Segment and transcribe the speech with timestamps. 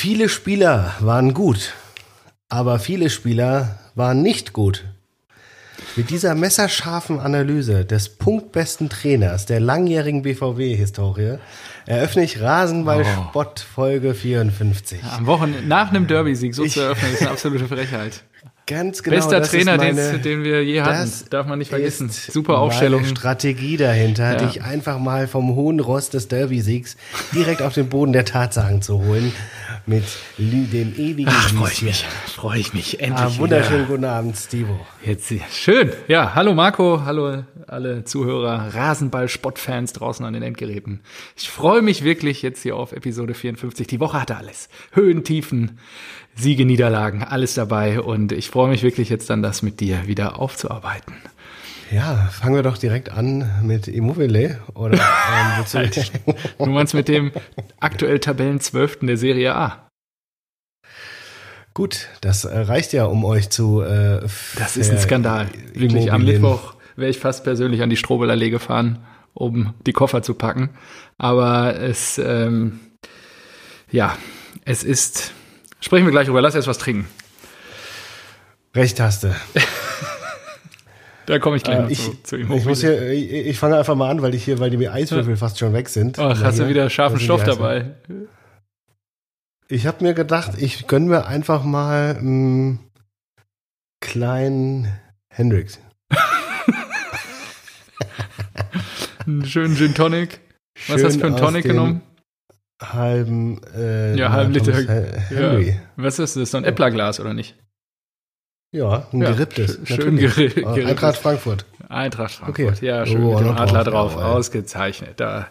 [0.00, 1.72] Viele Spieler waren gut,
[2.48, 4.84] aber viele Spieler waren nicht gut.
[5.96, 11.38] Mit dieser messerscharfen Analyse des punktbesten Trainers der langjährigen BVW-Historie
[11.84, 13.44] eröffne ich Rasenball Oh.
[13.74, 15.02] Folge 54.
[15.02, 18.22] Am Wochenende nach einem Derby-Sieg so zu eröffnen, ist eine absolute Frechheit.
[18.68, 19.16] Ganz genau.
[19.16, 21.00] Bester das Trainer, ist meine, den, den wir je hatten.
[21.00, 22.08] das Darf man nicht vergessen.
[22.08, 23.00] ist Super Aufstellung.
[23.00, 24.46] Meine Strategie dahinter, Ja.
[24.46, 26.96] dich einfach mal vom hohen Ross des Derby-Siegs
[27.34, 29.32] direkt auf den Boden der Tatsachen zu holen.
[29.86, 30.04] Mit
[30.36, 32.04] dem ewigen Ach, freue ich mich.
[32.26, 33.00] Freue ich mich.
[33.00, 33.18] Endlich.
[33.36, 33.88] Ah, wunderschönen wieder.
[33.88, 34.78] guten Abend, Stivo.
[35.02, 35.90] Jetzt, schön.
[36.06, 41.00] Ja, hallo Marco, hallo alle Zuhörer, Rasenball-Spott-Fans draußen an den Endgeräten.
[41.36, 43.86] Ich freue mich wirklich jetzt hier auf Episode 54.
[43.86, 44.68] Die Woche hatte alles.
[44.92, 45.78] Höhen, Tiefen,
[46.38, 48.00] Siege, Niederlagen, alles dabei.
[48.00, 51.14] Und ich freue mich wirklich jetzt dann, das mit dir wieder aufzuarbeiten.
[51.90, 54.60] Ja, fangen wir doch direkt an mit Immobile.
[54.74, 56.12] Oder ähm, willst
[56.58, 57.32] du- meinst mit dem
[57.80, 59.88] aktuell Tabellenzwölften der Serie A.
[61.74, 63.82] Gut, das reicht ja, um euch zu.
[63.82, 64.20] Äh,
[64.56, 65.48] Das ist ein Skandal.
[65.74, 68.98] Wirklich, am Mittwoch wäre ich fast persönlich an die Strobelallee gefahren,
[69.32, 70.70] um die Koffer zu packen.
[71.18, 72.80] Aber es, ähm,
[73.90, 74.16] ja,
[74.64, 75.32] es ist,
[75.80, 77.08] sprechen wir gleich drüber, lass erst was trinken.
[78.74, 79.34] Recht hast du.
[81.26, 82.68] Da komme ich gleich Äh, noch ich, zu, zu ich, Immobilien.
[82.70, 85.58] muss hier, ich, ich fange einfach mal an, weil ich hier, weil die Eiswürfel fast
[85.58, 86.18] schon weg sind.
[86.18, 87.96] Ach, hast du Hier, wieder scharfen Stoff dabei?
[89.68, 92.78] Ich habe mir gedacht, ich gönn mir einfach mal einen
[94.00, 94.90] kleinen
[95.28, 95.78] Hendrix.
[99.26, 100.40] Einen schönen Gin Tonic.
[100.86, 102.00] Was Schön hast du für einen Tonic genommen?
[102.80, 104.72] Halben, äh, Ja, halben Liter.
[104.72, 105.68] Hen- Henry.
[105.70, 105.74] Ja.
[105.96, 106.50] Was ist das?
[106.52, 107.56] So ein Äpplerglas oder nicht?
[108.70, 109.78] Ja, ein Ja, geripptes.
[109.84, 110.86] schön- geri- Äh, geripptes.
[110.86, 111.64] Eintracht Frankfurt.
[111.88, 112.74] Eintracht Frankfurt.
[112.76, 112.86] Okay.
[112.86, 114.22] Ja, schön Oh, mit dem Adler drauf, drauf.
[114.22, 115.18] Ausgezeichnet.
[115.18, 115.48] Da.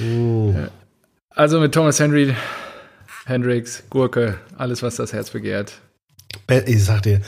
[0.00, 0.54] Uh,
[1.32, 2.34] Also mit Thomas Henry,
[3.26, 5.74] Hendrix, Gurke, alles, was das Herz begehrt.
[6.46, 7.20] Be- Ich sag dir,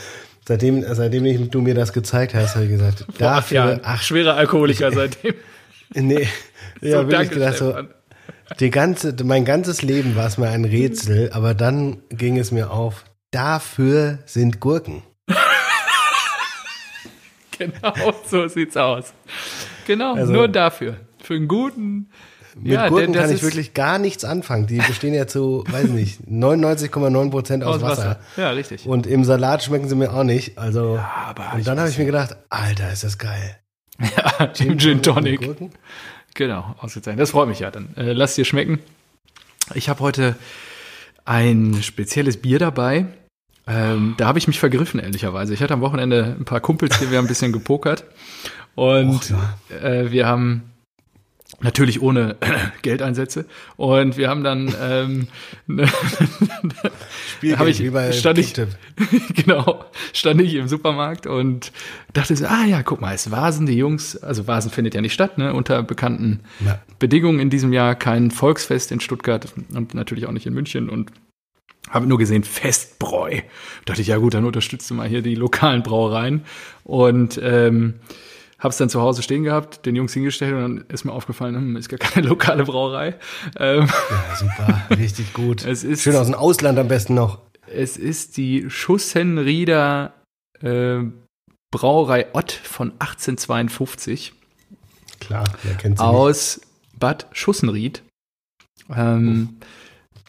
[0.45, 4.91] seitdem, seitdem du mir das gezeigt hast, habe ich gesagt, dafür, ja, ach, schwerer Alkoholiker
[4.93, 5.35] seitdem.
[5.93, 6.27] nee.
[6.81, 7.89] Ja, so, wirklich gedacht, so, Stefan.
[8.59, 12.71] Die ganze, mein ganzes Leben war es mir ein Rätsel, aber dann ging es mir
[12.71, 15.03] auf, dafür sind Gurken.
[17.57, 17.93] Genau,
[18.25, 19.13] so sieht's aus.
[19.85, 20.97] Genau, Also- nur dafür.
[21.21, 22.09] Für einen guten.
[22.55, 24.67] Mit ja, Gurken kann ich wirklich gar nichts anfangen.
[24.67, 27.97] Die bestehen ja zu, weiß nicht, 99,9 Prozent aus, aus Wasser.
[28.09, 28.19] Wasser.
[28.37, 28.85] Ja, richtig.
[28.85, 30.57] Und im Salat schmecken sie mir auch nicht.
[30.57, 33.57] Also, aber und dann habe ich mir gedacht, Alter, ist das geil.
[33.99, 35.41] ja, Gin, Gin Tonic.
[35.41, 35.71] Gurken?
[36.35, 37.21] Genau, ausgezeichnet.
[37.21, 37.71] Das freut mich ja.
[37.71, 38.79] Dann äh, lass dir schmecken.
[39.75, 40.35] Ich habe heute
[41.25, 43.05] ein spezielles Bier dabei.
[43.65, 45.53] Ähm, da habe ich mich vergriffen, ehrlicherweise.
[45.53, 48.03] Ich hatte am Wochenende ein paar Kumpels hier, wir haben ein bisschen gepokert.
[48.75, 50.72] Und Och, äh, wir haben
[51.63, 52.35] natürlich ohne
[52.83, 53.45] Geldeinsätze.
[53.77, 55.27] Und wir haben dann ähm,
[57.37, 58.53] Spielgeld, Hab ich- bei stand ich-
[59.35, 61.71] genau, stand ich im Supermarkt und
[62.13, 65.13] dachte so, ah ja, guck mal, es Vasen, die Jungs, also Vasen findet ja nicht
[65.13, 66.79] statt, ne, unter bekannten Ja.
[66.99, 71.11] Bedingungen in diesem Jahr, kein Volksfest in Stuttgart und natürlich auch nicht in München und
[71.89, 73.41] habe nur gesehen Festbräu.
[73.85, 76.43] Dachte ich, ja gut, dann unterstützt du mal hier die lokalen Brauereien
[76.85, 77.95] und ähm,
[78.63, 81.55] habe es dann zu Hause stehen gehabt, den Jungs hingestellt und dann ist mir aufgefallen,
[81.55, 83.15] hm, ist gar keine lokale Brauerei.
[83.59, 85.65] Ähm, Ja, super, richtig gut.
[85.65, 87.39] Es ist- Schön aus dem Ausland am besten noch.
[87.67, 90.13] Es ist die Schussenrieder
[90.61, 90.99] äh,
[91.71, 94.33] Brauerei Ott von 1852
[95.19, 96.13] Klar, wer kennt sie nicht.
[96.13, 96.61] aus
[96.99, 98.03] Bad Schussenried.
[98.93, 99.57] Ähm,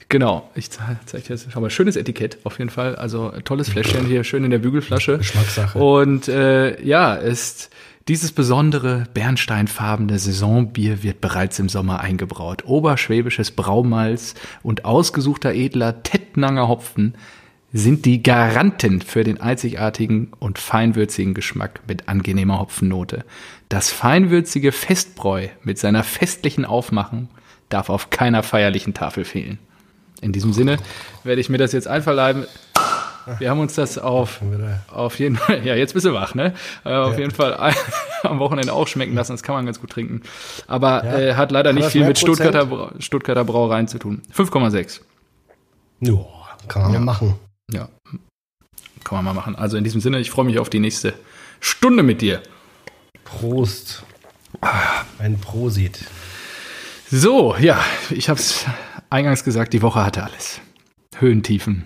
[0.08, 0.96] genau, ich zeige
[1.28, 1.48] jetzt.
[1.50, 2.96] Schau mal, schönes Etikett auf jeden Fall.
[2.96, 5.18] Also tolles Fläschchen hier, schön in der Bügelflasche.
[5.18, 5.78] Geschmackssache.
[5.78, 7.70] Und äh, ja, ist
[8.08, 12.64] dieses besondere bernsteinfarbene Saisonbier wird bereits im Sommer eingebraut.
[12.66, 17.14] Oberschwäbisches Braumalz und ausgesuchter edler Tettnanger Hopfen
[17.72, 23.24] sind die Garanten für den einzigartigen und feinwürzigen Geschmack mit angenehmer Hopfennote.
[23.68, 27.28] Das feinwürzige Festbräu mit seiner festlichen Aufmachung
[27.70, 29.58] darf auf keiner feierlichen Tafel fehlen.
[30.20, 30.76] In diesem Sinne
[31.24, 32.44] werde ich mir das jetzt einverleiben.
[33.38, 34.40] Wir haben uns das auf
[34.90, 36.54] auf jeden Fall, ja, jetzt bist du wach, ne?
[36.84, 37.72] Äh, auf jeden Fall
[38.22, 40.22] am Wochenende auch schmecken lassen, das kann man ganz gut trinken.
[40.66, 41.18] Aber Ja.
[41.18, 44.22] äh, hat leider nicht viel mit Stuttgarter, Stuttgarter Brauereien zu tun.
[44.36, 45.00] 5,6.
[46.00, 46.18] Ja,
[46.68, 47.34] kann man mal machen.
[47.72, 47.88] Ja.
[49.04, 49.56] Kann man mal machen.
[49.56, 51.14] Also in diesem Sinne, ich freue mich auf die nächste
[51.60, 52.42] Stunde mit dir.
[53.24, 54.04] Prost.
[55.18, 55.98] Ein Prosit.
[57.10, 57.80] So, ja,
[58.10, 58.64] ich habe es
[59.10, 60.60] eingangs gesagt, die Woche hatte alles.
[61.18, 61.84] Höhentiefen.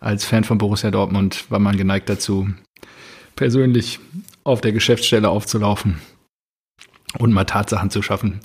[0.00, 2.48] Als Fan von Borussia Dortmund war man geneigt dazu,
[3.36, 4.00] persönlich
[4.44, 6.00] auf der Geschäftsstelle aufzulaufen
[7.18, 8.40] und mal Tatsachen zu schaffen.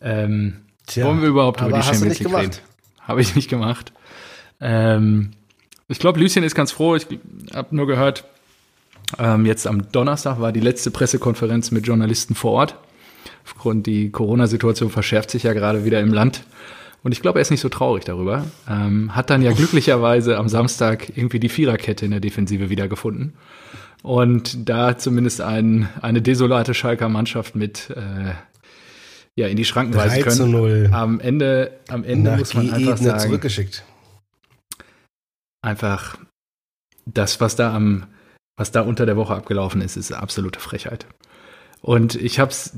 [0.00, 2.56] Ähm, Tja, wollen wir überhaupt über die Champions League reden?
[3.00, 3.92] habe ich nicht gemacht.
[4.60, 5.30] Ähm,
[5.88, 6.96] ich glaube, Lucien ist ganz froh.
[6.96, 7.06] Ich
[7.54, 8.24] habe nur gehört,
[9.18, 12.76] ähm, jetzt am Donnerstag war die letzte Pressekonferenz mit Journalisten vor Ort.
[13.44, 16.42] Aufgrund die Corona-Situation verschärft sich ja gerade wieder im Land.
[17.02, 18.46] Und ich glaube, er ist nicht so traurig darüber.
[18.68, 23.34] Ähm, hat dann ja glücklicherweise am Samstag irgendwie die Viererkette in der Defensive wiedergefunden.
[24.02, 28.34] Und da zumindest ein, eine desolate Schalker Mannschaft mit äh,
[29.36, 30.36] ja, in die Schranken weisen können.
[30.36, 30.90] Zu 0.
[30.92, 33.84] Am Ende, am Ende muss man einfach sagen, zurückgeschickt.
[35.62, 36.18] Einfach
[37.04, 38.06] das, was da am,
[38.56, 41.06] was da unter der Woche abgelaufen ist, ist absolute Frechheit.
[41.82, 42.72] Und ich habe es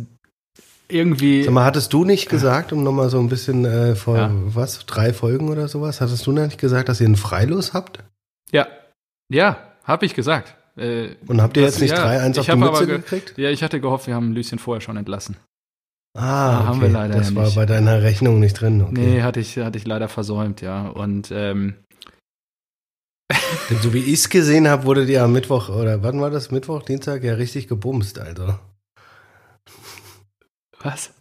[0.89, 1.45] irgendwie.
[1.45, 4.31] Sag mal, hattest du nicht gesagt, um nochmal so ein bisschen äh, vor ja.
[4.33, 8.05] was, drei Folgen oder sowas, hattest du nicht gesagt, dass ihr einen Freilos habt?
[8.51, 8.67] Ja.
[9.31, 10.57] Ja, habe ich gesagt.
[10.77, 13.35] Äh, Und habt ihr jetzt nicht ja, 3-1 auf die Mütze ge gekriegt?
[13.37, 15.37] Ja, ich hatte gehofft, wir haben Lucien vorher schon entlassen.
[16.17, 16.67] Ah, okay.
[16.67, 18.83] haben wir leider Das ja war bei deiner Rechnung nicht drin.
[18.83, 18.95] Okay.
[18.95, 20.89] Nee, hatte ich, hatte ich leider versäumt, ja.
[20.89, 21.75] Und ähm,
[23.83, 26.51] so wie ich es gesehen habe, wurde dir am Mittwoch, oder wann war das?
[26.51, 28.61] Mittwoch, Dienstag ja richtig gebumst, Alter.
[30.83, 31.13] Was?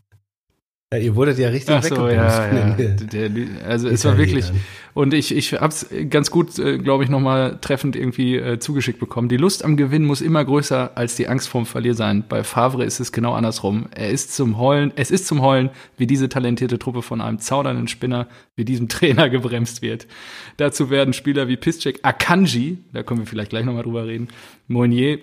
[0.93, 2.75] Ja, ihr wurdet ja richtig Ach so, ja, ja.
[2.75, 3.29] Der,
[3.67, 4.45] also es war wirklich
[4.93, 9.27] und ich ich hab's ganz gut, äh, glaube ich, nochmal treffend irgendwie äh, zugeschickt bekommen.
[9.27, 12.23] Die Lust am Gewinn muss immer größer als die Angst vorm Verlier sein.
[12.29, 13.87] Bei Favre ist es genau andersrum.
[13.93, 17.89] Er ist zum Heulen, es ist zum Heulen, wie diese talentierte Truppe von einem zaudernden
[17.89, 20.07] Spinner wie diesem Trainer gebremst wird.
[20.55, 24.29] Dazu werden Spieler wie Piszczek, Akanji, da können wir vielleicht gleich nochmal drüber reden,
[24.69, 25.19] Mounier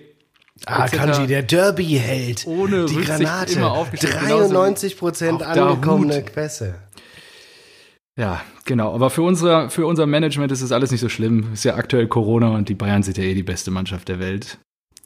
[0.65, 2.47] Ah, Kanji, der Derby-Held.
[2.47, 3.53] Ohne die Rücksicht Granate.
[3.53, 6.75] Immer 93 Prozent angekommene Pässe.
[8.17, 8.93] Ja, genau.
[8.93, 11.51] Aber für unser, für unser Management ist es alles nicht so schlimm.
[11.53, 14.57] Ist ja aktuell Corona und die Bayern sind ja eh die beste Mannschaft der Welt.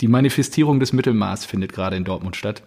[0.02, 2.64] Die Manifestierung des Mittelmaß findet gerade in Dortmund statt.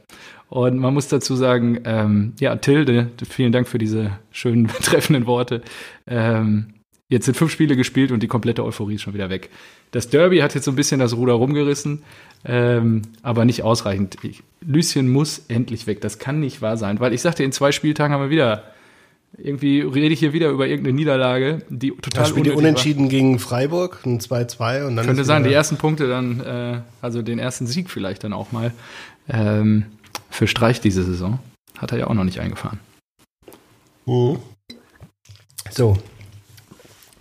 [0.48, 5.62] Und man muss dazu sagen, ähm, ja, Tilde, vielen Dank für diese schönen, treffenden Worte.
[6.06, 6.74] Ähm,
[7.12, 9.50] jetzt sind fünf Spiele gespielt und die komplette Euphorie ist schon wieder weg.
[9.90, 12.02] Das Derby hat jetzt so ein bisschen das Ruder rumgerissen,
[12.44, 14.16] ähm, aber nicht ausreichend.
[14.22, 16.00] Ich, Lucien muss endlich weg.
[16.00, 18.64] Das kann nicht wahr sein, weil ich sagte, in zwei Spieltagen haben wir wieder
[19.38, 23.10] irgendwie rede ich hier wieder über irgendeine Niederlage, die total das Spiel die unentschieden war.
[23.10, 27.38] gegen Freiburg, ein 2-2 und dann könnte sein, die ersten Punkte dann, äh, also den
[27.38, 28.72] ersten Sieg vielleicht dann auch mal
[29.30, 29.86] ähm,
[30.28, 31.38] für Streich diese Saison,
[31.78, 32.78] hat er ja auch noch nicht eingefahren.
[34.04, 34.36] Mhm.
[35.70, 35.96] So.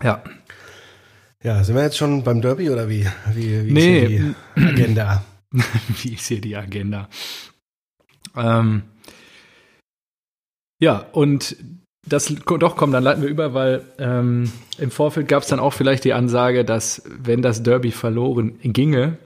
[0.04, 0.24] Ja.
[1.44, 3.08] Ja, sind wir jetzt schon beim Derby oder wie?
[3.34, 4.00] Wie, wie nee.
[4.04, 5.24] ist hier die Agenda?
[6.02, 7.10] wie ist hier die Agenda?
[8.36, 8.84] Ähm,
[10.80, 11.56] ja, und
[12.08, 15.74] das doch komm, dann leiten wir über, weil ähm, im Vorfeld gab es dann auch
[15.74, 19.18] vielleicht die Ansage, dass wenn das Derby verloren ginge,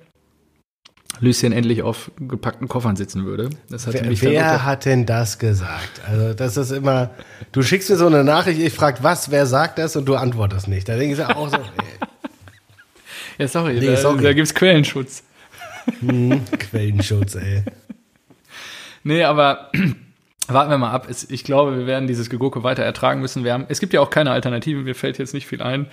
[1.20, 3.50] Lucien endlich auf gepackten Koffern sitzen würde.
[3.70, 6.02] Das wer wer hat denn das gesagt?
[6.08, 7.12] Also das ist immer,
[7.52, 10.68] du schickst mir so eine Nachricht, ich frage was, wer sagt das und du antwortest
[10.68, 10.88] nicht.
[10.90, 11.62] Da denke ich auch so, ey.
[13.38, 14.24] Ja, sorry, nee, da, sorry.
[14.24, 15.24] da gibt's Quellenschutz.
[16.00, 17.64] Hm, Quellenschutz, ey.
[19.04, 19.70] Nee, aber
[20.48, 21.08] warten wir mal ab.
[21.30, 23.44] Ich glaube, wir werden dieses Gegurke weiter ertragen müssen.
[23.44, 25.88] Wir haben, es gibt ja auch keine Alternative, mir fällt jetzt nicht viel ein.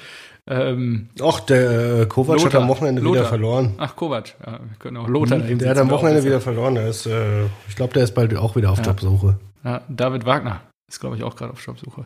[0.51, 2.53] Ähm, Och, der äh, Kovac Lothar.
[2.53, 3.21] hat am Wochenende Lothar.
[3.21, 3.75] wieder verloren.
[3.79, 6.75] Ach, Kovac, ja, wir können auch Lothar hm, Der hat am Wochenende wieder verloren.
[6.75, 8.85] Der ist, äh, ich glaube, der ist bald auch wieder auf ja.
[8.85, 9.39] Jobsuche.
[9.65, 12.05] Ja, David Wagner ist, glaube ich, auch gerade auf Jobsuche.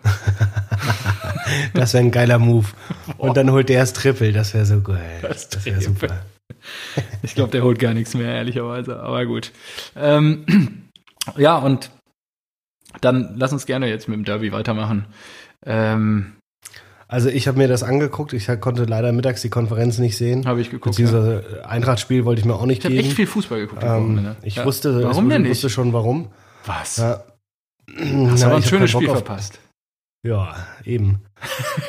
[1.74, 2.66] das wäre ein geiler Move.
[3.16, 5.18] Und dann holt der das Triple, das wäre so geil.
[5.22, 6.20] Das, das wäre super.
[7.22, 9.50] ich glaube, der holt gar nichts mehr, ehrlicherweise, aber gut.
[9.96, 10.44] Ähm,
[11.36, 11.90] ja, und
[13.00, 15.06] dann lass uns gerne jetzt mit dem Derby weitermachen.
[15.64, 16.35] Ähm,
[17.08, 18.32] also ich habe mir das angeguckt.
[18.32, 20.46] Ich konnte leider mittags die Konferenz nicht sehen.
[20.46, 20.96] Habe ich geguckt.
[20.96, 21.68] Beziehungsweise ja.
[21.68, 22.94] Eintracht-Spiel wollte ich mir auch nicht ich geben.
[22.94, 23.82] Ich habe echt viel Fußball geguckt.
[23.84, 24.36] Ähm, ne?
[24.42, 24.64] Ich ja.
[24.64, 25.52] wusste, warum denn nicht?
[25.52, 26.28] wusste schon warum.
[26.64, 26.96] Was?
[26.96, 27.22] Ja.
[28.28, 29.60] Hast aber ein schönes Spiel verpasst.
[30.26, 31.20] Ja, eben.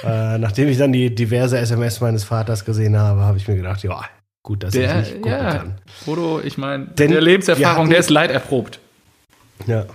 [0.03, 3.81] äh, nachdem ich dann die diverse SMS meines Vaters gesehen habe, habe ich mir gedacht,
[3.81, 4.03] ja,
[4.43, 5.75] gut, dass der, ich nicht gucken ja, kann.
[6.05, 8.79] Bodo, ich meine, der Lebenserfahrung, hatten, der ist leiderprobt.
[9.65, 9.85] Ja.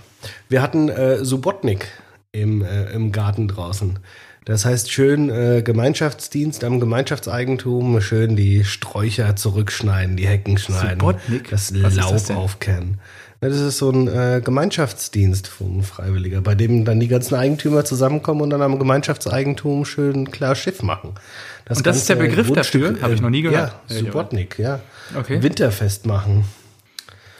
[0.49, 1.87] Wir hatten äh, Subotnik
[2.33, 3.99] im, äh, im Garten draußen.
[4.45, 11.49] Das heißt, schön äh, Gemeinschaftsdienst am Gemeinschaftseigentum, schön die Sträucher zurückschneiden, die Hecken schneiden, Subotnik?
[11.49, 12.99] das Laub das aufkennen.
[13.39, 18.41] Das ist so ein äh, Gemeinschaftsdienst vom Freiwilliger, bei dem dann die ganzen Eigentümer zusammenkommen
[18.41, 21.15] und dann am Gemeinschaftseigentum schön klar Schiff machen.
[21.65, 23.01] Das und das ist der Begriff dafür?
[23.01, 23.75] Habe ich noch nie gehört.
[23.89, 24.79] Ja, Subotnik, ja.
[25.17, 25.43] Okay.
[25.43, 26.45] Winterfest machen.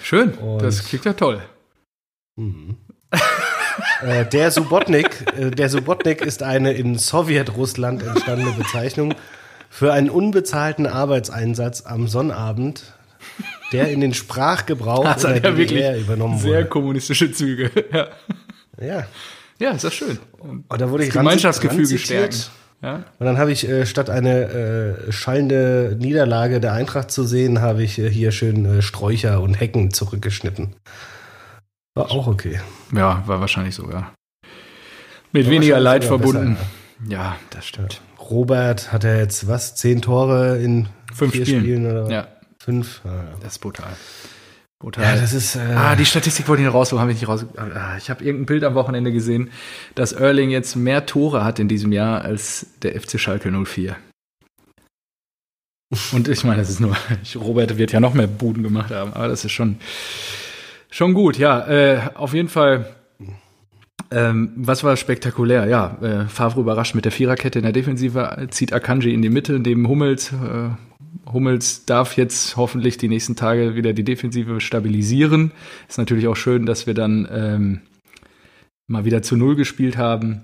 [0.02, 1.42] Schön, und das klingt ja toll.
[2.36, 2.76] Mhm.
[4.04, 9.14] Äh, der Subotnik, äh, der Subotnik ist eine in Sowjetrussland entstandene Bezeichnung
[9.70, 12.94] für einen unbezahlten Arbeitseinsatz am Sonnabend,
[13.72, 16.52] der in den Sprachgebrauch das der DDR übernommen wurde.
[16.52, 17.72] Sehr kommunistische Züge.
[17.92, 18.08] Ja.
[18.86, 19.08] ja.
[19.60, 20.20] Ja, ist das schön.
[20.40, 22.32] Und da wurde ich das Gemeinschaftsgefühl ranzitiert.
[22.32, 22.52] gestärkt.
[22.82, 23.06] Ja?
[23.18, 27.84] Und dann habe ich äh, statt eine äh, schallende Niederlage der Eintracht zu sehen, habe
[27.84, 30.76] ich äh, hier schön äh, Sträucher und Hecken zurückgeschnitten.
[31.96, 32.60] War auch okay.
[32.92, 34.14] ja, war wahrscheinlich sogar
[35.32, 36.56] mit War weniger Leid verbunden.
[36.56, 36.68] besser,
[37.12, 38.02] Ja, das stimmt.
[38.20, 39.76] Robert hat ja jetzt was?
[39.76, 41.62] Zehn Tore in Fünf vier Spielen.
[41.62, 42.10] Spielen oder?
[42.12, 42.28] Ja,
[42.60, 43.02] Fünf?
[43.04, 43.24] Ah, ja.
[43.42, 43.96] das ist brutal.
[44.80, 45.04] Brutal.
[45.04, 45.56] Ja, das ist.
[45.56, 47.46] Äh, Ah, die Statistik wollte ich noch rausholen, habe ich nicht raus.
[47.58, 49.52] Ah, Ich habe irgendein Bild am Wochenende gesehen,
[49.96, 53.96] dass Erling jetzt mehr Tore hat in diesem Jahr als der FC Schalke 04.
[56.12, 56.96] Und ich meine, das ist nur,
[57.36, 59.78] Robert wird ja noch mehr Buden gemacht haben, aber das ist schon,
[60.94, 61.38] schon gut.
[61.38, 62.86] Ja, äh, auf jeden Fall.
[64.12, 65.66] Ähm, was war spektakulär?
[65.66, 69.60] Ja, äh, Favre überrascht mit der Viererkette in der Defensive, zieht Akanji in die Mitte,
[69.60, 70.32] neben Hummels.
[70.32, 70.70] Äh,
[71.32, 75.52] Hummels darf jetzt hoffentlich die nächsten Tage wieder die Defensive stabilisieren.
[75.90, 77.82] Ist natürlich auch schön, dass wir dann ähm,
[78.88, 80.44] mal wieder zu Null gespielt haben.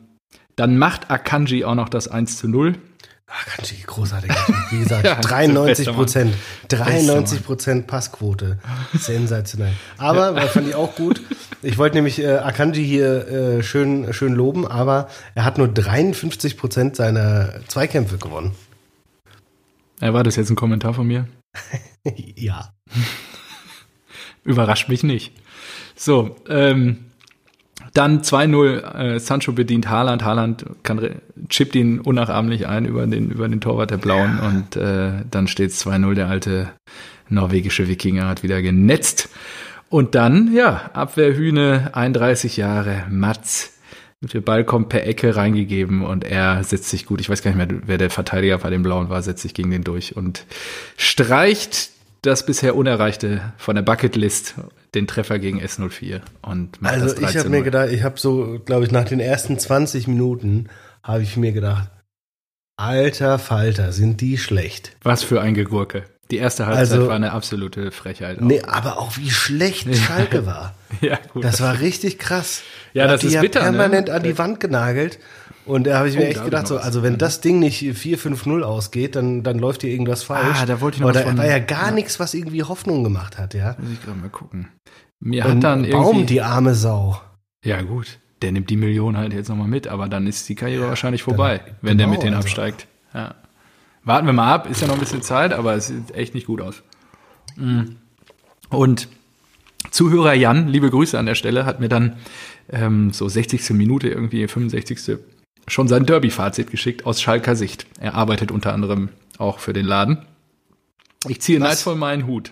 [0.56, 2.76] Dann macht Akanji auch noch das 1 zu 0.
[3.32, 4.32] Ach, ganz schön großartig.
[4.72, 6.34] Wie gesagt, Ja, 93 Prozent.
[6.68, 8.58] Bester 93 Prozent Passquote.
[8.98, 9.74] Sensationell.
[9.98, 11.22] Aber, das fand ich auch gut.
[11.62, 16.58] Ich wollte nämlich äh, Akanji hier äh, schön, schön loben, aber er hat nur 53
[16.58, 18.56] Prozent seiner Zweikämpfe gewonnen.
[20.02, 21.28] Ja, war das jetzt ein Kommentar von mir?
[22.36, 22.74] ja.
[24.44, 25.34] Überrascht mich nicht.
[25.96, 27.09] So, ähm,
[27.94, 30.24] dann 2-0, äh, Sancho bedient Haaland.
[30.24, 35.24] Haaland kann, chippt ihn unnachahmlich ein über den, über den Torwart der Blauen und äh,
[35.30, 36.14] dann steht es 2-0.
[36.14, 36.70] Der alte
[37.30, 39.30] norwegische Wikinger hat wieder genetzt.
[39.90, 43.74] Und dann, ja, Abwehrhühne, 31 Jahre, Mats.
[44.22, 47.22] Der Ball kommt per Ecke reingegeben und er setzt sich gut.
[47.22, 49.72] Ich weiß gar nicht mehr, wer der Verteidiger bei den Blauen war, setzt sich gegen
[49.72, 50.46] den durch und
[50.98, 51.92] streicht
[52.22, 54.56] das bisher Unerreichte von der Bucketlist,
[54.96, 57.64] den Treffer gegen S04 und Also das 3 ich habe mir 0.
[57.66, 60.68] gedacht, ich habe so, glaube ich, nach den ersten 20 Minuten
[61.04, 61.90] habe ich mir gedacht,
[62.78, 64.96] alter Falter, sind die schlecht.
[65.04, 66.04] Was für ein Gegurke.
[66.32, 68.38] Die erste Halbzeit Also- war eine absolute Frechheit.
[68.38, 68.42] auch.
[68.44, 70.76] Nee, aber auch wie schlecht Schalke war.
[71.02, 71.44] Ja, gut.
[71.44, 72.64] Das war richtig krass.
[72.94, 73.78] Ja, das die ist bitter, ne?
[73.78, 75.20] permanent an die Wand genagelt.
[75.70, 79.16] Und da habe ich mir echt gedacht, so, also wenn das Ding nicht 4-5-0 ausgeht,
[79.16, 80.58] dann, dann läuft hier irgendwas falsch.
[80.60, 83.04] Ah, da wollte ich noch Aber da von- war ja gar nichts, was irgendwie Hoffnung
[83.04, 83.76] gemacht hat, ja.
[83.80, 84.68] Muss ich gerade mal gucken.
[85.20, 85.92] Mir Und hat dann irgendwie.
[86.14, 87.22] Baum, die arme Sau.
[87.64, 88.20] ja, gut.
[88.42, 91.58] Der nimmt die Million halt jetzt nochmal mit, aber dann ist die Karriere wahrscheinlich vorbei,
[91.60, 92.48] dann- wenn der genau, mit denen also.
[92.48, 92.88] absteigt.
[93.14, 93.36] Ja.
[94.04, 96.48] Warten wir mal ab, ist ja noch ein bisschen Zeit, aber es sieht echt nicht
[96.48, 96.82] gut aus.
[97.58, 97.82] Mm.
[98.70, 99.08] Und
[99.92, 102.16] Zuhörer Jan, liebe Grüße an der Stelle, hat mir dann
[102.72, 103.72] ähm, so 60.
[103.72, 105.18] Minute, irgendwie 65.
[105.70, 107.86] schon sein Derby-Fazit geschickt aus Schalker Sicht.
[108.00, 110.20] Er arbeitet unter anderem auch für den Laden.
[111.28, 111.68] Ich ziehe Was?
[111.70, 112.52] neidvoll meinen Hut,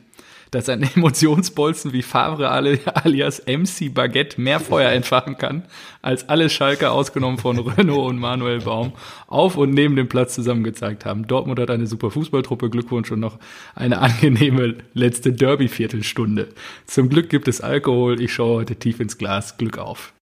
[0.52, 5.64] dass ein Emotionsbolzen wie Favre ali- alias MC Baguette mehr Feuer entfachen kann,
[6.02, 8.94] als alle Schalker ausgenommen von Renault und Manuel Baum
[9.28, 11.28] auf und neben dem Platz zusammen gezeigt haben.
[11.28, 13.40] Dortmund hat eine super Fußballtruppe, Glückwunsch und noch
[13.76, 16.50] eine angenehme letzte Derby-Viertelstunde.
[16.86, 20.14] Zum Glück gibt es Alkohol, ich schaue heute tief ins Glas, Glück auf.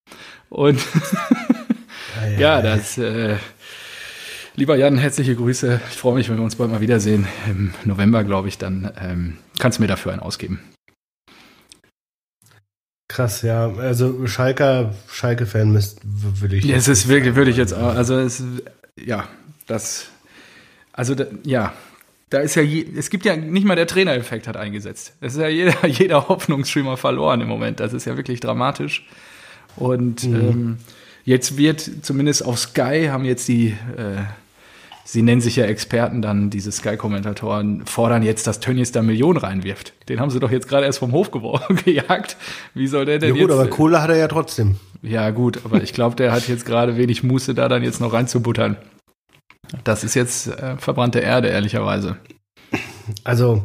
[0.50, 0.80] Und
[2.38, 3.36] ja, das, äh,
[4.55, 5.82] lieber Jan, herzliche Grüße.
[5.89, 7.27] Ich freue mich, wenn wir uns bald mal wiedersehen.
[7.48, 10.60] Im November, glaube ich, dann ähm, kannst du mir dafür einen ausgeben.
[13.08, 13.72] Krass, ja.
[13.74, 16.65] Also Schalker, Schalke-Fan würde ich.
[16.65, 18.44] Ja, es ist wirklich, würde ich jetzt auch, also es,
[19.00, 19.27] ja,
[19.67, 20.08] das,
[20.91, 21.74] also da, ja,
[22.29, 25.13] da ist ja, je, es gibt ja nicht mal der Trainereffekt hat eingesetzt.
[25.22, 27.79] Es ist ja jeder, jeder Hoffnungsschimmer verloren im Moment.
[27.79, 29.05] Das ist ja wirklich dramatisch.
[29.75, 30.77] Und ähm,
[31.25, 34.24] jetzt wird zumindest auf Sky haben jetzt die, äh,
[35.03, 39.94] sie nennen sich ja Experten dann, diese Sky-Kommentatoren, fordern jetzt, dass Tönnies da Millionen reinwirft.
[40.08, 41.32] Den haben sie doch jetzt gerade erst vom Hof
[41.86, 42.38] gejagt.
[42.74, 43.51] Wie soll der Ja, denn gut, jetzt?
[43.51, 44.77] aber Kohle hat er ja trotzdem.
[45.01, 48.13] Ja, gut, aber ich glaube, der hat jetzt gerade wenig Muße, da dann jetzt noch
[48.13, 48.77] reinzubuttern.
[49.84, 52.17] Das ist jetzt äh, verbrannte Erde, ehrlicherweise.
[53.24, 53.63] Also,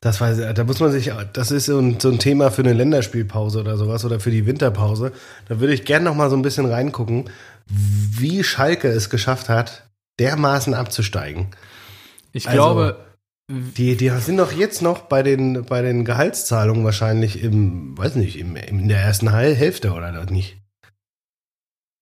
[0.00, 2.62] das weiß ich, da muss man sich, das ist so ein, so ein Thema für
[2.62, 5.12] eine Länderspielpause oder sowas oder für die Winterpause.
[5.48, 7.30] Da würde ich gerne noch mal so ein bisschen reingucken,
[7.66, 9.88] wie Schalke es geschafft hat,
[10.20, 11.48] dermaßen abzusteigen.
[12.32, 12.96] Ich Also- glaube,
[13.48, 18.38] Die, die sind doch jetzt noch bei den, bei den Gehaltszahlungen wahrscheinlich im, weiß nicht,
[18.40, 20.56] im, in der ersten Hälfte oder nicht.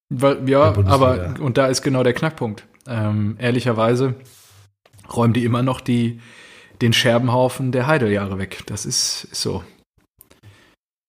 [0.09, 2.65] weil- ja, aber, und da ist genau der Knackpunkt.
[2.87, 4.15] Ähm, ehrlicherweise
[5.15, 6.19] räumen die immer noch die,
[6.81, 8.63] den Scherbenhaufen der Heideljahre weg.
[8.65, 9.63] Das ist, ist so.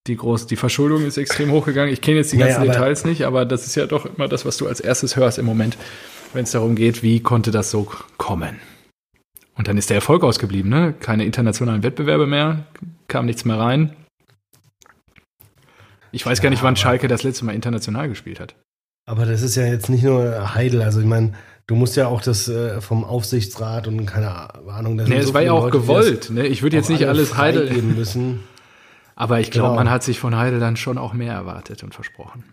[0.07, 1.91] Die, groß, die Verschuldung ist extrem hochgegangen.
[1.91, 4.45] Ich kenne jetzt die ganzen aber- Details nicht, aber das ist ja doch immer das,
[4.45, 5.77] was du als erstes hörst im Moment,
[6.33, 8.59] wenn es darum geht, wie konnte das so kommen.
[9.55, 10.93] Und dann ist der Erfolg ausgeblieben, ne?
[10.99, 12.67] Keine internationalen Wettbewerbe mehr,
[13.07, 13.95] kam nichts mehr rein.
[16.11, 18.55] Ich weiß gar nicht, wann Schalke das letzte Mal international gespielt hat.
[19.07, 20.81] Aber das ist ja jetzt nicht nur Heidel.
[20.81, 21.33] Also ich meine,
[21.67, 24.95] du musst ja auch das äh, vom Aufsichtsrat und keine Ahnung.
[24.95, 26.29] Nee, es war ja auch gewollt.
[26.31, 26.47] Ne?
[26.47, 28.39] Ich würde jetzt nicht alles Heidel geben müssen.
[29.15, 29.79] Aber ich glaube, Genau.
[29.79, 32.43] man hat sich von Heidel dann schon auch mehr erwartet und versprochen.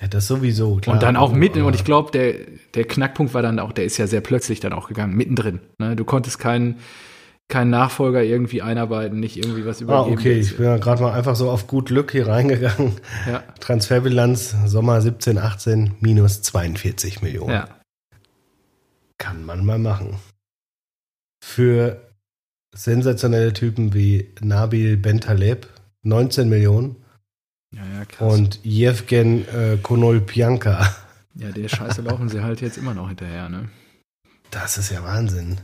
[0.00, 0.76] Ja, das sowieso.
[0.76, 0.94] Klar.
[0.94, 2.34] Und dann auch mitten, und ich glaube, der,
[2.74, 5.60] der Knackpunkt war dann auch, der ist ja sehr plötzlich dann auch gegangen, mittendrin.
[5.78, 5.96] Ne?
[5.96, 6.76] Du konntest keinen
[7.48, 10.16] keinen Nachfolger irgendwie einarbeiten, nicht irgendwie was Ah, übergeben.
[10.18, 10.32] okay.
[10.38, 12.92] Ich bin ja gerade mal einfach so auf gut Glück hier reingegangen.
[13.30, 17.52] Ja, Transferbilanz Sommer 17, 18 minus 42 Millionen.
[17.52, 17.68] ja.
[19.22, 20.16] Kann man mal machen.
[21.44, 22.08] Für
[22.74, 25.68] sensationelle Typen wie Nabil Bentaleb
[26.02, 26.96] 19 Millionen
[27.72, 28.34] Ja, ja, krass.
[28.34, 30.92] und Jevgen äh, Konolpianka.
[31.36, 33.68] ja, der Scheiße laufen sie halt jetzt immer noch hinterher, ne?
[34.50, 35.58] Das ist ja Wahnsinn.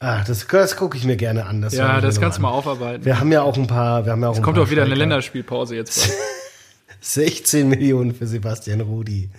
[0.00, 1.62] Ach, das, das gucke ich mir gerne an.
[1.62, 3.04] Das ja, das kannst du mal aufarbeiten.
[3.04, 4.04] Wir haben ja auch ein paar.
[4.04, 4.98] Wir haben ja auch es kommt auch wieder eine Schalker.
[4.98, 6.18] Länderspielpause jetzt bald.
[7.02, 9.30] 16 Millionen für Sebastian Rudi.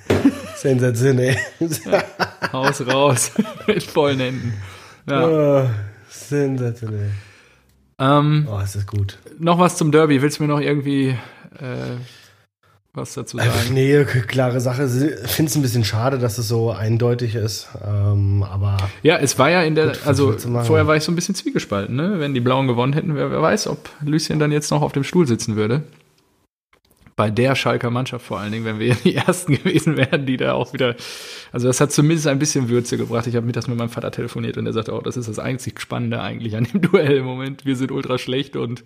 [0.57, 1.37] Sensationell.
[2.53, 3.31] Haus raus
[3.67, 4.53] mit vollen Händen.
[5.09, 5.27] Ja.
[5.27, 5.69] oh,
[6.09, 7.11] sensationell.
[7.99, 9.17] Ähm, Oh, ist das gut.
[9.39, 10.21] noch was zum Derby.
[10.21, 11.09] Willst du mir noch irgendwie
[11.59, 11.95] äh,
[12.93, 13.73] was dazu Äh, sagen?
[13.73, 14.83] Nee, klare Sache.
[15.23, 17.67] Ich finde es ein bisschen schade, dass es so eindeutig ist.
[17.85, 21.15] Ähm, aber Ja, es war ja in der, Gut, also vorher war ich so ein
[21.15, 22.19] bisschen zwiegespalten, ne?
[22.19, 25.03] Wenn die Blauen gewonnen hätten, wer, wer weiß, ob Lucien dann jetzt noch auf dem
[25.03, 25.83] Stuhl sitzen würde.
[27.17, 30.53] Bei der Schalker Mannschaft vor allen Dingen, wenn wir die Ersten gewesen wären, die da
[30.53, 30.95] auch wieder,
[31.51, 33.27] also das hat zumindest ein bisschen Würze gebracht.
[33.27, 35.81] Ich habe mittags mit meinem Vater telefoniert und er sagte, oh, das ist das einzig
[35.81, 37.65] Spannende eigentlich an dem Duell im Moment.
[37.65, 38.85] Wir sind ultra schlecht und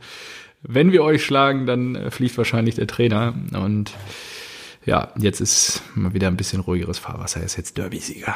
[0.63, 3.91] wenn wir euch schlagen, dann äh, fliegt wahrscheinlich der Trainer und
[4.85, 7.41] ja, jetzt ist mal wieder ein bisschen ruhigeres Fahrwasser.
[7.41, 8.33] Er ist jetzt Derby-Sieger.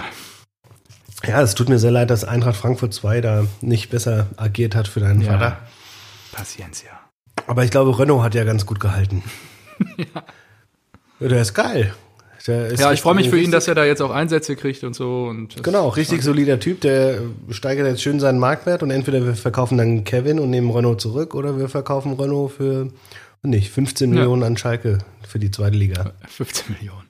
[1.25, 4.87] ja, es tut mir sehr leid, dass Eintracht Frankfurt 2 da nicht besser agiert hat
[4.89, 5.31] für deinen Ja.
[5.31, 5.59] Vater.
[6.33, 6.91] Paciencia.
[7.47, 9.23] Aber ich glaube, Renault hat ja ganz gut gehalten.
[9.98, 10.24] ja.
[11.20, 11.94] Der ist geil.
[12.48, 14.84] Der ist Ja, ich freue mich für ihn, dass er da jetzt auch Einsätze kriegt
[14.84, 15.25] und so.
[15.25, 19.78] Und Genau, richtig solider Typ, der steigert jetzt schön seinen Marktwert und entweder wir verkaufen
[19.78, 22.89] dann Kevin und nehmen Renault zurück oder wir verkaufen Renault für
[23.41, 24.15] nicht 15 Ja.
[24.19, 26.12] Millionen an Schalke für die zweite Liga.
[26.28, 27.06] 15 Millionen.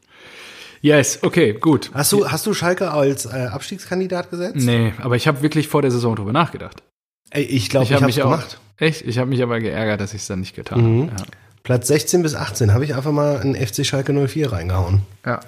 [0.81, 1.89] Yes, okay, gut.
[1.93, 4.57] Hast du, hast du Schalke als äh, Abstiegskandidat gesetzt?
[4.57, 6.83] Nee, aber ich habe wirklich vor der Saison drüber nachgedacht.
[7.31, 8.59] Ey, ich glaube, ich, hab habe es mich auch- gemacht.
[8.77, 9.01] Echt?
[9.01, 11.11] Ich habe mich aber geärgert, dass ich es dann nicht getan Mhm.
[11.11, 11.23] habe.
[11.65, 15.01] Platz 16 bis 18 habe ich einfach mal einen FC Schalke 04 reingehauen.
[15.25, 15.39] Ja.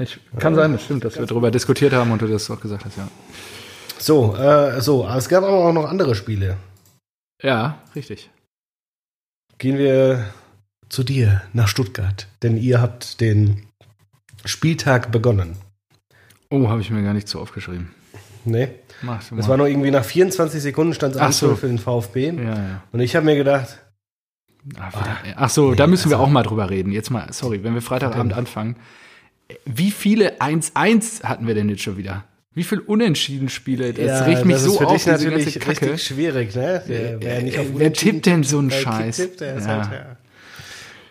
[0.00, 2.84] Ich, kann sein, das stimmt, dass wir darüber diskutiert haben und du das auch gesagt
[2.84, 3.06] hast, ja.
[3.96, 6.56] So, äh, so, aber es gab aber auch noch andere Spiele.
[7.40, 8.28] Ja, richtig.
[9.58, 10.26] Gehen wir
[10.88, 13.68] zu dir nach Stuttgart, denn ihr habt den
[14.44, 15.54] Spieltag begonnen.
[16.50, 17.94] Oh, habe ich mir gar nicht so aufgeschrieben.
[18.44, 18.70] Nee?
[19.02, 21.54] Mach du Das war noch irgendwie nach 24 Sekunden stand es Ach 1 so.
[21.54, 22.30] für den VfB.
[22.30, 22.82] ja, ja.
[22.90, 23.78] Und ich habe mir gedacht,
[24.78, 26.92] Ach, wieder, ach so, da nee, müssen wir also- auch mal drüber reden.
[26.92, 28.76] Jetzt mal, sorry, wenn wir Freitagabend anfangen.
[29.64, 32.24] Wie viele 1-1 hatten wir denn jetzt schon wieder?
[32.54, 33.92] Wie viele Unentschieden-Spiele?
[33.94, 36.82] Das ja, regt mich das so ist für auf, dich natürlich richtig schwierig, ne?
[36.86, 39.16] Wer, wer, nicht auf Äh, wer Unentschieden tippt denn so einen wer Scheiß?
[39.16, 39.70] Tippt, der ist Ja.
[39.78, 40.16] halt, ja,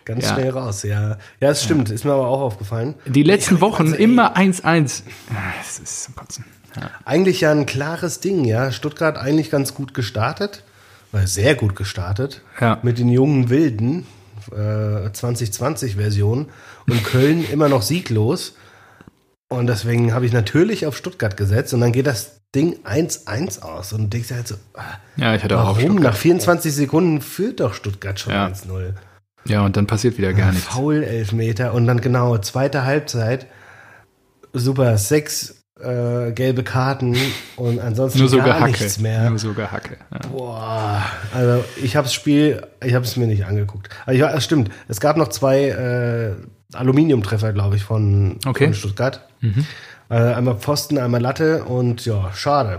[0.04, 0.34] ganz Ja.
[0.34, 1.18] schnell raus, ja.
[1.40, 2.94] Ja, es stimmt, ist mir aber auch aufgefallen.
[3.06, 5.02] Die letzten Wochen immer 1-1.
[5.30, 6.44] Ah, Das ist zum Kotzen.
[7.04, 8.72] Eigentlich ja ein klares Ding, ja.
[8.72, 10.62] Stuttgart eigentlich ganz gut gestartet,
[11.24, 12.42] sehr gut gestartet.
[12.60, 12.78] Ja.
[12.82, 14.06] Mit den jungen Wilden,
[14.50, 16.48] äh, 2020-Version.
[16.88, 18.56] Und Köln immer noch sieglos.
[19.48, 21.74] Und deswegen habe ich natürlich auf Stuttgart gesetzt.
[21.74, 23.92] Und dann geht das Ding 1-1 aus.
[23.92, 24.82] Und denkst halt so, ah,
[25.16, 25.80] ja, ich hatte auch warum?
[25.80, 26.02] Stuttgart.
[26.02, 28.46] Nach 24 Sekunden führt doch Stuttgart schon Ja.
[28.46, 28.94] 1-0.
[29.44, 30.68] Ja, und dann passiert wieder gar nichts.
[30.68, 33.46] Foul Elfmeter und dann genau zweite Halbzeit.
[34.52, 37.16] Super, sechs äh, gelbe Karten
[37.56, 38.66] und ansonsten Nur so gar Gehacke.
[38.72, 39.28] nichts mehr.
[39.30, 39.96] Nur so Gehacke.
[40.12, 40.18] Ja.
[40.30, 41.02] Boah,
[41.34, 43.88] also ich habe das Spiel, ich habe es mir nicht angeguckt.
[44.06, 46.32] Also ich, es stimmt, es gab noch zwei äh,
[46.76, 48.66] Aluminiumtreffer, glaube ich, von, Okay.
[48.66, 49.26] von Stuttgart.
[50.08, 52.76] Äh, einmal Pfosten, einmal Latte und ja, schade.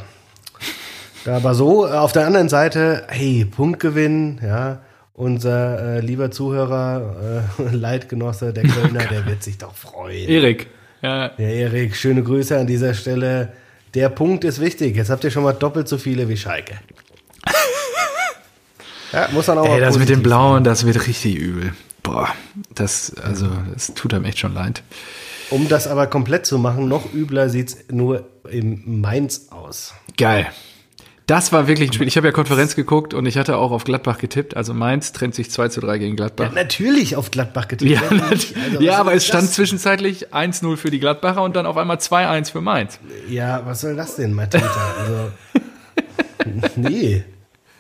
[1.25, 4.81] Ja, aber so, äh, auf der anderen Seite, hey, Punktgewinn, ja,
[5.13, 10.27] unser äh, lieber Zuhörer, äh, Leitgenosse, der Kölner, der wird sich doch freuen.
[10.27, 10.67] Erik.
[11.03, 13.51] Ja, Ja, Erik, schöne Grüße an dieser Stelle.
[13.93, 14.95] Der Punkt ist wichtig.
[14.95, 16.79] Jetzt habt ihr schon mal doppelt so viele wie Schalke.
[19.11, 21.73] ja, muss man auch ey, mal das mit den Blauen, das wird richtig übel.
[22.03, 22.29] Boah,
[22.73, 24.81] das, also, das tut einem echt schon leid.
[25.49, 29.93] Um das aber komplett zu machen, noch übler sieht's nur im Mainz aus.
[30.17, 30.47] Geil.
[31.25, 32.07] Das war wirklich ein Spiel.
[32.07, 34.57] Ich habe ja Konferenz geguckt und ich hatte auch auf Gladbach getippt.
[34.57, 36.51] Also Mainz trennt sich 2 zu 3 gegen Ja, Gladbach.
[36.53, 37.91] natürlich auf Gladbach getippt.
[37.91, 38.01] Ja?
[38.29, 42.51] Also, ja aber es stand zwischenzeitlich 1-0 für die Gladbacher und dann auf einmal 2-1
[42.51, 42.99] für Mainz.
[43.29, 44.65] Ja, was soll das denn, Matita?
[44.99, 45.31] Also,
[46.75, 47.23] nee.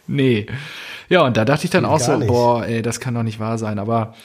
[0.07, 0.45] Nee.
[1.09, 2.27] Ja, und da dachte ich dann auch so, nicht.
[2.27, 3.77] boah, ey, das kann doch nicht wahr sein.
[3.77, 4.15] Aber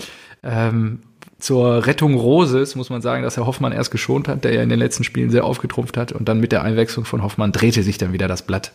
[0.42, 1.00] ähm,
[1.38, 4.68] zur Rettung Roses muss man sagen, dass er Hoffmann erst geschont hat, der ja in
[4.68, 6.12] den letzten Spielen sehr aufgetrumpft hat.
[6.12, 8.72] Und dann mit der Einwechslung von Hoffmann drehte sich dann wieder das Blatt.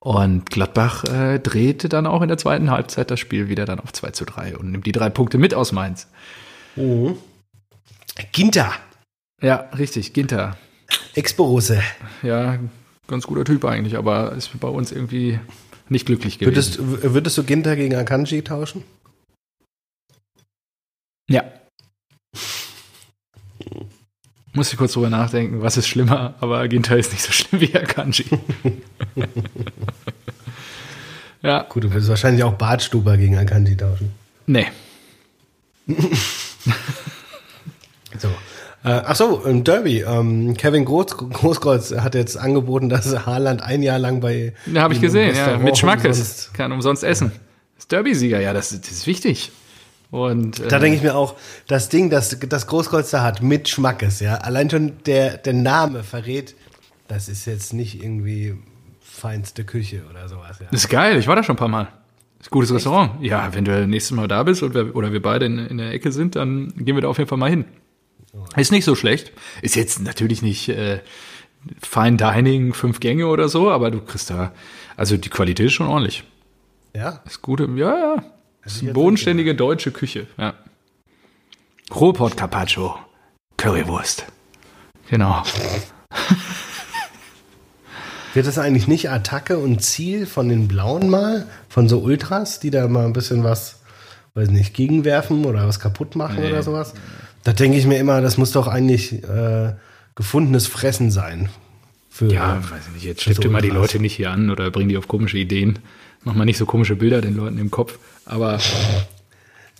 [0.00, 3.92] Und Gladbach äh, drehte dann auch in der zweiten Halbzeit das Spiel wieder dann auf
[3.92, 6.08] 2 zu 3 und nimmt die drei Punkte mit aus Mainz.
[6.76, 7.16] Mhm.
[8.32, 8.72] Ginter.
[9.42, 10.56] Ja, richtig, Ginter.
[11.14, 11.82] Ex-Borusse.
[12.22, 12.58] Ja,
[13.06, 15.38] ganz guter Typ eigentlich, aber ist bei uns irgendwie
[15.88, 16.78] nicht glücklich gewesen.
[16.78, 18.84] Würdest, würdest du Ginter gegen Akanji tauschen?
[21.28, 21.44] Ja.
[24.58, 27.72] Muss ich kurz drüber nachdenken, was ist schlimmer, aber Ginter ist nicht so schlimm wie
[27.76, 28.24] Akanji.
[31.42, 31.64] ja.
[31.68, 34.10] Gut, du würdest wahrscheinlich auch Bartstuber gegen Akanji tauschen.
[34.48, 34.66] Nee.
[38.18, 38.26] so.
[38.82, 40.00] Äh, ach so, im Derby.
[40.00, 44.54] Ähm, Kevin Groß, Großkreuz hat jetzt angeboten, dass Haaland ein Jahr lang bei.
[44.66, 46.50] Ja, habe ich gesehen, ja, mit Schmackes.
[46.52, 47.30] Kann umsonst essen.
[47.76, 49.52] Das Derby-Sieger, ja, das, das ist wichtig.
[50.10, 53.68] Und, äh, da denke ich mir auch, das Ding, das das Großkreuz da hat, mit
[53.68, 56.54] Schmackes, ja, allein schon der, der Name verrät,
[57.08, 58.56] das ist jetzt nicht irgendwie
[59.00, 60.58] feinste Küche oder sowas.
[60.60, 60.66] Ja.
[60.70, 61.88] Das ist geil, ich war da schon ein paar Mal.
[62.38, 62.76] Das ist gutes Echt?
[62.76, 63.22] Restaurant.
[63.22, 65.92] Ja, wenn du nächstes Mal da bist oder wir, oder wir beide in, in der
[65.92, 67.64] Ecke sind, dann gehen wir da auf jeden Fall mal hin.
[68.56, 69.32] Ist nicht so schlecht.
[69.62, 71.00] Ist jetzt natürlich nicht äh,
[71.82, 74.52] Fine Dining, fünf Gänge oder so, aber du kriegst da,
[74.96, 76.24] also die Qualität ist schon ordentlich.
[76.94, 77.20] Ja.
[77.26, 78.24] Ist gute, ja, ja.
[78.64, 80.54] Ist eine bodenständige deutsche Küche, ja.
[81.94, 82.96] Ruhrpott Carpaccio,
[83.56, 84.26] Currywurst.
[85.08, 85.42] Genau.
[88.34, 91.46] Wird das eigentlich nicht Attacke und Ziel von den Blauen mal?
[91.68, 93.80] Von so Ultras, die da mal ein bisschen was,
[94.34, 96.48] weiß nicht, gegenwerfen oder was kaputt machen nee.
[96.48, 96.92] oder sowas?
[97.44, 99.72] Da denke ich mir immer, das muss doch eigentlich äh,
[100.14, 101.48] gefundenes Fressen sein.
[102.10, 103.26] Für, ja, weiß ich nicht.
[103.26, 105.78] Jetzt so mal die Leute nicht hier an oder bring die auf komische Ideen.
[106.24, 107.98] Mach mal nicht so komische Bilder den Leuten im Kopf.
[108.28, 108.58] Aber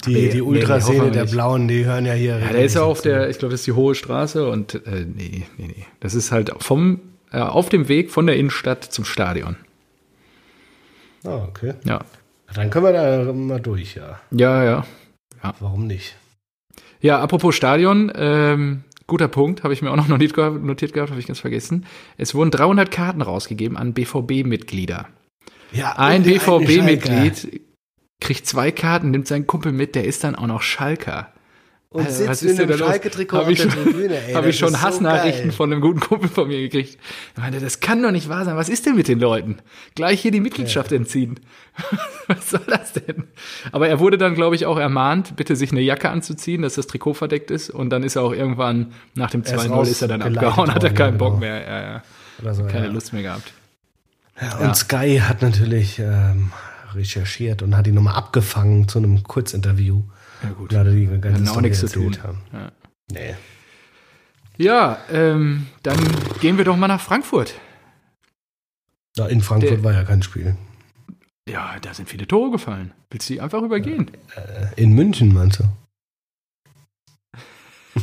[0.06, 2.38] die, nee, die Ultraszene nee, der Blauen, die hören ja hier.
[2.38, 5.04] Ja, der ist ja auf der, ich glaube, das ist die Hohe Straße und äh,
[5.04, 5.87] nee, nee, nee.
[6.00, 9.56] Das ist halt vom, äh, auf dem Weg von der Innenstadt zum Stadion.
[11.24, 11.74] Ah, okay.
[11.84, 12.00] Ja.
[12.54, 14.18] Dann können wir da mal durch, ja.
[14.30, 14.87] Ja, ja.
[15.42, 15.54] ja.
[15.61, 16.16] Warum nicht?
[17.00, 21.11] Ja, apropos Stadion, ähm, guter Punkt, habe ich mir auch noch notiert gehabt, notiert gehabt
[21.11, 21.84] habe ich ganz vergessen.
[22.16, 25.06] Es wurden 300 Karten rausgegeben an BVB-Mitglieder.
[25.72, 27.67] Ja, ein BVB-Mitglied
[28.20, 31.33] kriegt zwei Karten, nimmt seinen Kumpel mit, der ist dann auch noch Schalker.
[31.90, 34.35] Und also, sitzt in einem Schalke-Trikot auf der Tribüne, ey.
[34.35, 36.98] Habe ich schon Hassnachrichten so von einem guten Kumpel von mir gekriegt.
[37.33, 38.57] Ich meinte, das kann doch nicht wahr sein.
[38.57, 39.61] Was ist denn mit den Leuten?
[39.94, 40.98] Gleich hier die Mitgliedschaft ja.
[40.98, 41.40] entziehen.
[42.26, 43.24] Was soll das denn?
[43.72, 46.88] Aber er wurde dann, glaube ich, auch ermahnt, bitte sich eine Jacke anzuziehen, dass das
[46.88, 47.70] Trikot verdeckt ist.
[47.70, 50.85] Und dann ist er auch irgendwann, nach dem 2-0 ist, ist er dann abgehauen, hat
[50.85, 51.40] er keinen Bock genau.
[51.40, 51.62] mehr.
[51.62, 51.81] Ja,
[52.44, 52.54] ja.
[52.54, 52.88] So, Keine.
[52.88, 53.52] Lust mehr gehabt.
[54.40, 56.52] Ja, und Sky hat natürlich ähm,
[56.94, 60.03] recherchiert und hat ihn nochmal abgefangen zu einem Kurzinterview.
[60.42, 60.72] Ja, gut.
[60.72, 62.16] Die ganze Hat auch nichts zu tun.
[62.22, 62.38] Haben.
[62.53, 62.72] Ja.
[63.11, 63.35] Nee.
[64.57, 65.98] Ja, ähm, dann
[66.40, 67.55] gehen wir doch mal nach Frankfurt.
[69.16, 70.57] Ja, in Frankfurt Der, war ja kein Spiel.
[71.48, 72.92] Ja, da sind viele Tore gefallen.
[73.11, 74.11] Willst du die einfach übergehen?
[74.37, 75.64] Äh, in München meinst du?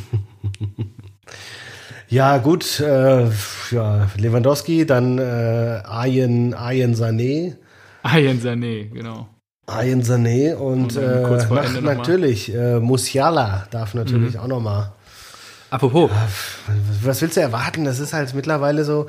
[2.08, 2.80] ja, gut.
[2.80, 3.30] Äh,
[3.72, 7.56] ja, Lewandowski, dann äh, Ayen, Ayen Sané.
[8.06, 9.28] Ayen Sané, genau.
[9.66, 14.40] Ayen Sané und, und äh, nach, natürlich äh, Musiala darf natürlich mhm.
[14.40, 14.94] auch noch mal.
[15.72, 16.12] Apropos.
[16.12, 16.28] Ja,
[17.02, 17.84] was willst du erwarten?
[17.84, 19.08] Das ist halt mittlerweile so.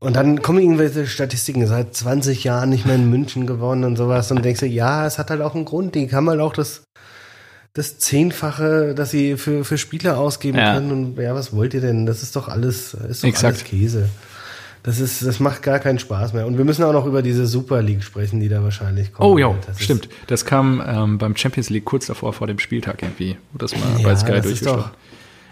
[0.00, 4.30] Und dann kommen irgendwelche Statistiken, seit 20 Jahren nicht mehr in München gewonnen und sowas.
[4.30, 5.94] Und denkst du, ja, es hat halt auch einen Grund.
[5.94, 6.84] Die haben halt auch das,
[7.74, 10.74] das Zehnfache, dass sie für, für Spieler ausgeben ja.
[10.74, 10.90] können.
[10.90, 12.06] Und ja, was wollt ihr denn?
[12.06, 13.44] Das ist doch alles, ist doch Exakt.
[13.44, 14.08] alles Käse.
[14.88, 16.46] Das ist, das macht gar keinen Spaß mehr.
[16.46, 19.28] Und wir müssen auch noch über diese Super League sprechen, die da wahrscheinlich kommt.
[19.28, 20.08] Oh ja, stimmt.
[20.28, 23.36] Das kam ähm, beim Champions League kurz davor, vor dem Spieltag irgendwie.
[23.52, 24.84] Das mal ja, bei Sky durchgeschlagen.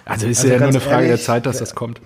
[0.07, 2.01] Also ist also ja nur eine Frage ehrlich, der Zeit, dass das kommt.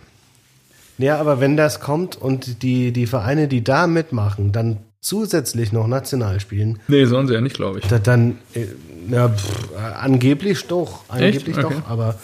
[0.98, 5.86] Ja, aber wenn das kommt und die, die Vereine, die da mitmachen, dann zusätzlich noch
[5.86, 6.80] national spielen.
[6.88, 7.86] Nee, sollen sie ja nicht, glaube ich.
[7.86, 8.66] Da, dann, äh,
[9.08, 9.68] ja, pff,
[10.00, 11.04] angeblich doch.
[11.06, 11.76] Angeblich okay.
[11.76, 12.16] doch, aber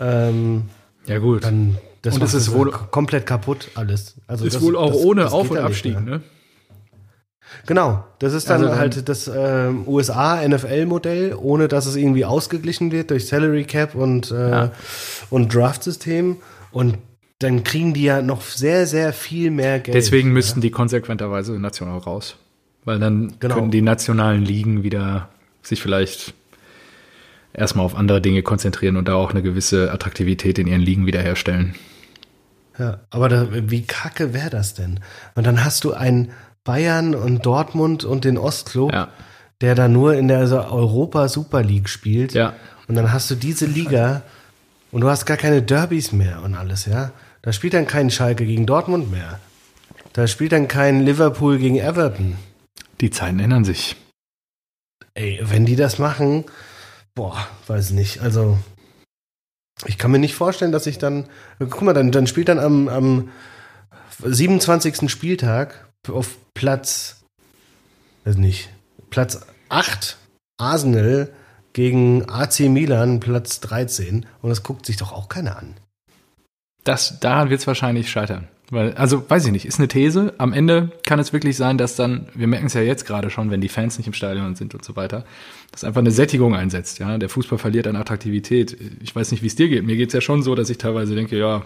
[0.00, 0.66] ähm,
[1.06, 1.42] ja gut.
[1.42, 4.16] Dann das, und das ist wohl komplett kaputt alles.
[4.26, 6.20] Also ist das, wohl auch das, ohne Auf- und Abstieg, ne?
[7.66, 13.10] Genau, das ist dann, also halt das äh, USA-NFL-Modell, ohne dass es irgendwie ausgeglichen wird
[13.10, 14.72] durch Salary Cap und, äh, ja.
[15.30, 16.36] und Draft-System.
[16.72, 16.98] Und
[17.38, 19.94] dann kriegen die ja noch sehr, sehr viel mehr Geld.
[19.94, 20.34] Deswegen ja?
[20.34, 22.36] müssten die konsequenterweise national raus.
[22.84, 23.54] Weil dann genau.
[23.54, 25.30] können die nationalen Ligen wieder
[25.62, 26.34] sich vielleicht
[27.54, 31.76] erstmal auf andere Dinge konzentrieren und da auch eine gewisse Attraktivität in ihren Ligen wiederherstellen.
[32.78, 35.00] Ja, aber da, wie kacke wäre das denn?
[35.34, 36.32] Und dann hast du ein
[36.64, 39.08] Bayern und Dortmund und den Ostclub, ja.
[39.60, 42.32] der da nur in der also Europa Super League spielt.
[42.32, 42.54] Ja.
[42.88, 44.22] Und dann hast du diese Liga
[44.90, 47.12] und du hast gar keine Derbys mehr und alles, ja.
[47.42, 49.38] Da spielt dann kein Schalke gegen Dortmund mehr.
[50.14, 52.38] Da spielt dann kein Liverpool gegen Everton.
[53.00, 53.96] Die Zeiten ändern sich.
[55.14, 56.44] Ey, wenn die das machen,
[57.14, 58.20] boah, weiß nicht.
[58.20, 58.58] Also,
[59.86, 62.88] ich kann mir nicht vorstellen, dass ich dann, guck mal, dann, dann spielt dann am,
[62.88, 63.28] am
[64.22, 65.10] 27.
[65.10, 67.24] Spieltag auf Platz,
[68.24, 68.70] weiß nicht,
[69.10, 70.18] Platz 8
[70.58, 71.32] Arsenal
[71.72, 75.74] gegen AC Milan Platz 13 und das guckt sich doch auch keiner an.
[76.84, 78.48] Das, daran wird es wahrscheinlich scheitern.
[78.74, 80.34] Weil, also weiß ich nicht, ist eine These.
[80.38, 83.50] Am Ende kann es wirklich sein, dass dann, wir merken es ja jetzt gerade schon,
[83.50, 85.24] wenn die Fans nicht im Stadion sind und so weiter,
[85.72, 86.98] dass einfach eine Sättigung einsetzt.
[86.98, 88.76] Ja, der Fußball verliert an Attraktivität.
[89.02, 89.84] Ich weiß nicht, wie es dir geht.
[89.84, 91.62] Mir geht es ja schon so, dass ich teilweise denke, ja,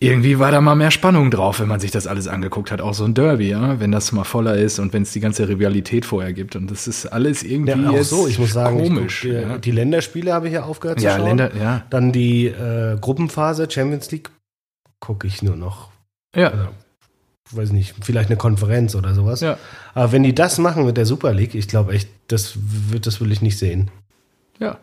[0.00, 2.80] irgendwie war da mal mehr Spannung drauf, wenn man sich das alles angeguckt hat.
[2.80, 5.48] Auch so ein Derby, ja, wenn das mal voller ist und wenn es die ganze
[5.48, 6.54] Rivalität vorher gibt.
[6.54, 9.22] Und das ist alles irgendwie Ja, auch so, ich muss sagen, komisch.
[9.22, 9.58] guck, die, ja.
[9.58, 11.26] die Länderspiele habe ich ja aufgehört zu Ja, schauen.
[11.26, 11.84] Länder, ja.
[11.90, 14.30] Dann die äh, Gruppenphase Champions League
[15.00, 15.90] gucke ich nur noch.
[16.34, 16.68] Ja, Also,
[17.52, 19.40] weiß nicht, vielleicht eine Konferenz oder sowas.
[19.40, 19.56] ja,
[19.94, 22.54] Aber wenn die das machen mit der Super League, ich glaube echt, das
[22.90, 23.90] wird, das will ich nicht sehen.
[24.58, 24.78] ja.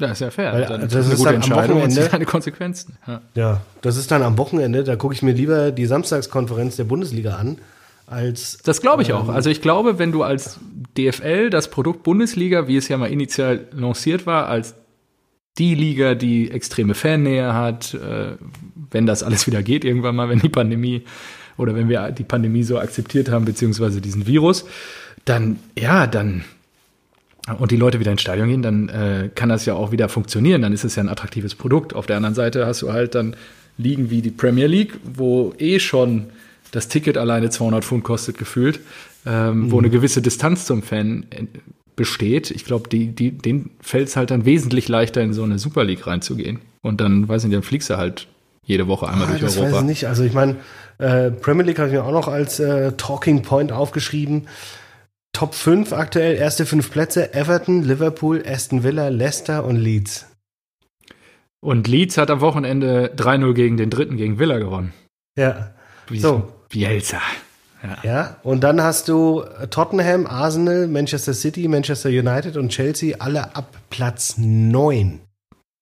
[0.00, 0.52] Ja, ist ja fair.
[0.52, 2.96] Weil, dann das ist eine gute dann am Wochenende- keine Konsequenzen.
[3.08, 3.20] Ja.
[3.34, 7.34] Ja, das ist dann am Wochenende, da gucke ich mir lieber die Samstagskonferenz der Bundesliga
[7.34, 7.58] an,
[8.06, 9.28] als Das glaube ich auch.
[9.28, 10.60] Also ich glaube, wenn du als
[10.96, 14.76] DFL das Produkt Bundesliga, wie es ja mal initial lanciert war, als
[15.58, 18.36] die Liga, die extreme Fannähe hat, äh,
[18.90, 21.02] wenn das alles wieder geht, irgendwann mal, wenn die Pandemie
[21.56, 24.64] oder wenn wir die Pandemie so akzeptiert haben, beziehungsweise diesen Virus,
[25.24, 26.44] dann, ja, dann
[27.58, 30.60] und die Leute wieder ins Stadion gehen, dann äh, kann das ja auch wieder funktionieren.
[30.60, 31.94] Dann ist es ja ein attraktives Produkt.
[31.94, 33.36] Auf der anderen Seite hast du halt dann
[33.78, 36.26] Ligen wie die Premier League, wo eh schon
[36.72, 38.80] das Ticket alleine 200 Pfund kostet, gefühlt,
[39.24, 41.44] ähm, wo eine gewisse Distanz zum Fan äh,
[41.98, 42.50] besteht.
[42.50, 45.84] Ich glaube, die, die, denen fällt es halt dann wesentlich leichter, in so eine Super
[45.84, 46.60] League reinzugehen.
[46.80, 48.26] Und dann, weiß ich nicht, dann fliegst du halt
[48.64, 49.80] jede Woche einmal Ah, durch das weiß Europa.
[49.80, 50.04] ich nicht.
[50.06, 50.56] Also ich meine,
[50.96, 54.48] äh, Premier League habe ich mir auch noch als äh, Talking Point aufgeschrieben.
[55.34, 60.26] Top 5 aktuell, erste fünf Plätze, Everton, Liverpool, Aston Villa, Leicester und Leeds.
[61.60, 64.92] Und Leeds hat am Wochenende 3-0 gegen den dritten, gegen Villa gewonnen.
[65.36, 65.74] Ja,
[66.08, 66.52] Wie So.
[66.70, 67.20] Bielsa.
[68.02, 68.36] Ja.
[68.42, 74.34] Und dann hast du Tottenham, Arsenal, Manchester City, Manchester United und Chelsea alle ab Platz
[74.38, 75.20] 9.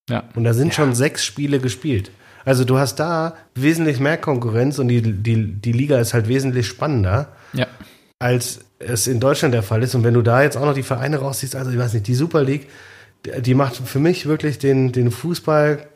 [0.08, 0.24] Ja.
[0.34, 2.10] Und da sind schon sechs Spiele gespielt.
[2.44, 6.66] Also du hast da wesentlich mehr Konkurrenz und die, die, die Liga ist halt wesentlich
[6.66, 7.28] spannender.
[7.52, 7.66] Ja.
[8.18, 9.94] als es in Deutschland der Fall ist.
[9.94, 12.14] Und wenn du da jetzt auch noch die Vereine rausziehst, also ich weiß nicht, die
[12.14, 12.68] Super League,
[13.40, 15.86] die macht für mich wirklich den, den Fußball,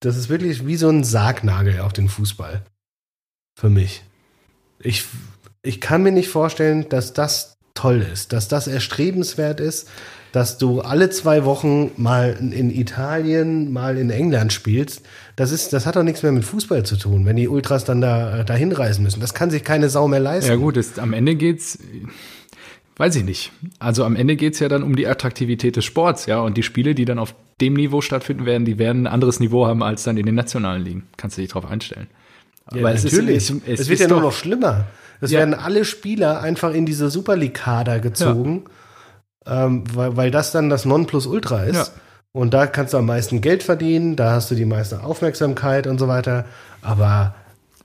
[0.00, 2.62] das ist wirklich wie so ein Sargnagel auf den Fußball.
[3.58, 4.02] Für mich.
[4.78, 5.06] Ich,
[5.66, 9.88] ich kann mir nicht vorstellen, dass das toll ist, dass das erstrebenswert ist,
[10.32, 15.02] dass du alle zwei Wochen mal in Italien, mal in England spielst.
[15.36, 18.00] Das ist, das hat doch nichts mehr mit Fußball zu tun, wenn die Ultras dann
[18.00, 19.20] da, da hinreisen müssen.
[19.20, 20.50] Das kann sich keine Sau mehr leisten.
[20.50, 21.78] Ja gut, es, am Ende geht's,
[22.96, 23.52] weiß ich nicht.
[23.78, 26.40] Also am Ende geht's ja dann um die Attraktivität des Sports, ja.
[26.40, 29.66] Und die Spiele, die dann auf dem Niveau stattfinden werden, die werden ein anderes Niveau
[29.66, 31.04] haben als dann in den nationalen Ligen.
[31.16, 32.06] Kannst du dich drauf einstellen.
[32.74, 33.36] Ja, Weil es ist- natürlich.
[33.36, 34.86] es- Es, es wird ist ja nur noch schlimmer.
[35.20, 35.40] Es Ja.
[35.40, 38.64] werden alle Spieler einfach in diese Super League-Kader gezogen,
[39.46, 41.76] ähm, weil, weil das dann das Nonplusultra ist.
[41.76, 41.86] Ja.
[42.32, 45.98] Und da kannst du am meisten Geld verdienen, da hast du die meiste Aufmerksamkeit und
[45.98, 46.44] so weiter.
[46.82, 47.34] Aber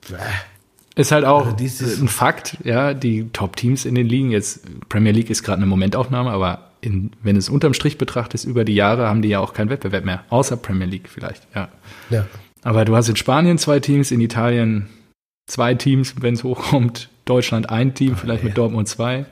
[0.10, 5.14] äh, Ist halt auch Also ein Fakt, ja, die Top-Teams in den Ligen, jetzt Premier
[5.14, 9.08] League ist gerade eine Momentaufnahme, aber in, wenn es unterm Strich betrachtest, über die Jahre
[9.08, 11.70] haben die ja auch keinen Wettbewerb mehr, außer Premier League vielleicht, ja.
[12.10, 12.26] ja.
[12.64, 14.90] Aber du hast in Spanien zwei Teams, in Italien
[15.48, 19.26] zwei Teams, wenn es hochkommt, Deutschland ein Team, vielleicht mit Dortmund zwei.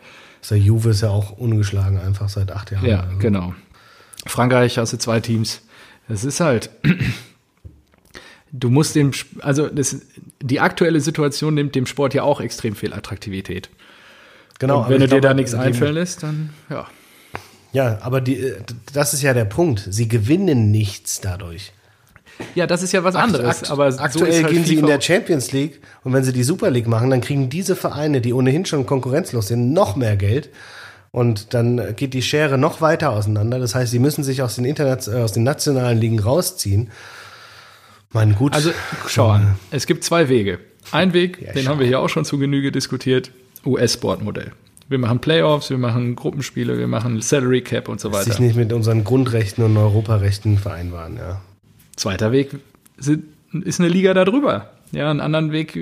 [0.49, 2.85] Der Juve ist ja auch ungeschlagen einfach seit acht Jahren.
[2.85, 3.53] Ja, Also, genau.
[4.25, 5.61] Frankreich hast du zwei Teams.
[6.07, 6.69] Das ist halt.
[8.51, 9.97] Du musst dem, also das,
[10.41, 13.69] die aktuelle Situation nimmt dem Sport ja auch extrem viel Attraktivität.
[14.57, 14.83] Genau.
[14.83, 16.87] Und wenn du dir glaube, da nichts einfallen lässt, dann ja.
[17.71, 18.57] Ja, aber die, äh,
[18.93, 19.85] das ist ja der Punkt.
[19.89, 21.71] Sie gewinnen nichts dadurch.
[22.55, 23.63] Ja, das ist ja was anderes.
[23.63, 26.33] Akt- aber so aktuell ist halt gehen sie in der Champions League und wenn sie
[26.33, 30.15] die Super League machen, dann kriegen diese Vereine, die ohnehin schon konkurrenzlos sind, noch mehr
[30.15, 30.49] Geld.
[31.11, 33.57] Und dann geht die Schere noch weiter auseinander.
[33.59, 36.91] Das heißt, sie müssen sich aus den, Internet, äh, aus den nationalen Ligen rausziehen.
[38.11, 38.53] Mein gut.
[38.53, 38.71] Also
[39.07, 40.59] schau an, es gibt zwei Wege.
[40.91, 41.71] Ein Weg, Ja, den schau.
[41.71, 43.31] haben wir hier auch schon zu Genüge diskutiert,
[43.65, 44.51] US-Sportmodell.
[44.87, 48.25] Wir machen Playoffs, wir machen Gruppenspiele, wir machen Salary Cap und so weiter.
[48.25, 51.41] sich nicht mit unseren Grundrechten und Europarechten vereinbaren, ja.
[51.99, 52.55] Zweiter Weg
[52.97, 54.69] sind, ist eine Liga darüber.
[54.93, 55.77] Ja, einen anderen Weg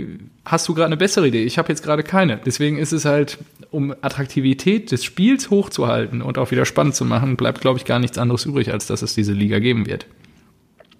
[0.46, 1.44] hast du gerade eine bessere Idee.
[1.44, 2.38] Ich habe jetzt gerade keine.
[2.44, 3.38] Deswegen ist es halt,
[3.70, 8.00] um Attraktivität des Spiels hochzuhalten und auch wieder spannend zu machen, bleibt, glaube ich, gar
[8.00, 10.08] nichts anderes übrig, als dass es diese Liga geben wird.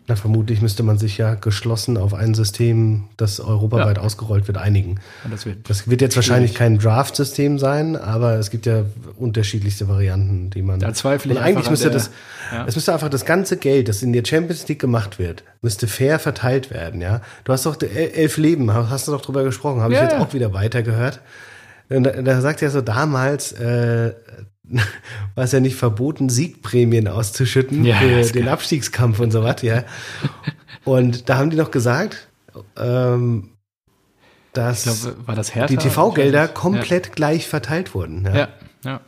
[0.10, 4.04] Na, vermutlich müsste man sich ja geschlossen auf ein System, das europaweit Ja.
[4.04, 5.00] ausgerollt wird, einigen.
[5.30, 8.86] Das wird Das wird jetzt wahrscheinlich kein Draft-System sein, aber es gibt ja
[9.18, 10.80] unterschiedlichste Varianten, die man.
[10.80, 12.10] Da zweifle ich Und eigentlich müsste der- das,
[12.54, 12.66] ja.
[12.66, 16.20] es müsste einfach das ganze Geld, das in der Champions League gemacht wird, müsste fair
[16.20, 17.20] verteilt werden, ja.
[17.44, 20.22] Du hast doch el- elf Leben, hast du doch drüber gesprochen, habe Ja, ich jetzt
[20.22, 21.20] auch wieder weitergehört.
[21.90, 24.14] Und da, da sagt er so damals, äh,
[25.36, 28.50] war es ja nicht verboten, Siegprämien auszuschütten Ja, für den geil.
[28.54, 29.84] Abstiegskampf und so was, ja.
[30.86, 32.30] Und da haben die noch gesagt,
[32.78, 33.50] ähm,
[34.54, 35.68] dass war das Hertha?
[35.68, 38.24] die TV-Gelder komplett gleich verteilt wurden.
[38.26, 38.34] Ja.
[38.36, 38.48] Ja, ja.
[38.92, 39.02] ja.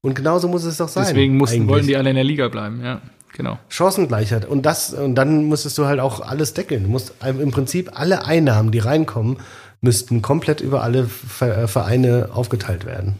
[0.00, 1.04] Und genauso muss es doch sein.
[1.08, 1.68] Deswegen mussten, eigentlich.
[1.68, 2.82] wollten die alle in der Liga bleiben.
[2.82, 3.00] Ja,
[3.34, 3.58] genau.
[3.68, 4.46] Chancengleichheit.
[4.46, 6.84] Und das, und dann musstest du halt auch alles deckeln.
[6.84, 9.38] Du musst im Prinzip alle Einnahmen, die reinkommen,
[9.80, 13.16] müssten komplett über alle Ver- Vereine aufgeteilt werden.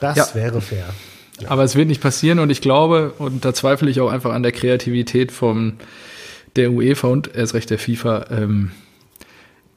[0.00, 0.26] Das Ja.
[0.34, 0.86] wäre fair.
[1.46, 4.42] Aber es wird nicht passieren und ich glaube, und da zweifle ich auch einfach an
[4.42, 5.74] der Kreativität vom
[6.56, 8.72] der UEFA und erst recht der FIFA, ähm,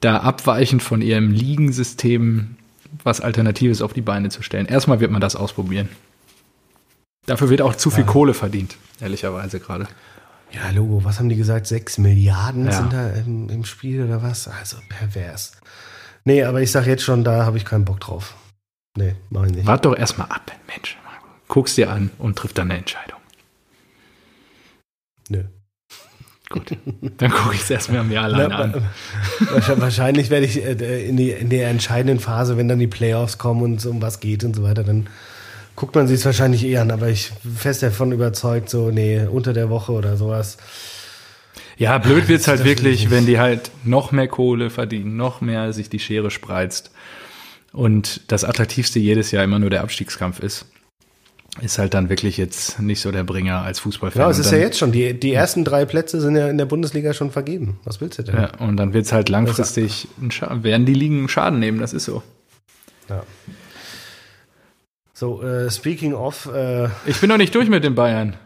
[0.00, 2.56] da abweichend von ihrem Ligensystem
[3.02, 4.66] was Alternatives auf die Beine zu stellen.
[4.66, 5.88] Erstmal wird man das ausprobieren.
[7.26, 9.86] Dafür wird auch zu viel Kohle verdient, ehrlicherweise gerade.
[10.52, 11.66] Ja, Logo, was haben die gesagt?
[11.66, 12.72] Sechs Milliarden Ja.
[12.72, 14.46] sind da im, im Spiel oder was?
[14.46, 15.52] Also pervers.
[16.24, 18.34] Nee, aber ich sag jetzt schon, da habe ich keinen Bock drauf.
[18.96, 19.66] Nee, mach ich nicht.
[19.66, 20.96] Wart doch erstmal ab, Mensch.
[21.48, 23.18] Guck's dir an und triff dann eine Entscheidung.
[25.28, 25.44] Nö.
[26.50, 26.76] Gut.
[27.18, 29.80] Dann gucke ich es erstmal mir alleine Na, an.
[29.80, 33.62] wahrscheinlich- werde ich äh, in, die, in der entscheidenden Phase, wenn dann die Playoffs kommen
[33.62, 35.08] und es um was geht und so weiter, dann
[35.74, 36.90] guckt man sich es wahrscheinlich eher an.
[36.90, 40.56] Aber ich bin fest davon überzeugt, so, nee, unter der Woche oder sowas.
[41.76, 45.16] Ja, blöd wird's halt Das will ich wirklich, wenn die halt noch mehr Kohle verdienen,
[45.16, 46.90] noch mehr sich die Schere spreizt
[47.74, 50.66] und das attraktivste jedes Jahr immer nur der Abstiegskampf ist.
[51.60, 54.22] Ist halt dann wirklich jetzt nicht so der Bringer als Fußballfan.
[54.22, 54.90] Ja, es ist ja jetzt schon.
[54.90, 57.78] Die, die ersten drei Plätze sind ja in der Bundesliga schon vergeben.
[57.84, 58.34] Was willst du denn?
[58.34, 62.24] Ja, und dann wird's halt langfristig, werden die Ligen einen Schaden nehmen, das ist so.
[63.08, 63.22] Ja.
[65.12, 68.36] So, äh, speaking of äh, Ich bin noch nicht durch mit den Bayern.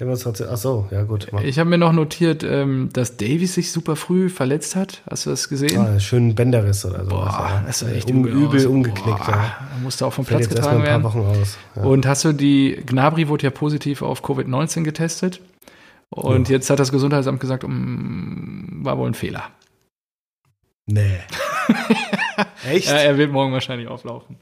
[0.00, 0.48] Demonstration.
[0.50, 1.28] Ach so, ja gut.
[1.30, 1.42] Mach.
[1.42, 5.02] Ich habe mir noch notiert, ähm, dass Davies sich super früh verletzt hat.
[5.08, 5.78] Hast du das gesehen?
[5.78, 7.10] Ah, schönen Bänderriss oder so.
[7.10, 8.66] Boah, das sah echt um, übel, aus.
[8.66, 9.18] umgeknickt.
[9.18, 9.56] Boah, Ja.
[9.72, 11.02] er musste auch vom Fällt Platz jetzt getragen ein paar werden.
[11.04, 11.56] Wochen aus.
[11.76, 11.82] Ja.
[11.84, 15.40] Und hast du die, Gnabry wurde ja positiv auf Covid-19 getestet.
[16.10, 19.44] Und jetzt hat das Gesundheitsamt gesagt, mm, war wohl ein Fehler.
[20.86, 21.18] Nee.
[22.68, 22.88] Echt?
[22.88, 24.36] Ja, er wird morgen wahrscheinlich auflaufen.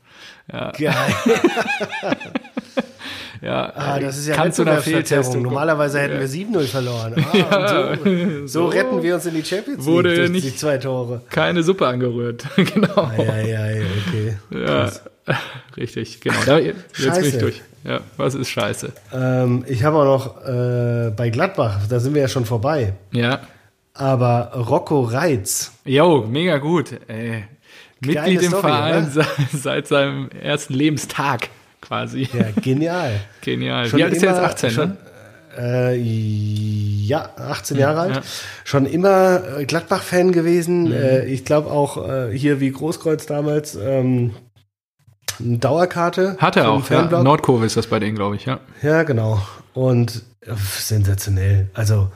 [0.51, 0.95] Ja, Geil.
[3.43, 5.23] ja Ah, das ist ja kann zu einer Wettbewerbsverzerrung.
[5.25, 5.43] Fehltestung.
[5.43, 7.27] Normalerweise hätten wir 7-0 verloren.
[7.51, 10.57] Ah, und so, so retten wir uns in die Champions League Wurde durch nicht- die
[10.57, 11.23] zwei Tore.
[11.31, 12.45] Keine Suppe angerührt.
[12.57, 13.09] genau.
[13.17, 14.37] Eieiei, okay.
[14.51, 14.91] Ja,
[15.77, 16.37] richtig, genau.
[16.47, 17.63] Da, jetzt bin ich durch.
[17.85, 18.93] Ja, was ist scheiße?
[19.13, 22.93] Ähm, ich habe auch noch äh, bei Gladbach, da sind wir ja schon vorbei.
[23.11, 23.41] Ja.
[23.95, 26.93] Aber Rocco Reitz, Jo, mega gut.
[27.09, 27.45] Ey.
[28.01, 29.27] Mitglied im Story, Verein oder?
[29.53, 31.51] seit seinem ersten Lebenstag
[31.83, 32.29] quasi.
[32.33, 33.21] ja, genial.
[33.43, 33.87] Genial.
[33.87, 34.39] Schon Wie alt ist er jetzt?
[34.39, 34.97] immer- 18, schon, ne?
[35.59, 38.17] Äh, ja, 18 Jahre alt.
[38.17, 38.23] ja.
[38.65, 40.91] Schon immer äh, Gladbach-Fan gewesen.
[40.93, 44.31] Äh, ich glaube auch äh, hier wie Großkreuz damals ähm,
[45.39, 46.37] eine Dauerkarte.
[46.39, 46.89] Hat er auch.
[46.89, 47.23] Ja.
[47.23, 48.61] Nordkurve ist das bei denen, glaube ich, ja.
[48.81, 49.43] Ja, genau.
[49.75, 51.69] Und äh, sensationell.
[51.75, 52.11] Also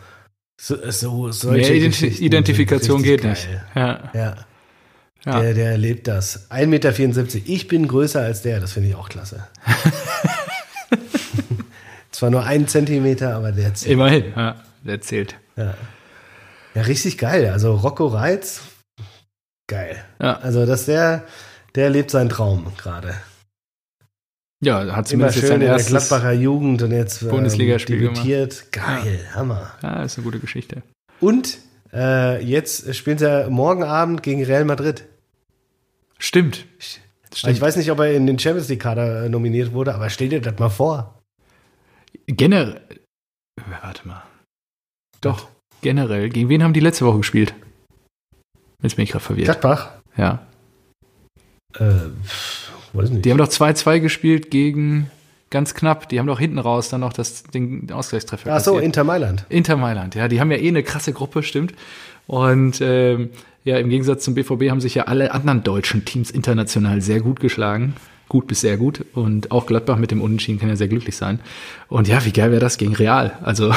[0.58, 3.74] so, so solche Geschichten Identifikation geht richtig nicht.
[3.74, 4.00] geil.
[4.14, 4.18] Ja.
[4.18, 4.36] Ja,
[5.26, 5.40] Ja.
[5.40, 6.50] Der, der lebt das.
[6.50, 7.38] 1,74 Meter.
[7.46, 8.60] Ich bin größer als der.
[8.60, 9.46] Das finde ich auch klasse.
[12.12, 13.92] Zwar nur ein Zentimeter, aber der zählt.
[13.92, 14.54] Immerhin, ja.
[14.84, 15.36] Der zählt.
[15.56, 15.74] Ja.
[16.74, 17.50] ja, richtig geil.
[17.50, 18.62] Also Rocco Reitz,
[19.66, 19.96] geil.
[20.22, 20.38] Ja.
[20.38, 21.24] Also, dass der,
[21.74, 23.14] der lebt seinen Traum gerade.
[24.62, 25.84] Ja, hat Immer zumindest jetzt schön sein in der.
[25.84, 28.72] Gladbacher Jugend und jetzt ähm, Bundesligaspiel debütiert.
[28.72, 29.72] Geil, Hammer.
[29.82, 30.82] Ja, ist eine gute Geschichte.
[31.20, 31.58] Und
[31.92, 35.04] äh, jetzt spielt er morgen Abend gegen Real Madrid.
[36.18, 36.66] Stimmt.
[37.32, 40.08] Also Ich weiß nicht, ob er in den Champions League Kader äh, nominiert wurde, aber
[40.10, 41.18] stell dir das mal vor.
[42.26, 42.80] Generell.
[43.82, 44.22] Warte mal.
[45.20, 45.48] Doch,
[45.82, 46.28] generell.
[46.30, 47.54] Gegen wen haben die letzte Woche gespielt?
[48.82, 49.46] Jetzt bin ich gerade verwirrt.
[49.46, 49.92] Gladbach?
[50.16, 50.46] Ja.
[51.74, 52.10] Äh,
[52.92, 53.24] weiß nicht.
[53.24, 55.10] Die haben doch 2-2 gespielt gegen
[55.50, 56.08] ganz knapp.
[56.08, 58.84] Die haben doch hinten raus dann noch das, den Ausgleichstreffer Ach so, kassiert.
[58.84, 59.44] Inter Mailand.
[59.48, 61.74] Inter Mailand, ja, die haben ja eh eine krasse Gruppe, stimmt.
[62.26, 63.30] Und ähm,
[63.64, 67.40] ja, im Gegensatz zum BVB haben sich ja alle anderen deutschen Teams international sehr gut
[67.40, 67.94] geschlagen.
[68.28, 69.04] Gut bis sehr gut.
[69.14, 71.40] Und auch Gladbach mit dem Unentschieden kann ja sehr glücklich sein.
[71.88, 73.32] Und ja, wie geil wäre das gegen Real?
[73.42, 73.72] Also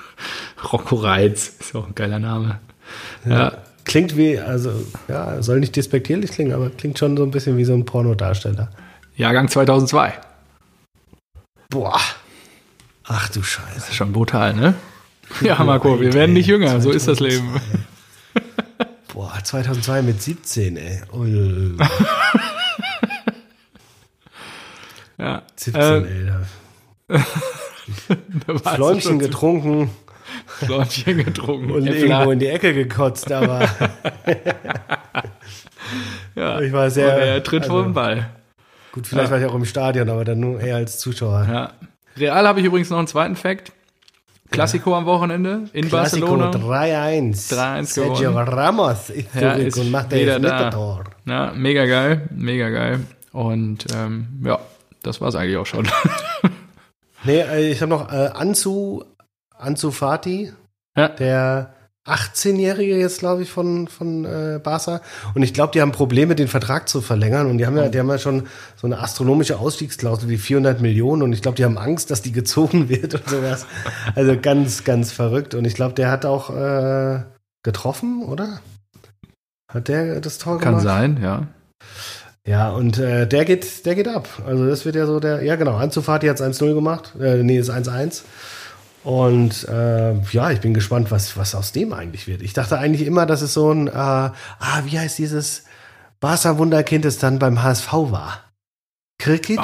[0.72, 2.60] Rocco Reitz, ist auch ein geiler Name.
[3.28, 4.72] Ja, klingt wie, also,
[5.08, 8.68] ja, soll nicht despektierlich klingen, aber klingt schon so ein bisschen wie so ein Pornodarsteller.
[9.16, 10.12] Jahrgang 2002.
[11.70, 12.00] Boah.
[13.04, 13.92] Ach du Scheiße.
[13.94, 14.74] Schon brutal, ne?
[15.40, 17.60] Ja, Marco, wir werden nicht jünger, so ist das Leben.
[19.14, 21.02] Boah, 2002 mit 17, ey.
[21.12, 21.76] Ui.
[25.18, 25.42] Ja.
[25.56, 27.16] 17, Ähm, ey.
[27.18, 27.24] Da.
[28.62, 29.90] da Fläumchen getrunken
[30.46, 31.70] Fläumchen getrunken.
[31.72, 33.60] und Äpfel- irgendwo in die Ecke gekotzt, aber
[36.34, 36.60] ja.
[36.60, 38.30] ich war sehr- Und er tritt also- vor den Ball.
[38.92, 39.36] Gut, vielleicht Ja.
[39.36, 41.46] war ich auch im Stadion, aber dann nur eher als Zuschauer.
[41.50, 41.72] Ja.
[42.16, 43.72] Real habe ich übrigens noch einen zweiten Fact.
[44.50, 46.50] Klassiko am Wochenende in Classico Barcelona.
[46.50, 47.52] 3-1.
[47.54, 48.48] 3-1 Sergio gewonnen.
[48.48, 50.38] Ramos ist Ja, zurück ist und macht das da.
[50.40, 51.04] Mitteltor.
[51.24, 53.00] Ja, mega geil, mega geil.
[53.32, 54.58] Und ähm, ja,
[55.04, 55.86] das war's eigentlich auch schon.
[57.22, 59.04] Nee, äh, ich habe noch äh, Anzu,
[59.56, 60.52] Anzu Fati,
[60.96, 61.08] Ja.
[61.08, 61.74] der
[62.06, 65.00] 18-Jährige jetzt, glaube ich, von, von äh, Barca.
[65.34, 67.46] Und ich glaube, die haben Probleme, den Vertrag zu verlängern.
[67.46, 68.46] Und die haben ja, die haben ja schon
[68.76, 71.22] so eine astronomische Ausstiegsklausel wie 400 Millionen.
[71.22, 73.66] Und ich glaube, die haben Angst, dass die gezogen wird und sowas.
[74.14, 75.54] Also ganz, ganz verrückt.
[75.54, 77.22] Und ich glaube, der hat auch äh,
[77.62, 78.60] getroffen, oder?
[79.70, 80.84] Hat der das Tor Kann gemacht?
[80.84, 81.46] sein, ja.
[82.46, 84.26] Ja, und äh, der geht, der geht ab.
[84.46, 87.70] Also das wird ja so der, ja genau, Anzufahrt hat 1-0 gemacht, äh, nee, ist
[87.70, 88.22] 1-1.
[89.02, 92.42] Und äh, ja, ich bin gespannt, was, was aus dem eigentlich wird.
[92.42, 94.32] Ich dachte eigentlich immer, dass es so ein, äh, ah,
[94.84, 95.64] wie heißt dieses
[96.20, 98.44] Barca-Wunderkind, das dann beim HSV war?
[99.18, 99.60] Krikic?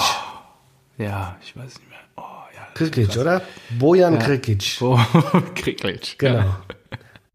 [0.96, 1.98] Ja, ich weiß nicht mehr.
[2.16, 2.22] Oh,
[2.54, 2.62] ja.
[2.74, 3.42] Krikic, oder?
[3.78, 4.20] Bojan Ja.
[4.20, 4.78] Krikic.
[4.80, 4.98] Oh,
[5.54, 6.16] Krieglich.
[6.18, 6.38] Genau.
[6.38, 6.60] Ja.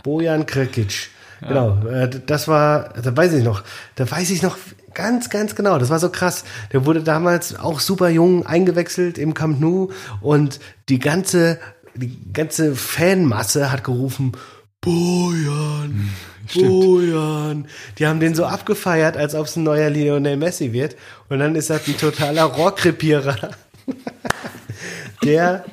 [0.04, 1.10] Bojan Krikic.
[1.42, 3.64] Genau, äh, das war, da weiß ich noch,
[3.96, 4.58] da weiß ich noch
[4.94, 6.44] ganz, ganz genau, das war so krass.
[6.72, 9.90] Der wurde damals auch super jung eingewechselt im Camp Nou
[10.22, 11.60] und die ganze,
[11.96, 14.34] die ganze Fanmasse hat gerufen,
[14.82, 16.10] Bojan,
[16.56, 17.68] Bojan.
[18.00, 20.96] Die haben den so abgefeiert, als ob es ein neuer Lionel Messi wird.
[21.30, 23.52] Und dann ist das ein totaler Rohrkrepierer.
[25.24, 25.66] der,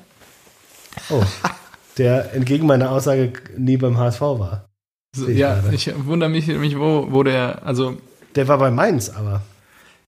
[1.08, 1.22] oh,
[1.96, 4.68] der entgegen meiner Aussage nie beim HSV war.
[5.16, 5.74] So, ich ja, gerade.
[5.74, 7.96] ich wundere mich, mich wo, wo der, also,
[8.34, 9.42] Der war bei Mainz, aber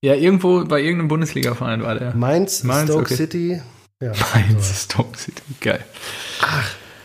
[0.03, 2.15] ja, irgendwo bei irgendeinem Bundesliga-Verein war der.
[2.15, 3.17] Mainz, Mainz, Stoke okay.
[3.17, 3.63] City.
[4.03, 5.43] Ja, Mainz, Stoke City.
[5.61, 5.85] Geil.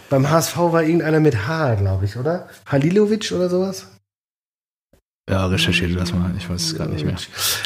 [0.09, 2.47] Beim HSV war irgendeiner mit H, glaube ich, oder?
[2.67, 3.87] Halilovic oder sowas?
[5.29, 6.31] Ja, recherchiert das mal.
[6.37, 7.15] Ich weiß es gerade nicht mehr.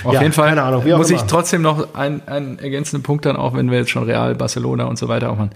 [0.05, 1.27] Auf Ja, jeden Fall keine Ahnung, muss ich immer.
[1.27, 4.97] trotzdem noch einen, einen ergänzenden Punkt dann auch, wenn wir jetzt schon Real, Barcelona und
[4.97, 5.51] so weiter auch machen.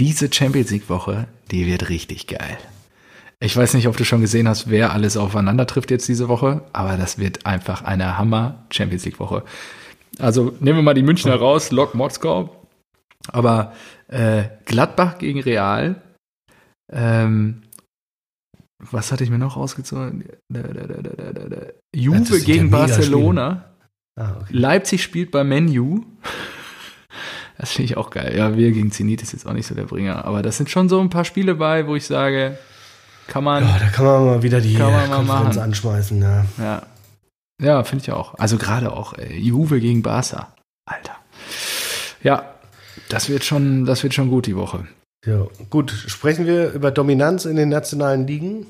[0.00, 2.58] Diese Champions League Woche, die wird richtig geil.
[3.38, 6.62] Ich weiß nicht, ob du schon gesehen hast, wer alles aufeinander trifft jetzt diese Woche,
[6.72, 9.44] aber das wird einfach eine Hammer Champions League Woche.
[10.18, 12.63] Also nehmen wir mal die Münchner raus, Lok Moskau,
[13.28, 13.72] aber
[14.08, 16.02] äh, Gladbach gegen Real,
[16.92, 17.62] ähm,
[18.78, 20.24] was hatte ich mir noch rausgezogen?
[20.48, 21.56] Da, da, da,
[21.94, 23.64] Juve gegen Barcelona.
[24.16, 24.52] Ah, okay.
[24.52, 26.04] Leipzig spielt bei Menu.
[27.56, 28.34] Das finde ich auch geil.
[28.36, 30.24] Ja, wir gegen Zenit ist jetzt auch nicht so der Bringer.
[30.24, 32.58] Aber das sind schon so ein paar Spiele bei, wo ich sage,
[33.28, 36.20] kann man, Ja, da kann man mal wieder die Konferenz anschmeißen.
[36.20, 36.44] Ja.
[36.58, 36.82] ja.
[37.62, 38.34] Ja, finde ich auch.
[38.38, 40.52] Also gerade auch äh, Juve gegen Barca.
[40.84, 41.16] Alter.
[42.24, 42.53] Ja,
[43.08, 44.86] das wird schon, das wird schon gut die Woche.
[45.26, 48.66] Ja, gut, sprechen wir über Dominanz in den nationalen Ligen.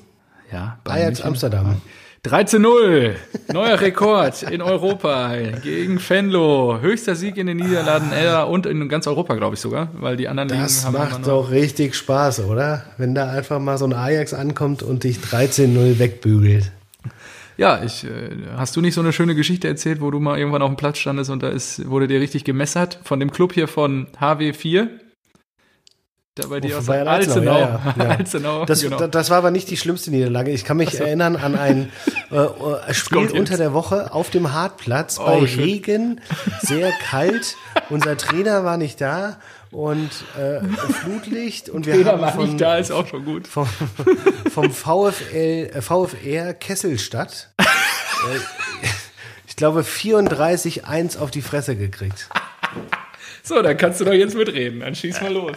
[0.51, 1.21] Ja, Ajax.
[1.21, 1.81] Amsterdam.
[2.25, 3.13] 13-0,
[3.53, 6.79] neuer Rekord in Europa gegen Venlo.
[6.81, 10.27] Höchster Sieg in den Niederlanden äh, und in ganz Europa, glaube ich sogar, weil die
[10.27, 12.83] anderen Das Ligen macht doch richtig Spaß, oder?
[12.97, 16.71] Wenn da einfach mal so ein Ajax ankommt und dich 13-0 wegbügelt.
[17.57, 20.61] Ja, ich, äh, hast du nicht so eine schöne Geschichte erzählt, wo du mal irgendwann
[20.61, 23.67] auf dem Platz standest und da ist, wurde dir richtig gemessert von dem Club hier
[23.67, 24.89] von HW4?
[26.37, 27.59] Da bei dir aus Bayern Alzenau, Alzenau.
[27.59, 28.09] ja, ja.
[28.17, 28.97] Alzenau, Das, genau.
[28.97, 30.51] da- das war aber nicht die schlimmste Niederlage.
[30.51, 31.89] Ich kann mich erinnern an ein
[32.31, 35.61] äh, äh, Spiel unter der Woche auf dem Hartplatz Oh, bei shit.
[35.61, 36.19] Regen,
[36.59, 37.55] sehr kalt.
[37.89, 39.37] Unser Trainer war nicht da
[39.75, 40.09] und
[40.39, 40.61] äh,
[40.93, 43.47] Flutlicht und wir haben von, nicht da, ist auch schon gut.
[43.47, 43.67] vom,
[44.51, 47.65] vom VfL, äh, VfR Kesselstadt, äh,
[49.47, 52.29] ich glaube 34-1 auf die Fresse gekriegt.
[53.43, 54.79] So, dann kannst du doch jetzt mitreden.
[54.79, 55.55] Dann schieß mal los.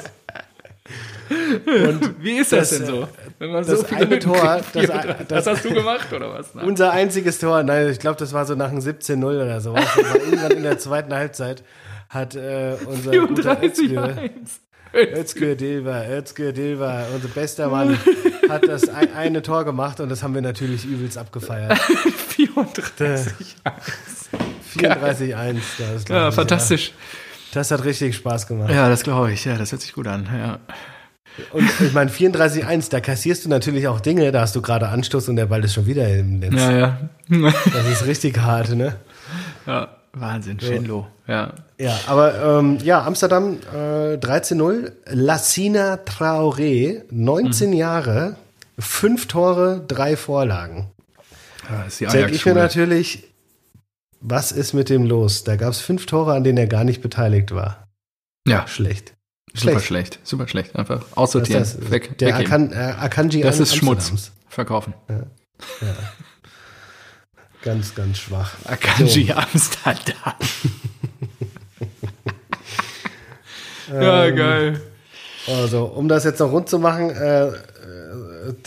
[1.67, 3.09] Und wie ist das, das, denn so?
[3.39, 6.33] Wenn man das so viele eine Tor, kriegt, das- das, das- hast du gemacht oder
[6.33, 6.55] was?
[6.55, 6.65] Nein.
[6.67, 9.75] Unser einziges Tor, nein, ich glaube, das war so nach einem 17-0 oder so.
[9.75, 11.63] Das war irgendwann in der zweiten Halbzeit
[12.09, 14.61] hat äh, unser guter 34 Özgür, 1.
[14.95, 17.99] Özgür Dilber, Özgür Dilber, unser bester Mann,
[18.49, 21.79] hat das ein, eine Tor gemacht und das haben wir natürlich übelst abgefeiert.
[22.29, 23.57] 34
[24.77, 25.57] 34-1.
[25.79, 26.89] das glaub Ja, ich, fantastisch.
[26.89, 26.95] Ja.
[27.55, 28.71] Das hat richtig Spaß gemacht.
[28.71, 29.45] Ja, das glaube ich.
[29.45, 30.29] Ja, das hört sich gut an.
[30.33, 30.59] Ja.
[31.53, 35.29] Und ich meine, 34-1, da kassierst du natürlich auch Dinge, da hast du gerade Anstoß
[35.29, 36.55] und der Ball ist schon wieder im Netz.
[36.55, 36.99] Ja, ja.
[37.73, 38.97] Das ist richtig hart, ne?
[39.67, 41.07] ja Wahnsinn, Schenlo.
[41.27, 41.53] Ja.
[41.79, 44.93] Ja, aber ähm, ja, Amsterdam äh, 13-0.
[45.11, 48.37] Lassina Traoré, 19 Jahre,
[48.79, 50.91] fünf Tore, drei Vorlagen.
[51.71, 53.29] ja ist die Denke ich mir natürlich,
[54.21, 55.45] was ist mit dem los?
[55.45, 57.85] Da gab es fünf Tore, an denen er gar nicht beteiligt war.
[58.47, 59.15] Ja, Schlecht.
[59.55, 60.19] super schlecht.
[60.25, 60.75] Super schlecht.
[60.75, 61.63] Einfach aussortieren.
[61.63, 62.19] Das ist Weg.
[62.19, 62.47] der weggeben.
[62.47, 64.11] Akan, äh, Akanji das ist Schmutz.
[64.11, 64.33] Amsterdams.
[64.49, 64.95] Verkaufen.
[67.63, 68.53] Ganz, ganz schwach.
[68.65, 70.35] Akanji Amsterdam.
[73.93, 74.81] ja, geil.
[75.47, 77.51] Also, um das jetzt noch rund zu machen, äh,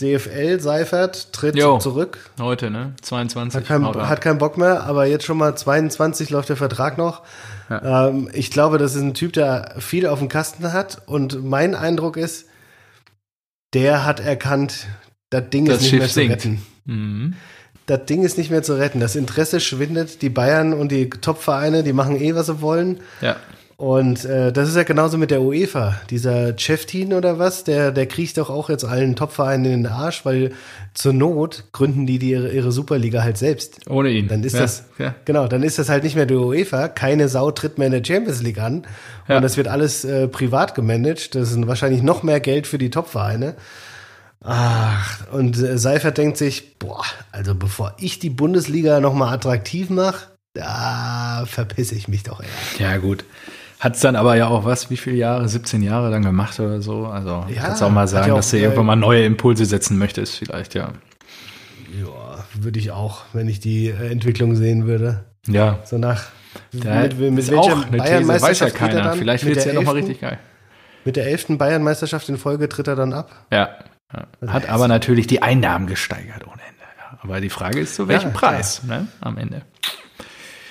[0.00, 1.78] DFL Seifert tritt Jo.
[1.78, 2.30] zurück.
[2.40, 2.94] Heute, ne?
[3.02, 3.60] 22.
[3.60, 7.22] Hat, kein, hat keinen Bock mehr, aber jetzt schon mal 22 läuft der Vertrag noch.
[7.70, 11.02] Ähm, ich glaube, das ist ein Typ, der viel auf dem Kasten hat.
[11.06, 12.46] Und mein Eindruck ist,
[13.74, 14.86] der hat erkannt,
[15.30, 16.32] das Ding Das ist nicht Schiff mehr zu sinkt.
[16.32, 16.62] retten.
[16.84, 17.34] Mhm.
[17.86, 19.00] Das Ding ist nicht mehr zu retten.
[19.00, 20.22] Das Interesse schwindet.
[20.22, 23.00] Die Bayern und die Top-Vereine, die machen eh, was sie wollen.
[23.20, 23.36] Ja.
[23.76, 25.96] Und äh, das ist ja genauso mit der UEFA.
[26.08, 30.24] Dieser Cheftin oder was, der, der kriegt doch auch jetzt allen Top-Vereinen in den Arsch,
[30.24, 30.52] weil
[30.94, 33.80] zur Not gründen die, die ihre, ihre Superliga halt selbst.
[33.90, 34.28] Ohne ihn.
[34.28, 34.60] Dann ist ja.
[34.60, 35.16] das, Ja.
[35.24, 36.86] genau, dann ist das halt nicht mehr die UEFA.
[36.86, 38.86] Keine Sau tritt mehr in der Champions League an.
[39.26, 39.38] Ja.
[39.38, 41.34] Und das wird alles äh, privat gemanagt.
[41.34, 43.56] Das ist wahrscheinlich noch mehr Geld für die Top-Vereine.
[44.44, 50.26] Ach, und äh, Seifert denkt sich, boah, also bevor ich die Bundesliga nochmal attraktiv mache,
[50.54, 52.48] da verpisse ich mich doch eher.
[52.78, 53.24] Ja, gut.
[53.80, 55.48] Hat's dann aber ja auch was, wie viele Jahre?
[55.48, 57.06] 17 Jahre dann gemacht oder so?
[57.06, 59.64] Also, Ja, kannst auch mal hat sagen, ja auch, dass du irgendwann mal neue Impulse
[59.64, 60.92] setzen möchtest, vielleicht, ja.
[62.00, 65.24] Ja, würde ich auch, wenn ich die äh, Entwicklung sehen würde.
[65.46, 65.80] Ja.
[65.84, 66.26] So nach
[66.72, 69.12] Da mit, mit ist auch eine These, weiß ja er keiner.
[69.14, 70.04] Vielleicht Mit wird's ja der nochmal 11.?
[70.06, 70.38] richtig geil.
[71.04, 73.46] Mit der elften Bayernmeisterschaft in Folge tritt er dann ab.
[73.50, 73.70] Ja.
[74.14, 74.52] Ja.
[74.52, 76.82] Hat aber natürlich die Einnahmen gesteigert ohne Ende.
[76.98, 77.18] Ja.
[77.22, 79.06] Aber die Frage ist, zu welchem Ja, Preis, ne?
[79.20, 79.62] Am Ende.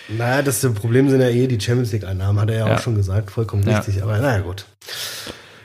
[0.09, 2.75] Naja, das Problem sind ja eh die Champions League-Einnahmen, hat er ja, Ja.
[2.75, 4.03] auch schon gesagt, vollkommen richtig.
[4.03, 4.65] Aber naja, gut.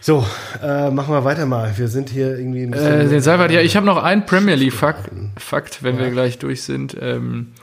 [0.00, 0.24] So,
[0.62, 1.76] äh, machen wir weiter mal.
[1.76, 5.06] Wir sind hier irgendwie ein Äh, den Seibert, ja, ich habe noch einen Premier League-Fakt,
[5.08, 6.96] Fakt, Fakt, wenn wir gleich durch sind.
[7.00, 7.54] Ähm,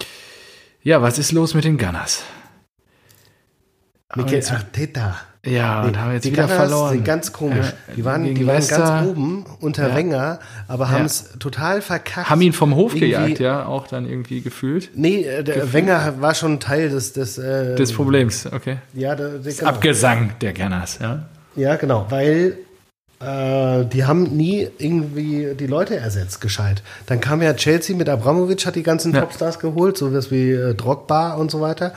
[0.81, 2.23] ja, was ist los mit den Gunners?
[4.15, 5.15] Mikel Arteta.
[5.45, 6.91] Ja, und haben jetzt die wieder Gunners verloren.
[6.93, 7.65] sind ganz komisch.
[7.87, 8.77] Ja, die waren, die waren Leicester.
[8.77, 9.95] ganz oben unter Ja.
[9.95, 10.39] Wenger,
[10.69, 12.29] aber haben es total verkackt.
[12.29, 14.91] haben ihn vom Hof Irgendwie- gejagt, ja, auch dann irgendwie gefühlt.
[14.95, 18.77] Nee, äh, der Wenger war schon Teil des des, äh, Des Problems, okay.
[18.93, 19.69] ja, der, der, genau.
[19.69, 21.25] Abgesang der Gunners, ja.
[21.57, 22.57] ja, genau, weil
[23.19, 26.83] äh, die haben nie irgendwie die Leute ersetzt, gescheit.
[27.05, 29.19] Dann kam ja Chelsea mit Abramovic, hat die ganzen Ja.
[29.21, 31.93] Topstars geholt, so was wie äh, Drogba und so weiter.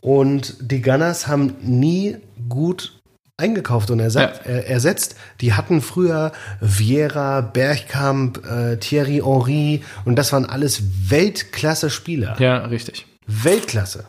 [0.00, 2.16] Und die Gunners haben nie
[2.48, 2.98] gut
[3.36, 4.42] eingekauft und ersetzt.
[4.44, 4.52] Ja.
[4.52, 5.16] Äh, ersetzt.
[5.40, 12.36] Die hatten früher Vieira, Bergkamp, äh, Thierry Henry und das waren alles Weltklasse-Spieler.
[12.40, 13.06] Ja, richtig.
[13.26, 14.04] Weltklasse.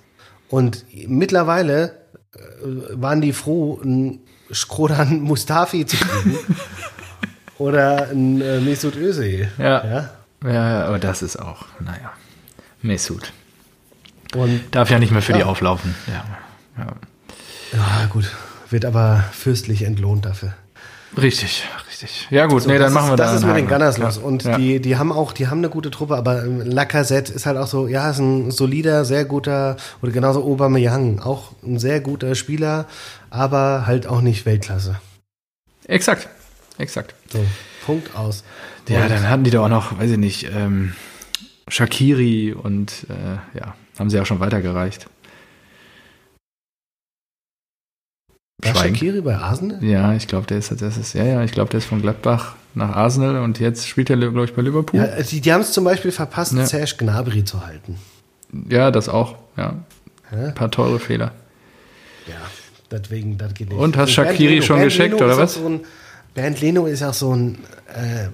[0.49, 1.99] Und mittlerweile
[2.35, 2.39] äh,
[2.93, 4.19] waren die froh, einen
[4.51, 6.37] Skrodan Mustafi zu kriegen.
[7.59, 9.49] Oder ein äh, Mesut Özil.
[9.57, 9.85] Ja.
[9.85, 10.09] ja.
[10.41, 12.13] Ja, ja, aber das ist auch, naja,
[12.81, 13.33] Mesut.
[14.35, 15.45] Und Darf ja nicht mehr für die Ja.
[15.45, 15.95] auflaufen.
[16.07, 16.25] Ja.
[16.77, 16.87] ja.
[17.73, 18.29] ja, gut.
[18.69, 20.53] Wird aber fürstlich entlohnt dafür.
[21.17, 22.27] Richtig, richtig.
[22.29, 23.67] Ja gut, nee, das dann machen wir Das da ist mit den.
[23.67, 24.19] Gunners los.
[24.19, 24.57] Und ja.
[24.59, 27.65] die, die haben auch, die haben eine gute Truppe, aber ähm, Lacazette ist halt auch
[27.65, 32.85] so, ja, ist ein solider, sehr guter, oder genauso Aubameyang, auch ein sehr guter Spieler,
[33.31, 34.97] aber halt auch nicht Weltklasse.
[35.87, 36.29] Exakt,
[36.77, 37.15] exakt.
[37.33, 37.43] So,
[37.87, 38.43] Punkt aus.
[38.87, 40.93] Ja, Und- dann hatten die doch auch noch, weiß ich nicht, ähm,
[41.69, 45.07] Shakiri und äh, ja, haben sie auch schon weitergereicht.
[48.61, 48.95] War Schweigen.
[48.95, 49.83] Shaqiri bei Arsenal?
[49.83, 52.55] Ja, ich glaube, der ist das ist, ja, ja, ich glaube, der ist von Gladbach
[52.75, 54.99] nach Arsenal und jetzt spielt er, glaube ich, bei Liverpool.
[54.99, 56.65] Ja, die, die haben es zum Beispiel verpasst, Ja.
[56.65, 57.97] Serge Gnabry zu halten.
[58.69, 59.75] Ja, das auch, ja.
[60.29, 60.47] Hä?
[60.47, 61.31] Ein paar teure Fehler.
[62.27, 62.35] Ja,
[62.91, 63.77] deswegen, das geht nicht.
[63.79, 65.53] Und hast Bernd Shaqiri Leno- schon Bernd gescheckt, Leno oder was?
[65.53, 65.79] So ein,
[66.33, 68.27] Bernd Leno ist auch so ein, äh,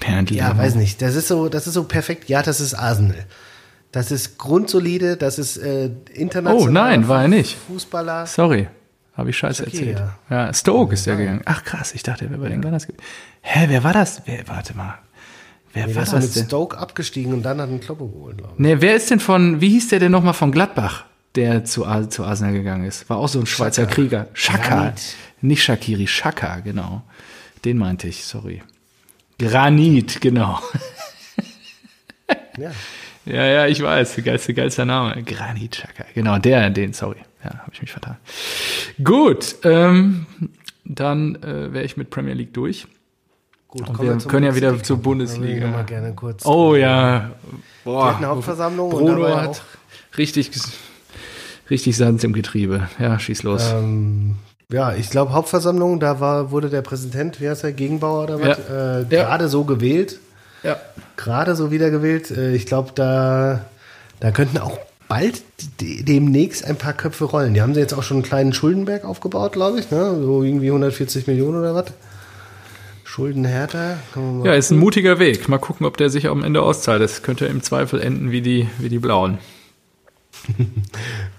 [0.00, 2.28] Bernd ja, weiß nicht, das ist so, das ist so perfekt.
[2.28, 3.24] Ja, das ist Arsenal.
[3.92, 6.68] Das ist grundsolide, das ist äh, international.
[6.68, 7.56] Oh, nein, war er nicht.
[7.68, 8.26] Fußballer.
[8.26, 8.68] Sorry,
[9.16, 9.98] habe ich Scheiße okay, erzählt.
[10.30, 10.46] ja.
[10.46, 11.42] Ja, Stoke ist der gegangen.
[11.44, 12.88] Ach krass, ich dachte, er wäre bei den Gunners.
[13.42, 14.22] Hä, wer war das?
[14.24, 14.98] Wer, warte mal.
[15.72, 16.46] Wer Nee, war das mit denn?
[16.46, 18.58] Stoke abgestiegen und dann hat einen Kloppo geholt, glaube ich.
[18.60, 21.04] Nee, wer ist denn von, wie hieß der denn nochmal von Gladbach,
[21.36, 23.08] der zu, zu Arsenal gegangen ist?
[23.10, 23.94] War auch so ein Schweizer Xhaka.
[23.94, 24.26] Krieger.
[24.34, 24.68] Schaka.
[24.76, 25.00] Granit.
[25.40, 27.02] Nicht Shakiri, Schaka, genau.
[27.64, 28.62] Den meinte ich, sorry.
[29.38, 30.58] Granit, genau.
[32.56, 32.70] Ja.
[33.26, 35.22] Ja, ja, ich weiß, geilste, geilster Name.
[35.22, 36.04] Granit Xhaka.
[36.14, 37.16] Genau, der, den, sorry.
[37.42, 38.16] Ja, habe ich mich vertan.
[39.02, 40.26] Gut, ähm,
[40.84, 42.86] dann äh, wäre ich mit Premier League durch.
[43.68, 44.84] Gut, Und wir können ja wieder Bundesliga.
[44.84, 45.66] zur Bundesliga.
[45.68, 46.44] mal gerne kurz.
[46.46, 47.32] Oh ja.
[47.82, 48.20] Boah.
[48.20, 49.62] Hauptversammlung und da Bruno hat
[50.16, 50.50] richtig,
[51.70, 52.88] richtig Sand im Getriebe.
[52.98, 53.72] Ja, schieß los.
[53.72, 54.36] Ähm,
[54.72, 58.58] ja, ich glaube Hauptversammlung, da war, wurde der Präsident, wie heißt er, Gegenbauer oder was,
[58.68, 58.98] Ja.
[59.00, 59.24] äh, Ja.
[59.24, 60.18] gerade so gewählt.
[60.62, 60.76] ja.
[61.16, 62.30] Gerade so wiedergewählt.
[62.30, 63.64] Äh, ich glaube, da,
[64.20, 65.42] da könnten auch bald
[65.80, 67.54] demnächst ein paar Köpfe rollen.
[67.54, 70.16] Die haben sie jetzt auch schon einen kleinen Schuldenberg aufgebaut, glaube ich, ne?
[70.20, 71.86] So irgendwie 140 Millionen oder was.
[73.04, 73.98] Schuldenhärter.
[74.44, 75.48] Ja, ist ein mutiger Weg.
[75.48, 77.00] Mal gucken, ob der sich am Ende auszahlt.
[77.02, 79.38] Das könnte im Zweifel enden wie die, wie die Blauen.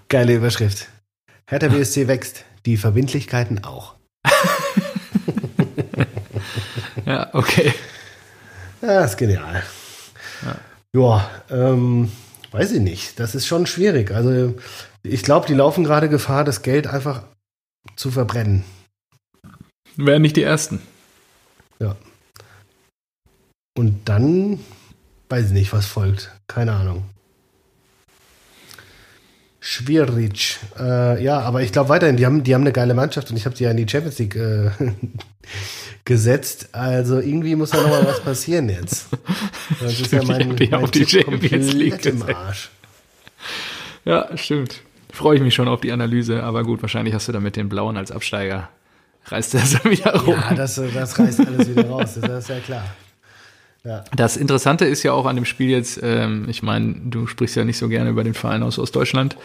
[0.09, 0.88] Geile Überschrift.
[1.47, 3.95] Hertha BSC wächst, die Verbindlichkeiten auch.
[7.05, 7.72] Ja, okay.
[8.82, 9.61] Ja, ist genial.
[10.95, 12.11] Ja, ähm,
[12.49, 13.20] weiß ich nicht.
[13.20, 14.09] Das ist schon schwierig.
[14.09, 14.55] Also
[15.03, 17.22] ich glaube, die laufen gerade Gefahr, das Geld einfach
[17.95, 18.63] zu verbrennen.
[19.97, 20.82] Wären nicht die Ersten.
[23.78, 24.59] Und dann
[25.30, 26.32] weiß ich nicht, was folgt.
[26.47, 27.03] Keine Ahnung.
[29.68, 30.59] Schwierig.
[30.78, 33.47] Äh, ja, aber ich glaube weiterhin, die haben, die haben eine geile Mannschaft und ich
[33.47, 34.70] habe die ja in die Champions League äh,
[36.05, 36.70] gesetzt.
[36.74, 39.07] Also irgendwie muss da noch mal was passieren jetzt.
[39.82, 42.22] Das ist ja Stimmt, mein, die mein auf die Champions League im.
[42.22, 42.70] Arsch.
[44.05, 44.84] Ja, stimmt.
[45.11, 46.43] Freue ich mich schon auf die Analyse.
[46.43, 48.70] Aber gut, wahrscheinlich hast du da mit den Blauen als Absteiger.
[49.26, 50.36] Reißt das wieder rum.
[50.47, 52.86] Ja, das, das reißt alles wieder raus, das ist ja klar.
[53.86, 54.03] Ja.
[54.15, 57.63] Das Interessante ist ja auch an dem Spiel jetzt, ähm, ich meine, du sprichst ja
[57.63, 59.38] nicht so gerne über den Verein aus Ostdeutschland,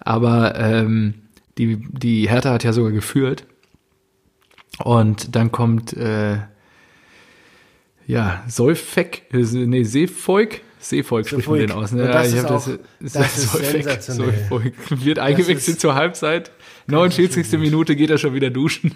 [0.00, 1.14] aber ähm,
[1.58, 3.44] die, die Hertha hat ja sogar geführt.
[4.84, 6.36] Und dann kommt, äh,
[8.06, 11.90] ja, Seufek, äh, nee, Seefolk, Seefolk spricht man den aus.
[11.90, 12.06] Ne?
[12.06, 12.68] das ich ist auch-
[13.00, 14.32] das ist sensationell.
[14.32, 14.74] Seefolk
[15.04, 16.52] wird eingewechselt zur Halbzeit.
[16.86, 17.58] 49.
[17.58, 18.92] Minute geht er schon wieder duschen.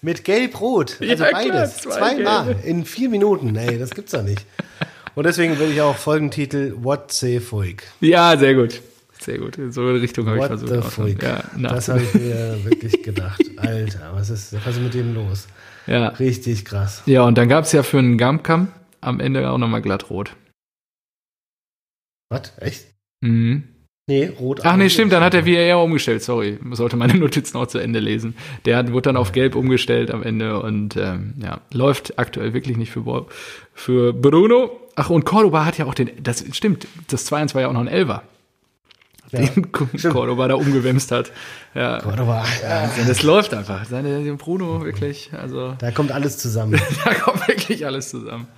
[0.00, 1.76] Mit Gelb-Rot, also Ja, klar, beides.
[1.78, 3.52] zwei Zweimal in vier Minuten.
[3.52, 4.44] Nee, das gibt's doch nicht.
[5.16, 7.82] Und deswegen will ich auch Folgentitel What the Fuig.
[8.00, 8.80] Ja, sehr gut.
[9.20, 9.58] Sehr gut.
[9.58, 10.72] In so eine Richtung habe ich versucht.
[10.72, 10.80] the.
[10.88, 11.20] Fuig.
[11.22, 13.42] Ja, das habe ich mir wirklich gedacht.
[13.56, 15.48] Alter, was ist, was ist mit dem los?
[15.88, 16.08] ja.
[16.10, 17.02] Richtig krass.
[17.06, 18.68] Ja, und dann gab es ja für einen Gamkam
[19.00, 20.36] am Ende auch nochmal glattrot.
[22.30, 22.52] Was?
[22.60, 22.86] Echt?
[23.20, 23.64] Mhm.
[24.08, 24.60] Nee, rot.
[24.64, 26.58] Ach nee, stimmt, dann hat der VAR umgestellt, sorry.
[26.72, 28.34] Sollte meine Notizen auch zu Ende lesen.
[28.64, 32.76] Der hat, wurde dann auf gelb umgestellt am Ende und ähm, ja, läuft aktuell wirklich
[32.78, 33.28] nicht für, Bo-
[33.74, 34.70] für Bruno.
[34.96, 37.80] Ach, und Cordoba hat ja auch den, das stimmt, das 2-1 war ja auch noch
[37.82, 38.22] ein Elfer.
[39.30, 41.30] Ja, Den Cordoba da umgewemst hat.
[41.74, 42.44] Ja, Cordoba.
[42.62, 43.84] Ja, das läuft einfach.
[43.84, 46.80] Seine Bruno wirklich, also da kommt alles zusammen.
[47.04, 48.48] da kommt wirklich alles zusammen.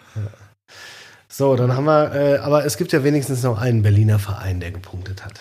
[1.41, 4.72] So, dann haben wir, äh, aber es gibt ja wenigstens noch einen Berliner Verein, der
[4.72, 5.41] gepunktet hat.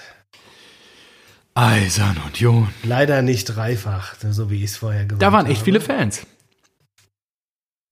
[1.55, 2.69] Eisern Union.
[2.85, 5.35] Leider nicht dreifach, so wie ich es vorher gesagt Da habe.
[5.35, 6.25] waren echt viele Fans.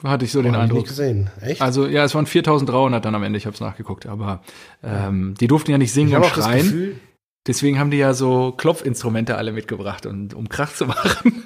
[0.01, 0.87] Hatte ich so den Hab ich nicht Eindruck.
[0.87, 1.29] gesehen.
[1.41, 1.61] Echt?
[1.61, 4.41] Also ja, es waren 4300 dann am Ende, ich habe es nachgeguckt, aber
[4.83, 6.63] ähm, die durften ja nicht singen ich und habe schreien.
[6.63, 6.99] Gefühl,
[7.45, 11.43] Deswegen haben die ja so Klopfinstrumente alle mitgebracht, und, um Krach zu machen.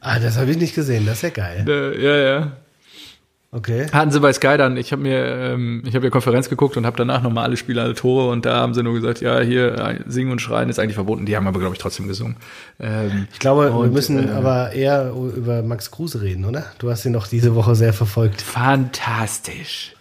[0.00, 1.06] ah, das habe ich nicht gesehen.
[1.06, 1.64] Das ist ja geil.
[1.66, 2.56] äh, ja, ja.
[3.54, 3.86] Okay.
[3.92, 6.86] Hatten sie bei Sky dann, ich habe mir, ähm, ich habe ja Konferenz geguckt und
[6.86, 9.78] habe danach nochmal alle Spieler alle Tore und da haben sie nur gesagt, ja, hier
[9.78, 11.26] äh, singen und schreien ist eigentlich verboten.
[11.26, 12.36] Die haben aber, glaube ich, trotzdem gesungen.
[12.80, 16.64] Ähm, Ich glaube, wir Und, müssen äh, aber eher über Max Kruse reden, oder?
[16.78, 18.40] Du hast ihn noch diese Woche sehr verfolgt.
[18.40, 19.94] fantastisch.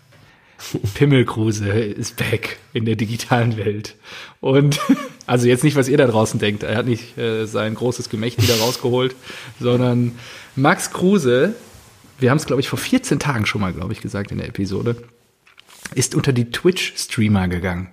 [0.93, 3.95] Pimmelkruse ist back in der digitalen Welt.
[4.39, 4.80] Und
[5.28, 6.64] also jetzt nicht, was ihr da draußen denkt.
[6.64, 9.14] Er hat nicht äh, sein großes Gemächt wieder rausgeholt,
[9.60, 10.14] sondern
[10.56, 11.56] Max Kruse,
[12.22, 14.48] wir haben es, glaube ich, vor 14 Tagen schon mal, glaube ich, gesagt in der
[14.48, 14.96] Episode,
[15.96, 17.90] ist unter die Twitch-Streamer gegangen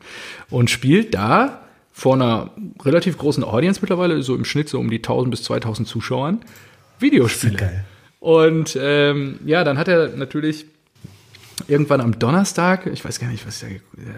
[0.50, 1.62] und spielt da
[1.92, 2.52] vor einer
[2.84, 6.40] relativ großen Audience mittlerweile, so im Schnitt so um die 1000 bis 2000 Zuschauern,
[7.00, 7.56] Videospiele.
[7.56, 7.84] Geil.
[8.20, 10.66] Und ähm, ja, dann hat er natürlich
[11.66, 13.66] irgendwann am Donnerstag, ich weiß gar nicht, was da,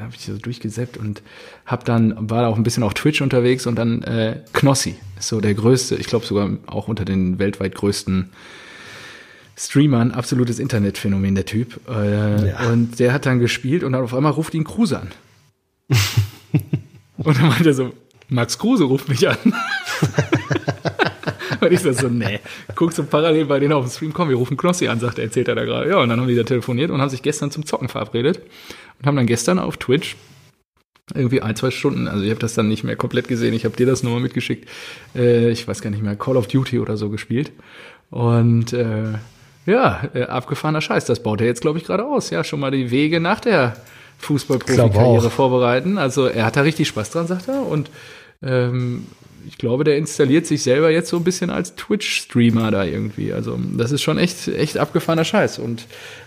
[0.00, 1.22] habe ich so durchgesäppt und
[1.64, 5.40] hab dann war da auch ein bisschen auf Twitch unterwegs und dann äh, Knossi, so
[5.40, 8.30] der größte, ich glaube sogar auch unter den weltweit größten
[9.60, 11.80] Streamern, absolutes Internetphänomen der Typ.
[11.86, 12.70] Äh, Ja.
[12.70, 15.08] Und der hat dann gespielt und dann auf einmal ruft ihn Kruse an.
[17.18, 17.92] und dann meinte er so,
[18.30, 19.36] Max Kruse ruft mich an.
[21.60, 22.40] Und ich so, so nee,
[22.74, 25.24] guck so parallel bei denen auf dem Stream, komm, wir rufen Knossi an, sagt er,
[25.24, 25.90] erzählt er da gerade.
[25.90, 28.40] Ja, und dann haben die da telefoniert und haben sich gestern zum Zocken verabredet
[28.98, 30.16] und haben dann gestern auf Twitch
[31.14, 33.76] irgendwie ein, zwei Stunden, also ich habe das dann nicht mehr komplett gesehen, ich habe
[33.76, 34.68] dir das nur mal mitgeschickt,
[35.14, 37.52] äh, ich weiß gar nicht mehr, Call of Duty oder so gespielt.
[38.10, 39.14] Und äh,
[39.70, 42.30] ja, äh, abgefahrener Scheiß, das baut er jetzt, glaube ich, gerade aus.
[42.30, 43.76] Ja, schon mal die Wege nach der
[44.18, 45.98] Fußballprofikarriere vorbereiten.
[45.98, 47.66] Also er hat da richtig Spaß dran, sagt er.
[47.66, 47.90] Und
[48.42, 49.06] ähm,
[49.46, 53.32] ich glaube, der installiert sich selber jetzt so ein bisschen als Twitch-Streamer da irgendwie.
[53.32, 55.58] Also das ist schon echt, echt abgefahrener Scheiß.
[55.58, 55.86] Und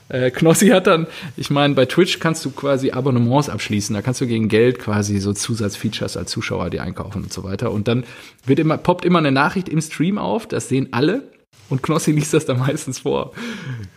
[0.10, 3.94] äh, Knossi hat dann, ich meine, bei Twitch kannst du quasi Abonnements abschließen.
[3.94, 7.72] Da kannst du gegen Geld quasi so Zusatzfeatures als Zuschauer die einkaufen und so weiter.
[7.72, 8.04] Und dann
[8.46, 11.24] wird immer, poppt immer eine Nachricht im Stream auf, das sehen alle.
[11.70, 13.34] Und Knossi liest das dann meistens vor.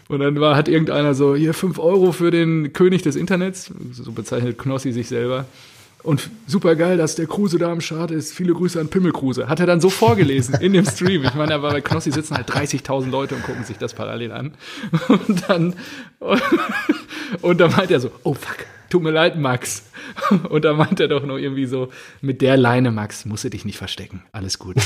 [0.08, 4.12] Und dann war, hat irgendeiner so, hier fünf Euro für den König des Internets, so
[4.12, 5.46] bezeichnet Knossi sich selber.
[6.06, 8.32] Und super geil, dass der Kruse da am Start ist.
[8.32, 9.48] Viele Grüße an Pimmel Kruse.
[9.48, 11.24] Hat er dann so vorgelesen in dem Stream.
[11.24, 14.54] Ich meine, war bei Knossi sitzen halt 30.000 Leute und gucken sich das parallel an.
[15.08, 15.74] Und dann,
[17.42, 19.82] und dann meint er so, oh fuck, tut mir leid, Max.
[20.48, 21.90] Und dann meint er doch noch irgendwie so,
[22.20, 24.22] mit der Leine, Max, musst du dich nicht verstecken.
[24.30, 24.76] Alles gut.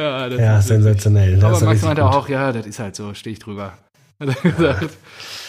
[0.00, 1.42] Ja, ja sensationell.
[1.44, 3.74] Aber Max meinte auch, ja, das ist halt so, stehe ich drüber.
[4.20, 4.90] Hat er gesagt.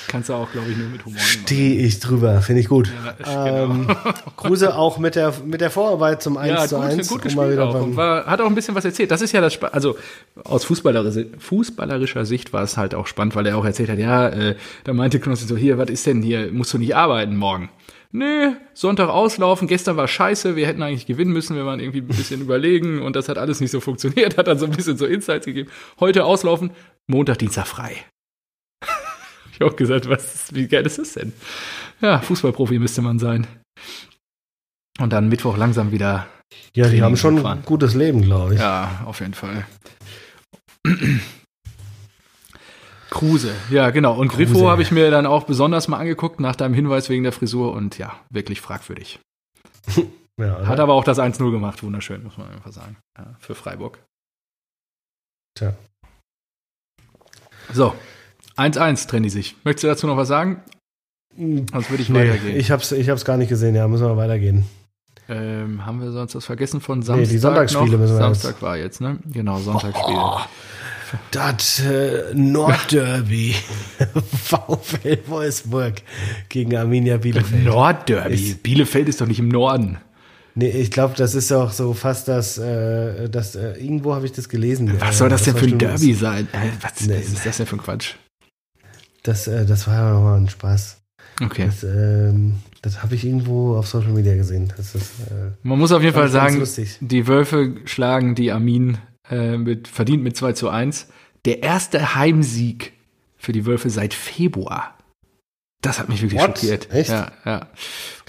[0.08, 1.20] Kannst du auch, glaube ich, nur mit Humor.
[1.20, 2.92] Stehe ich drüber, finde ich gut.
[3.26, 4.14] Ja, ähm, genau.
[4.36, 7.08] Kruse auch mit der, mit der Vorarbeit zum 1 ja, zu 1.
[7.08, 7.76] Gut gespielt auch.
[7.76, 9.12] Und war, hat auch ein bisschen was erzählt.
[9.12, 9.98] Das ist ja das, also
[10.44, 14.28] aus fußballerischer, fußballerischer Sicht war es halt auch spannend, weil er auch erzählt hat, ja,
[14.28, 17.70] äh, da meinte Knossi so, hier, was ist denn hier, musst du nicht arbeiten morgen?
[18.14, 22.08] Nee, Sonntag auslaufen, gestern war scheiße, wir hätten eigentlich gewinnen müssen, wir waren irgendwie ein
[22.08, 25.06] bisschen überlegen und das hat alles nicht so funktioniert, hat dann so ein bisschen so
[25.06, 25.70] Insights gegeben.
[26.00, 26.72] Heute auslaufen,
[27.08, 27.96] Montag, Dienstag frei
[29.54, 31.34] ich auch gesagt, was, wie geil ist das denn?
[32.02, 33.48] Ja, Fußballprofi müsste man sein.
[35.00, 36.28] Und dann Mittwoch langsam wieder.
[36.76, 38.60] Ja, die haben schon ein gutes Leben, glaube ich.
[38.60, 39.66] Ja, auf jeden Fall.
[43.12, 44.18] Kruse, ja, genau.
[44.18, 47.34] Und Griffo habe ich mir dann auch besonders mal angeguckt nach deinem Hinweis wegen der
[47.34, 49.20] Frisur und ja, wirklich fragwürdig.
[50.40, 52.96] ja, Hat aber auch das 1-0 gemacht, wunderschön, muss man einfach sagen.
[53.18, 54.00] Ja, für Freiburg.
[55.58, 55.74] Tja.
[57.74, 57.94] So,
[58.56, 59.58] 1-1 trennen die sich.
[59.66, 60.64] Möchtest du dazu noch was sagen?
[61.36, 62.58] Sonst würde ich nee, weitergehen.
[62.58, 64.66] Ich habe es ich hab's gar nicht gesehen, ja, müssen wir weitergehen.
[65.28, 67.28] Ähm, haben wir sonst was vergessen von Samstag?
[67.28, 68.00] Nee, die Sonntagsspiele noch?
[68.00, 68.62] müssen wir Samstag jetzt.
[68.62, 69.20] war jetzt, ne?
[69.26, 70.18] Genau, Sonntagsspiele.
[70.18, 70.40] Oh,
[71.32, 73.56] das äh, Nordderby.
[74.44, 76.02] VfL Wolfsburg
[76.50, 77.64] gegen Arminia Bielefeld.
[77.64, 78.56] Nordderby?
[78.62, 79.98] Bielefeld ist doch nicht im Norden.
[80.54, 84.34] Nee, ich glaube, das ist auch so fast das, äh, das äh, irgendwo habe ich
[84.34, 84.94] das gelesen.
[85.00, 86.48] Was soll das, das denn für ein Derby sein?
[86.52, 88.16] Äh, was, nee, ist das denn für ein Quatsch?
[89.24, 90.98] Das, äh, das war ja nochmal ein Spaß.
[91.42, 91.68] Okay.
[91.68, 94.74] Das, ähm, das habe ich irgendwo auf Social Media gesehen.
[94.78, 96.62] Ist, äh, Man muss auf jeden Fall sagen,
[97.00, 98.98] die Wölfe schlagen die Armin
[99.32, 101.10] äh, mit, verdient mit 2 zu 1.
[101.46, 102.94] Der erste Heimsieg
[103.38, 104.96] für die Wölfe seit Februar.
[105.82, 106.60] Das hat mich wirklich What?
[106.60, 106.92] schockiert.
[106.94, 107.10] Echt?
[107.10, 107.68] Ja, ja.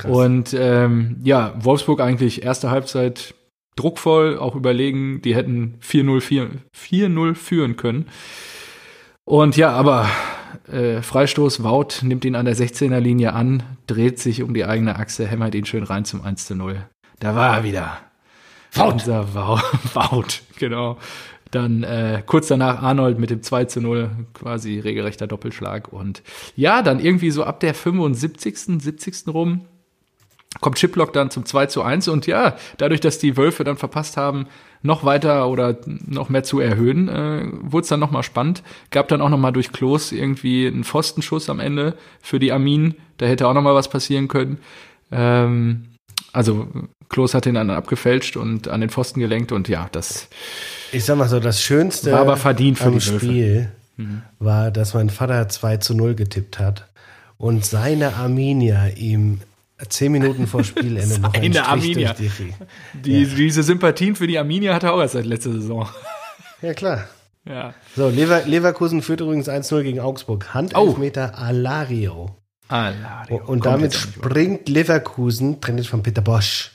[0.04, 3.34] Und ähm, ja, Wolfsburg eigentlich erste Halbzeit
[3.76, 8.06] druckvoll, auch überlegen, die hätten 4-0 führen können.
[9.24, 10.08] Und ja, aber
[10.70, 14.96] äh, Freistoß, Wout nimmt ihn an der 16er Linie an, dreht sich um die eigene
[14.96, 16.86] Achse, hämmert ihn schön rein zum 1 zu 0.
[17.20, 17.98] Da war er wieder.
[18.74, 18.92] Wout.
[18.92, 20.98] Unser Wout, genau.
[21.50, 25.92] Dann äh, kurz danach Arnold mit dem 2 zu 0, quasi regelrechter Doppelschlag.
[25.92, 26.22] Und
[26.56, 29.28] ja, dann irgendwie so ab der 75., 70.
[29.28, 29.66] rum
[30.60, 34.16] kommt Chiplock dann zum 2 zu 1 und ja, dadurch, dass die Wölfe dann verpasst
[34.16, 34.46] haben,
[34.82, 38.62] noch weiter oder noch mehr zu erhöhen, äh, wurde es dann nochmal spannend.
[38.90, 42.96] Gab dann auch nochmal durch Klos irgendwie einen Pfostenschuss am Ende für die Armin.
[43.18, 44.58] Da hätte auch nochmal was passieren können.
[45.10, 45.84] Ähm,
[46.32, 46.68] also
[47.12, 50.28] Klos hat ihn dann abgefälscht und an den Pfosten gelenkt und ja, das.
[50.90, 54.22] Ich sag mal so, das Schönste war aber verdient für am die Spiel mhm.
[54.38, 56.88] war, dass mein Vater 2 zu 0 getippt hat
[57.38, 59.40] und seine Arminia ihm
[59.88, 62.12] zehn Minuten vor Spielende noch ein Strich Arminia.
[62.14, 62.32] durch
[62.94, 63.34] die, die ja.
[63.36, 65.88] Diese Sympathien für die Arminia hat er auch erst seit letzter Saison.
[66.60, 67.08] Ja, klar.
[67.44, 67.74] Ja.
[67.96, 70.54] So, Lever Leverkusen führt übrigens 1-0 gegen Augsburg.
[70.54, 71.40] Handelfmeter oh.
[71.40, 72.36] Alario.
[72.68, 73.42] Alario.
[73.44, 76.70] Und damit springt Leverkusen, trainiert von Peter Bosch,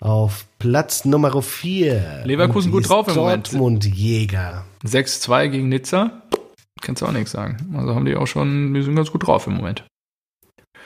[0.00, 2.22] auf Platz Nummer 4.
[2.24, 3.52] Leverkusen gut drauf im Moment.
[3.52, 4.64] Dortmund Jäger.
[4.84, 6.22] 6-2 gegen Nizza.
[6.80, 7.74] Kannst du auch nichts sagen.
[7.76, 9.84] Also haben die auch schon, die sind ganz gut drauf im Moment.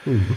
[0.04, 0.36] Mhm.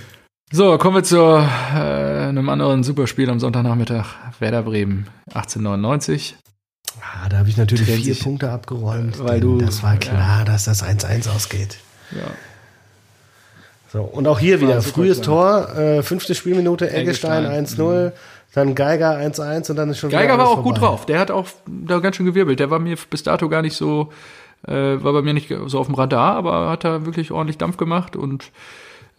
[0.51, 4.05] So, kommen wir zu äh, einem anderen Superspiel am Sonntagnachmittag.
[4.39, 6.37] Werder Bremen 1899.
[7.01, 9.19] Ah, da habe ich natürlich vier sich, Punkte abgeräumt.
[9.19, 10.45] Weil du, das war klar, ja.
[10.45, 11.79] dass das 1-1 ausgeht.
[12.11, 12.31] Ja.
[13.91, 15.21] So, und auch hier wieder frühes.
[15.21, 18.11] Tor, äh, fünfte Spielminute, Eggestein, Eggestein 1-0, mhm.
[18.57, 20.69] Dann Geiger 1-1 und dann ist schon Geiger war auch vorbei.
[20.69, 21.05] gut drauf.
[21.05, 22.59] Der hat auch da ganz schön gewirbelt.
[22.59, 24.09] Der war mir bis dato gar nicht so,
[24.67, 27.77] äh, war bei mir nicht so auf dem Radar, aber hat da wirklich ordentlich Dampf
[27.77, 28.51] gemacht und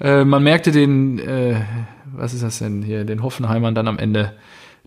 [0.01, 1.61] äh, man merkte den, äh,
[2.05, 4.33] was ist das denn hier, den Hoffenheimern dann am Ende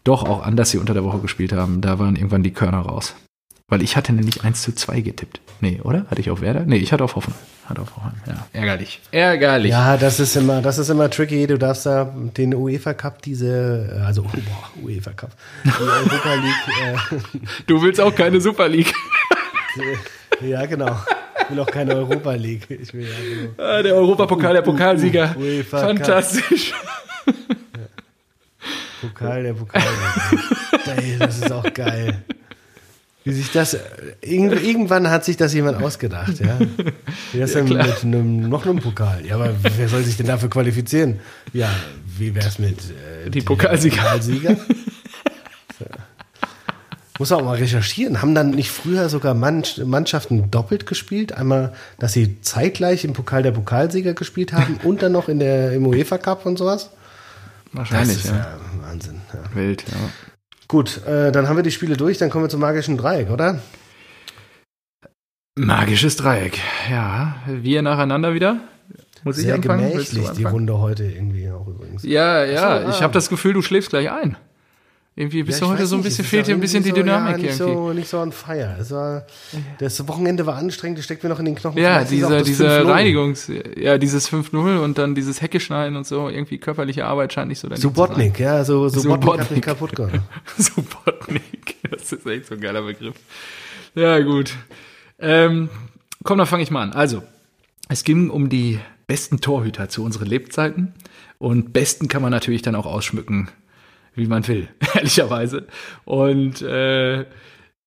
[0.04, 1.82] doch auch an, dass sie unter der Woche gespielt haben.
[1.82, 3.16] Da waren irgendwann die Körner raus.
[3.72, 5.40] Weil ich hatte nämlich 1 zu 2 getippt.
[5.62, 6.06] Nee, oder?
[6.12, 6.66] Hatte ich auf Werder?
[6.66, 7.34] Nee, ich hatte auf Hoffen.
[7.70, 8.12] Hatte auf Hoffen.
[8.28, 9.00] Ja, ärgerlich.
[9.12, 9.72] Ärgerlich.
[9.72, 11.48] Ja, das ist immer, das ist immer tricky.
[11.48, 15.32] Du darfst da den UEFA Cup, diese, äh, also oh, boah, UEFA Cup,
[15.64, 17.22] die Europa League.
[17.32, 18.94] Äh, du willst auch keine Super League.
[20.42, 21.00] ja, genau.
[21.42, 22.70] Ich will auch keine Europa League.
[22.70, 23.16] Ich will ja,
[23.56, 23.64] genau.
[23.70, 25.34] ah, der Europapokal, der Pokalsieger.
[25.40, 26.74] UEFA Fantastisch.
[27.26, 27.34] Ja.
[29.00, 29.82] Pokal, der Pokal.
[31.20, 32.22] das ist auch geil.
[33.24, 33.78] Wie sich das,
[34.22, 36.60] irgendwann hat sich das jemand ausgedacht, ja.
[37.32, 39.24] Wie das ja, denn mit einem, noch einem Pokal?
[39.26, 41.20] Ja, aber wer soll sich denn dafür qualifizieren?
[41.54, 41.70] Ja,
[42.18, 44.02] wie wär's mit äh, die Pokalsieger?
[44.02, 44.56] Pokalsieger?
[45.78, 45.86] so.
[47.20, 48.24] Muss auch mal recherchieren.
[48.24, 51.34] Haben dann nicht früher sogar Mannschaften doppelt gespielt?
[51.34, 55.74] Einmal, dass sie zeitgleich im Pokal der Pokalsieger gespielt haben und dann noch in der,
[55.74, 56.90] im UEFA Cup und sowas?
[57.74, 58.38] Wahrscheinlich, das ist ja.
[58.38, 59.22] ja Wahnsinn.
[59.32, 59.56] Ja.
[59.56, 59.98] Wild, ja.
[60.72, 63.60] Gut, äh, dann haben wir die Spiele durch, dann kommen wir zum magischen Dreieck, oder?
[65.60, 66.60] Magisches Dreieck,
[66.90, 67.36] ja.
[67.46, 68.62] Wir nacheinander wieder.
[69.26, 69.92] Muss Sehr ich anfangen?
[69.92, 72.04] gemächlich die Runde heute irgendwie auch übrigens.
[72.04, 74.38] Ja, ja, so, ich habe das Gefühl, du schläfst gleich ein.
[75.14, 77.42] Irgendwie bist ja, du heute so ein bisschen, fehlt dir ein bisschen die Dynamik so,
[77.42, 77.74] ja, nicht irgendwie.
[77.74, 78.78] So, nicht so on fire.
[78.80, 79.26] Es war,
[79.78, 81.78] das Wochenende war anstrengend, das steckt mir noch in den Knochen.
[81.78, 86.60] Ja, diese, diese Reinigungs, ja, dieses 5-0 und dann dieses Hecke schneiden und so, irgendwie
[86.60, 90.22] körperliche Arbeit scheint nicht so dein Subotnik, ja, so, Subotnik, Subotnik hat mich kaputt gemacht.
[90.58, 93.16] Subotnik, das ist echt so ein geiler Begriff.
[93.96, 94.54] Ja, gut.
[95.20, 95.70] Ähm,
[96.24, 96.94] komm, dann fange ich mal an.
[96.94, 97.22] Also,
[97.90, 100.94] es ging um die besten Torhüter zu unseren Lebzeiten
[101.38, 103.50] und besten kann man natürlich dann auch ausschmücken
[104.16, 105.68] wie man will, ehrlicherweise.
[106.06, 107.26] Und äh,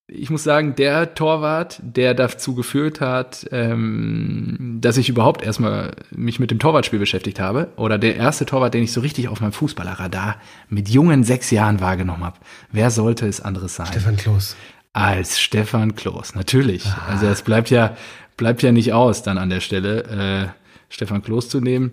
[0.06, 6.38] ich muss sagen, der Torwart, der dazu geführt hat, ähm, dass ich überhaupt erstmal mich
[6.38, 9.52] mit dem Torwartspiel beschäftigt habe, oder der erste Torwart, den ich so richtig auf meinem
[9.52, 12.38] Fußballerradar mit jungen sechs Jahren wahrgenommen habe.
[12.70, 13.86] Wer sollte es anderes sein?
[13.86, 14.56] Stefan Kloß.
[14.92, 16.86] Als Stefan Kloß, natürlich.
[16.86, 17.06] Ah.
[17.08, 17.96] Also es bleibt ja,
[18.36, 20.48] bleibt ja nicht aus, dann an der Stelle äh,
[20.90, 21.92] Stefan Kloß zu nehmen.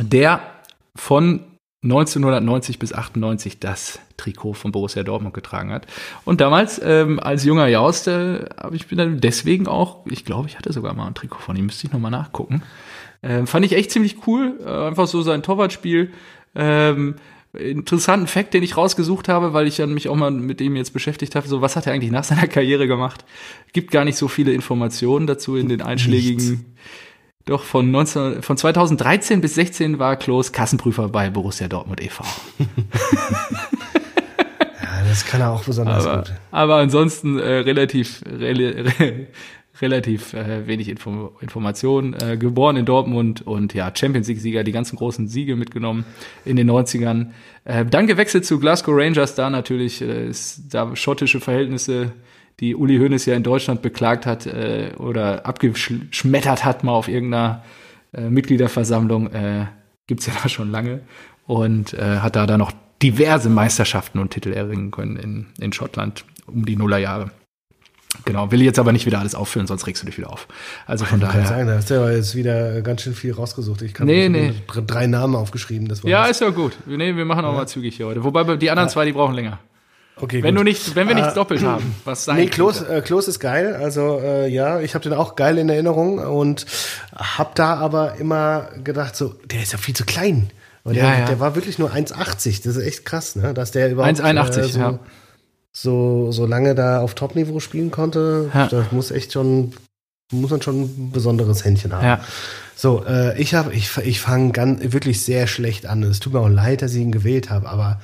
[0.00, 0.40] Der
[0.96, 1.40] von
[1.82, 5.86] 1990 bis 98 das Trikot von Borussia Dortmund getragen hat.
[6.24, 10.56] Und damals ähm, als junger Jauste habe ich bin dann deswegen auch, ich glaube, ich
[10.56, 12.62] hatte sogar mal ein Trikot von ihm, müsste ich nochmal nachgucken.
[13.24, 16.12] Ähm, fand ich echt ziemlich cool, äh, einfach so sein Torwartspiel.
[16.54, 17.16] Ähm,
[17.52, 20.92] interessanten Fakt, den ich rausgesucht habe, weil ich dann mich auch mal mit ihm jetzt
[20.92, 23.24] beschäftigt habe, so was hat er eigentlich nach seiner Karriere gemacht?
[23.72, 26.64] Gibt gar nicht so viele Informationen dazu in den einschlägigen Nichts.
[27.44, 32.24] Doch von, 19, von 2013 bis 16 war Klos Kassenprüfer bei Borussia Dortmund e.V.
[32.58, 32.66] ja,
[35.08, 36.32] das kann er auch besonders aber, gut.
[36.52, 39.26] Aber ansonsten äh, relativ re, re,
[39.80, 42.14] relativ äh, wenig Info, Informationen.
[42.14, 46.04] Äh, geboren in Dortmund und ja, Champions League-Sieger, die ganzen großen Siege mitgenommen
[46.44, 47.30] in den 90ern.
[47.64, 52.12] Äh, dann gewechselt zu Glasgow Rangers, da natürlich äh, ist da schottische Verhältnisse
[52.60, 57.64] die Uli Hoeneß ja in Deutschland beklagt hat äh, oder abgeschmettert hat mal auf irgendeiner
[58.12, 59.66] äh, Mitgliederversammlung, äh,
[60.06, 61.00] gibt ja da schon lange
[61.46, 62.72] und äh, hat da dann noch
[63.02, 67.30] diverse Meisterschaften und Titel erringen können in, in Schottland um die Nullerjahre.
[68.24, 70.46] Genau, will ich jetzt aber nicht wieder alles aufführen, sonst regst du dich wieder auf.
[70.86, 71.46] Also von daher.
[71.46, 73.82] Sagen, da hast du ja jetzt wieder ganz schön viel rausgesucht.
[73.82, 74.52] Ich habe nee, nee.
[74.86, 75.88] drei Namen aufgeschrieben.
[75.88, 76.76] Das ja, ist ja gut.
[76.86, 77.58] Nee, wir machen auch ja.
[77.58, 78.22] mal zügig hier heute.
[78.22, 78.92] Wobei die anderen ja.
[78.92, 79.58] zwei, die brauchen länger.
[80.22, 80.60] Okay, wenn gut.
[80.60, 83.40] du nicht, wenn wir nichts äh, doppelt haben, was sein Nee, Klos, äh, Klos ist
[83.40, 83.74] geil.
[83.74, 86.64] Also äh, ja, ich habe den auch geil in Erinnerung und
[87.12, 90.50] hab da aber immer gedacht, so, der ist ja viel zu klein.
[90.84, 91.26] Und ja, der, ja.
[91.26, 92.62] der war wirklich nur 1,80.
[92.62, 93.52] Das ist echt krass, ne?
[93.52, 94.98] Dass der überhaupt 1,81, äh, so, ja.
[95.72, 98.48] so, so lange da auf Top-Niveau spielen konnte.
[98.54, 98.68] Ja.
[98.68, 99.72] Das muss echt schon,
[100.30, 102.06] muss man schon ein besonderes Händchen haben.
[102.06, 102.20] Ja.
[102.76, 104.52] So, äh, ich habe, ich, ich fange
[104.92, 106.04] wirklich sehr schlecht an.
[106.04, 108.00] Es tut mir auch leid, dass ich ihn gewählt habe, aber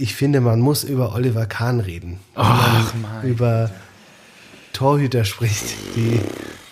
[0.00, 2.20] ich finde, man muss über Oliver Kahn reden.
[2.34, 3.70] Ach, wenn man über
[4.72, 6.20] Torhüter spricht, die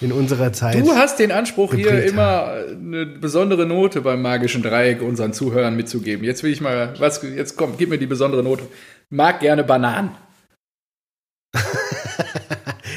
[0.01, 0.81] in unserer Zeit.
[0.81, 6.25] Du hast den Anspruch, hier immer eine besondere Note beim magischen Dreieck unseren Zuhörern mitzugeben.
[6.25, 8.63] Jetzt will ich mal, was, jetzt komm, gib mir die besondere Note.
[9.11, 10.11] Mag gerne Bananen.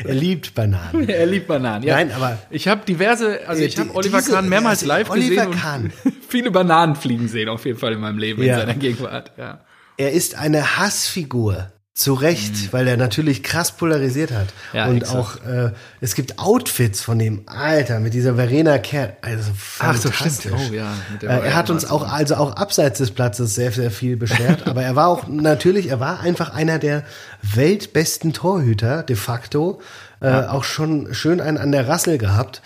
[0.05, 1.09] er liebt Bananen.
[1.09, 1.95] er liebt Bananen, ja.
[1.95, 2.37] Nein, aber.
[2.51, 5.59] Ich habe diverse, also ich habe Oliver Kahn mehrmals live Oliver gesehen.
[5.59, 5.91] Kahn.
[6.29, 8.53] Viele Bananen fliegen sehen, auf jeden Fall in meinem Leben, ja.
[8.53, 9.59] in seiner Gegenwart, ja
[10.01, 11.71] er ist eine Hassfigur.
[11.93, 12.67] Zu Recht, mhm.
[12.71, 14.47] weil er natürlich krass polarisiert hat.
[14.71, 15.19] Ja, und exakt.
[15.19, 19.17] auch, äh, es gibt Outfits von dem, Alter, mit dieser Verena Kerr.
[19.21, 20.47] Also Ach, so stimmt.
[20.51, 24.15] Oh, ja, äh, er hat uns auch, also auch abseits des Platzes sehr, sehr viel
[24.15, 24.67] beschert.
[24.67, 27.03] aber er war auch natürlich, er war einfach einer der
[27.41, 29.81] weltbesten Torhüter, de facto.
[30.21, 30.49] Äh, ja.
[30.51, 32.61] Auch schon schön einen an der Rassel gehabt.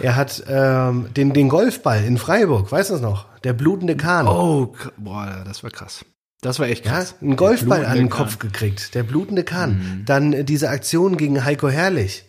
[0.00, 3.24] Er hat ähm, den, den Golfball in Freiburg, weißt du das noch?
[3.42, 4.28] Der blutende Kahn.
[4.28, 6.04] Oh, boah, das war krass.
[6.46, 7.16] Das war echt krass.
[7.20, 8.52] Ja, einen Golfball an den Kopf Kahn.
[8.52, 9.70] gekriegt, der blutende Kahn.
[9.70, 10.04] Mhm.
[10.04, 12.24] Dann äh, diese Aktion gegen Heiko Herrlich.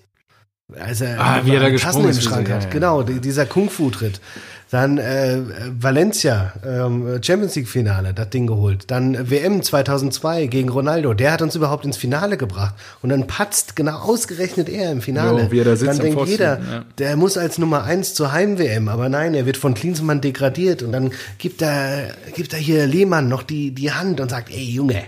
[0.75, 2.63] Also ah, wie er da gesprungen im Schrank hat.
[2.63, 2.73] Ja, ja.
[2.73, 4.19] Genau, dieser Kung-Fu-Tritt.
[4.69, 5.39] Dann äh,
[5.79, 8.91] Valencia, ähm, Champions League-Finale, das Ding geholt.
[8.91, 12.75] Dann WM 2002 gegen Ronaldo, der hat uns überhaupt ins Finale gebracht.
[13.01, 15.43] Und dann patzt genau ausgerechnet er im Finale.
[15.43, 16.85] Jo, wie er da sitzt dann denkt Pfosten, jeder, ja.
[16.97, 18.89] der muss als Nummer eins zur Heim-WM.
[18.89, 20.83] Aber nein, er wird von Klinsmann degradiert.
[20.83, 24.63] Und dann gibt er, gibt er hier Lehmann noch die, die Hand und sagt, ey
[24.63, 25.01] Junge,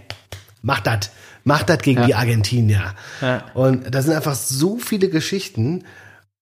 [0.61, 1.11] mach das.
[1.43, 2.05] Mach das gegen ja.
[2.05, 2.93] die Argentinier.
[3.21, 3.43] Ja.
[3.53, 5.83] Und da sind einfach so viele Geschichten.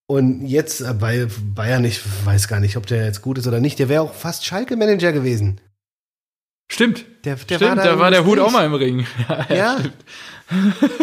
[0.10, 3.60] Und jetzt äh, bei Bayern, ich weiß gar nicht, ob der jetzt gut ist oder
[3.60, 3.78] nicht.
[3.78, 5.60] Der wäre auch fast Schalke-Manager gewesen.
[6.72, 7.06] Stimmt.
[7.26, 9.06] Der, der stimmt, war da, da war der Hut auch mal im Ring.
[9.50, 9.56] Ja.
[9.56, 9.78] Ja.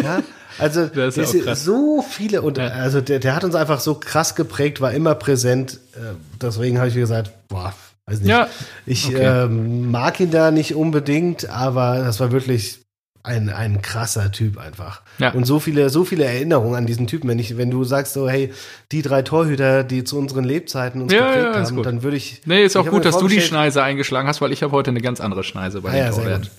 [0.01, 0.23] ja.
[0.57, 2.67] Also das ist ja so viele und ja.
[2.67, 5.79] also der, der hat uns einfach so krass geprägt, war immer präsent.
[5.95, 7.73] Äh, deswegen habe ich gesagt, boah,
[8.05, 8.29] weiß nicht.
[8.29, 8.47] Ja.
[8.85, 9.43] Ich okay.
[9.43, 12.84] ähm, mag ihn da nicht unbedingt, aber das war wirklich
[13.25, 15.01] ein, ein krasser Typ einfach.
[15.17, 15.31] Ja.
[15.31, 17.29] Und so viele, so viele Erinnerungen an diesen Typen.
[17.29, 18.53] Wenn ich, wenn du sagst so, hey,
[18.91, 21.85] die drei Torhüter, die zu unseren Lebzeiten uns ja, geprägt ja, haben, gut.
[21.85, 22.41] dann würde ich.
[22.45, 25.01] Nee, ist auch gut, dass du die Schneise eingeschlagen hast, weil ich habe heute eine
[25.01, 26.49] ganz andere Schneise bei ah, den ja, Torhütern.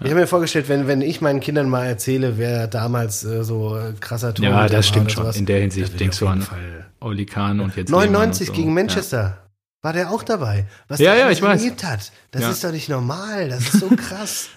[0.00, 3.78] Ich habe mir vorgestellt, wenn, wenn ich meinen Kindern mal erzähle, wer damals äh, so
[3.78, 4.62] äh, krasser Torhüter war.
[4.64, 5.30] Ja, das stimmt schon.
[5.32, 6.86] In der Hinsicht denkst du an Fall.
[7.00, 8.52] Oli Kahn und jetzt 99 so.
[8.52, 9.38] gegen Manchester
[9.86, 10.66] war der auch dabei.
[10.88, 12.10] Was ja, der ja, erlebt hat.
[12.32, 12.50] Das ja.
[12.50, 13.48] ist doch nicht normal.
[13.48, 14.48] Das ist so krass.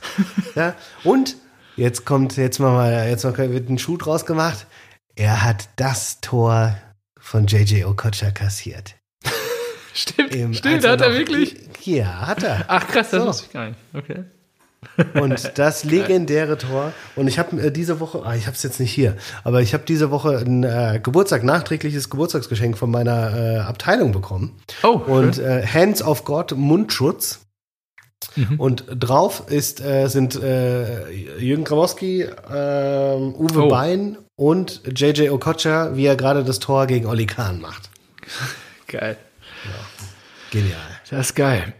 [0.55, 0.73] ja.
[1.03, 1.35] Und
[1.79, 4.67] Jetzt kommt, jetzt mal, mal jetzt mal, wird ein Schuh draus gemacht.
[5.15, 6.75] Er hat das Tor
[7.17, 8.95] von JJ Okocha kassiert.
[9.93, 11.55] stimmt, Im, stimmt, hat er wirklich?
[11.85, 12.65] Ja, hat er.
[12.67, 13.27] Ach krass, das so.
[13.27, 13.79] wusste ich gar nicht.
[13.93, 14.25] Okay.
[15.21, 16.91] Und das legendäre Tor.
[17.15, 19.15] Und ich habe äh, diese Woche, ah, ich habe es jetzt nicht hier,
[19.45, 24.59] aber ich habe diese Woche ein äh, Geburtstag, nachträgliches Geburtstagsgeschenk von meiner äh, Abteilung bekommen.
[24.83, 25.01] Oh.
[25.07, 27.39] Und äh, Hands of God Mundschutz.
[28.35, 28.59] Mhm.
[28.59, 31.09] Und drauf ist, äh, sind äh,
[31.39, 33.69] Jürgen Kramowski, äh, Uwe oh.
[33.69, 37.89] Bein und JJ Okocha, wie er gerade das Tor gegen Oli Kahn macht.
[38.87, 39.17] Geil.
[39.65, 40.09] Ja.
[40.51, 40.99] Genial.
[41.09, 41.73] Das ist geil.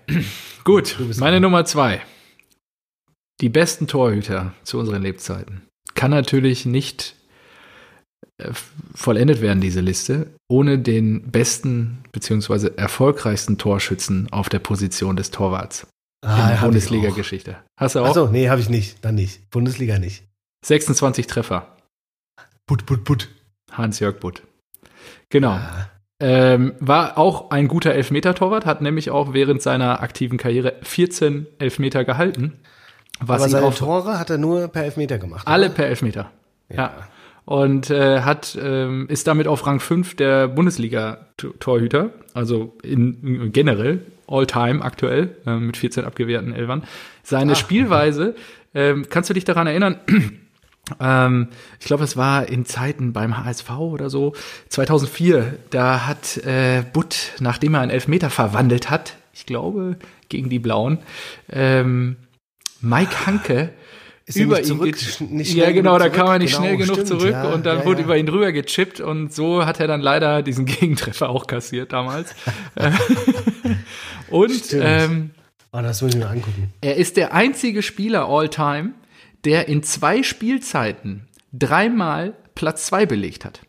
[0.63, 1.41] Gut, meine dran.
[1.41, 2.01] Nummer zwei.
[3.41, 5.61] Die besten Torhüter zu unseren Lebzeiten.
[5.95, 7.15] Kann natürlich nicht
[8.37, 8.51] äh,
[8.93, 12.71] vollendet werden, diese Liste, ohne den besten bzw.
[12.75, 15.87] erfolgreichsten Torschützen auf der Position des Torwarts.
[16.21, 17.57] Ah, Bundesliga-Geschichte.
[17.77, 18.07] Hast du auch?
[18.07, 19.03] Achso, nee, habe ich nicht.
[19.03, 19.49] Dann nicht.
[19.49, 20.23] Bundesliga nicht.
[20.65, 21.77] 26 Treffer.
[22.67, 23.29] Put, put, put.
[23.71, 24.43] Hans-Jörg Butt.
[25.29, 25.51] Genau.
[25.51, 25.89] Ah.
[26.21, 32.03] Ähm, war auch ein guter Elfmeter-Torwart, hat nämlich auch während seiner aktiven Karriere 14 Elfmeter
[32.03, 32.59] gehalten.
[33.21, 35.47] Was Aber seine Tore hat er nur per Elfmeter gemacht.
[35.47, 35.75] Alle oder?
[35.75, 36.31] per Elfmeter.
[36.67, 36.75] Ja.
[36.75, 37.07] ja.
[37.49, 44.83] Und äh, hat, ähm, ist damit auf Rang 5 der Bundesliga-Torhüter, also in, generell all-time
[44.83, 46.83] aktuell, äh, mit 14 abgewehrten Elfern.
[47.23, 48.35] Seine Ach, Spielweise,
[48.73, 49.99] äh, kannst du dich daran erinnern?
[50.99, 51.47] ähm,
[51.79, 54.35] ich glaube, es war in Zeiten beim HSV oder so,
[54.67, 59.97] 2004, da hat äh, Butt, nachdem er einen Elfmeter verwandelt hat, ich glaube,
[60.27, 60.99] gegen die Blauen,
[61.51, 62.17] ähm,
[62.79, 63.71] Mike Hanke
[64.29, 64.95] ist über ihn
[65.31, 67.79] nicht Ja, genau, da kam er nicht genau, schnell genug stimmt, zurück ja, und dann
[67.79, 68.05] ja, wurde ja.
[68.05, 72.35] über ihn drüber gechippt und so hat er dann leider diesen Gegentreffer auch kassiert damals.
[74.29, 75.31] und ähm,
[75.71, 76.71] oh, das muss ich mir angucken.
[76.81, 78.91] Er ist der einzige Spieler all time,
[79.45, 83.61] der in zwei Spielzeiten dreimal Platz zwei belegt hat.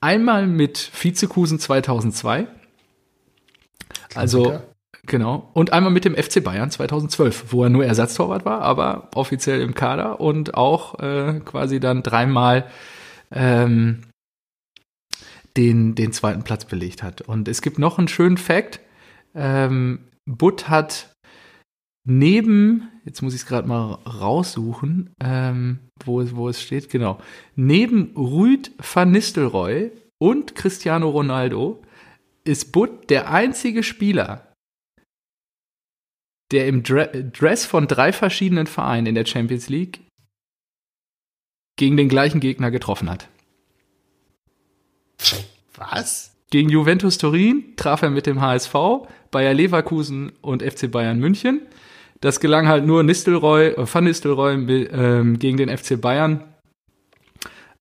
[0.00, 2.46] Einmal mit Vizekusen 2002.
[4.14, 4.60] Also
[5.06, 5.50] Genau.
[5.52, 9.74] Und einmal mit dem FC Bayern 2012, wo er nur Ersatztorwart war, aber offiziell im
[9.74, 12.66] Kader und auch äh, quasi dann dreimal
[13.30, 14.02] ähm,
[15.56, 17.20] den, den zweiten Platz belegt hat.
[17.20, 18.80] Und es gibt noch einen schönen Fact.
[19.34, 21.12] Ähm, Butt hat
[22.06, 27.18] neben, jetzt muss ich es gerade mal raussuchen, ähm, wo, wo es steht, genau,
[27.56, 31.82] neben Rüd van Nistelrooy und Cristiano Ronaldo
[32.44, 34.43] ist Butt der einzige Spieler,
[36.52, 40.00] der im Dress von drei verschiedenen Vereinen in der Champions League
[41.76, 43.28] gegen den gleichen Gegner getroffen hat.
[45.76, 46.34] Was?
[46.50, 48.74] Gegen Juventus Turin traf er mit dem HSV,
[49.30, 51.62] Bayer Leverkusen und FC Bayern München.
[52.20, 56.44] Das gelang halt nur Nistelrooy, äh, Van Nistelrooy ähm, gegen den FC Bayern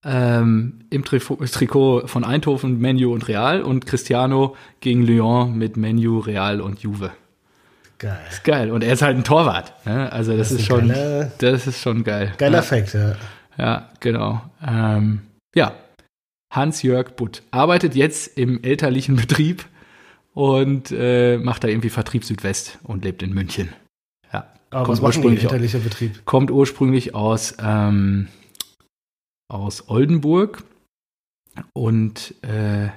[0.03, 6.59] ähm, im Trikot von Eindhoven, Menu und Real und Cristiano gegen Lyon mit Menu, Real
[6.59, 7.11] und Juve.
[7.97, 8.19] Geil.
[8.29, 8.71] Ist geil.
[8.71, 9.73] Und er ist halt ein Torwart.
[9.85, 10.11] Ne?
[10.11, 12.33] Also das, das ist, schon, geile, das ist schon geil.
[12.37, 12.61] Geiler ja.
[12.61, 13.15] Fact, ja.
[13.57, 14.41] Ja, genau.
[14.65, 15.21] Ähm,
[15.55, 15.73] ja.
[16.51, 19.65] Hans-Jörg Butt arbeitet jetzt im elterlichen Betrieb
[20.33, 23.69] und äh, macht da irgendwie Vertrieb Südwest und lebt in München.
[24.31, 24.51] Ja.
[24.69, 26.25] Aber kommt was ursprünglich, elterlicher Betrieb?
[26.25, 28.27] kommt ursprünglich aus, ähm,
[29.47, 30.63] aus Oldenburg
[31.73, 32.89] und äh,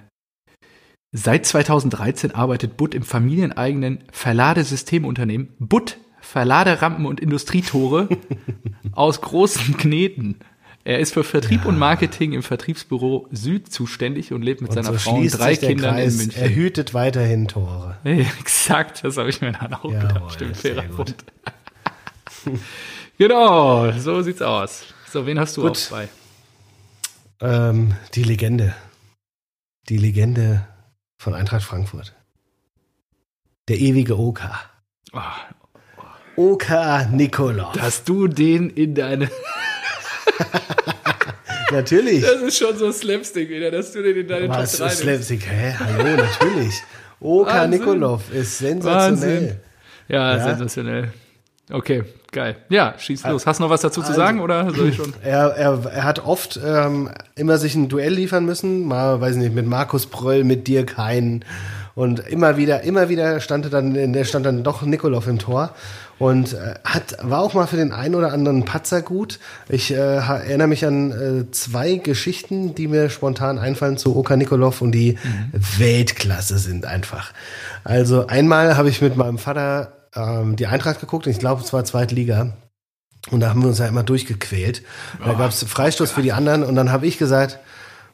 [1.17, 8.09] seit 2013 arbeitet Butt im familieneigenen Verladesystemunternehmen Butt Verladerampen und Industrietore
[8.93, 10.37] aus großen Kneten.
[10.85, 14.99] Er ist für Vertrieb und Marketing im Vertriebsbüro Süd zuständig und lebt mit Und seiner
[14.99, 16.13] so Frau und drei sich der Kindern Kreis.
[16.13, 16.43] in München.
[16.43, 17.97] Er hütet weiterhin Tore.
[18.05, 20.33] Ja, exakt, das habe ich mir dann auch Jawohl, gedacht.
[20.35, 20.83] Stimmt, fairer.
[20.83, 21.25] Punkt.
[23.19, 24.85] genau, so sieht's aus.
[25.11, 25.91] So, wen hast du Gut.
[25.91, 26.09] auch bei?
[27.41, 28.75] Ähm, die Legende.
[29.89, 30.67] Die Legende
[31.19, 32.15] von Eintracht Frankfurt.
[33.69, 34.61] Der ewige Oka.
[35.13, 35.35] Ah,
[36.37, 37.73] Oka Nikolov.
[37.75, 39.31] dass du den in deine.
[41.73, 42.23] Natürlich.
[42.23, 44.99] Das ist schon so Slapstick wieder, dass du den in deine Was Top 3 ist
[44.99, 45.47] Slapstick?
[45.51, 45.75] Hä?
[45.79, 46.75] Hallo, natürlich.
[47.21, 47.81] Oka Wahnsinn.
[47.81, 49.41] Nikolov ist sensationell.
[49.41, 49.57] Wahnsinn.
[50.09, 50.45] Ja, Ja.
[50.45, 51.13] sensationell.
[51.71, 52.05] Okay,
[52.37, 52.57] geil.
[52.69, 53.47] Ja, schieß los.
[53.47, 55.13] Hast du noch was dazu zu Also- sagen oder soll ich schon?
[55.25, 59.43] Er, er, er hat oft ähm, immer sich ein Duell liefern müssen, mal, weiß ich
[59.43, 61.45] nicht, mit Markus Pröll, mit Dirk Hein.
[61.95, 65.71] Und immer wieder, immer wieder stand dann, stand dann doch Nikolov im Tor.
[66.19, 69.39] Und äh, hat, war auch mal für den einen oder anderen Patzer gut.
[69.69, 74.83] Ich äh, erinnere mich an äh, zwei Geschichten, die mir spontan einfallen zu Oka Nikolov
[74.83, 75.17] und die
[75.79, 77.33] Weltklasse sind einfach.
[77.85, 81.85] Also einmal habe ich mit meinem Vater ähm, die Eintracht geguckt, ich glaube, es war
[81.85, 82.57] Zweitliga.
[83.31, 84.83] Und da haben wir uns ja immer durchgequält.
[85.25, 87.59] Da gab es Freistoß für die anderen und dann habe ich gesagt,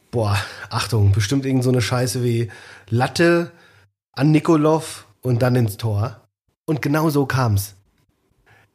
[0.09, 0.35] boah,
[0.71, 2.49] Achtung, bestimmt irgend so eine Scheiße wie
[2.89, 3.51] Latte
[4.13, 6.21] an Nikolov und dann ins Tor.
[6.65, 7.75] Und genau so kam's.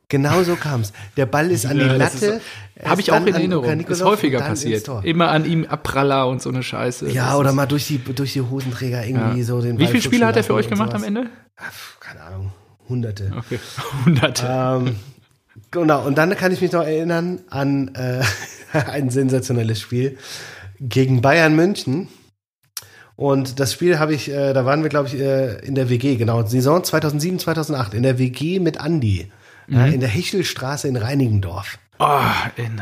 [0.08, 0.92] Genau so kam's.
[1.16, 2.40] Der Ball ist an die Ja, Latte.
[2.84, 3.80] Habe ich auch in Erinnerung.
[3.80, 4.88] Ist häufiger und passiert.
[5.02, 7.10] Immer an ihm Abpraller und so eine Scheiße.
[7.10, 9.44] Ja, Das oder mal durch die, durch die Hosenträger irgendwie Ja.
[9.44, 11.04] so den Wie Ball viele Spiele hat er für euch gemacht und am.
[11.04, 11.26] Ende?
[12.00, 12.52] Keine Ahnung.
[12.88, 13.32] Hunderte.
[13.36, 13.58] Okay,
[14.04, 14.46] hunderte.
[14.48, 14.96] Ähm,
[15.70, 18.22] genau, und dann kann ich mich noch erinnern an äh,
[18.72, 20.18] ein sensationelles Spiel
[20.80, 22.08] gegen Bayern München.
[23.16, 26.16] Und das Spiel habe ich, äh, da waren wir, glaube ich, äh, in der WG,
[26.16, 29.26] genau, Saison 2007, 2008, in der WG mit Andi,
[29.66, 31.78] ja, in der Hechelstraße in Reinigendorf.
[32.00, 32.20] Oh,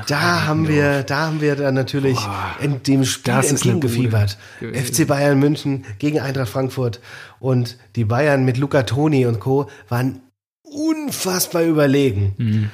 [0.06, 2.18] Da haben wir, da haben wir dann natürlich
[2.60, 4.36] in dem Spiel entgegengefiebert.
[4.60, 7.00] FC Bayern München gegen Eintracht Frankfurt
[7.40, 9.70] und die Bayern mit Luca Toni und Co.
[9.88, 10.20] waren
[10.62, 12.34] unfassbar überlegen.
[12.36, 12.70] Mhm.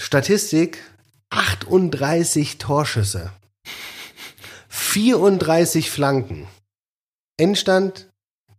[0.00, 0.82] Statistik
[1.30, 3.30] 38 Torschüsse.
[4.68, 6.46] 34 Flanken.
[7.38, 8.08] Endstand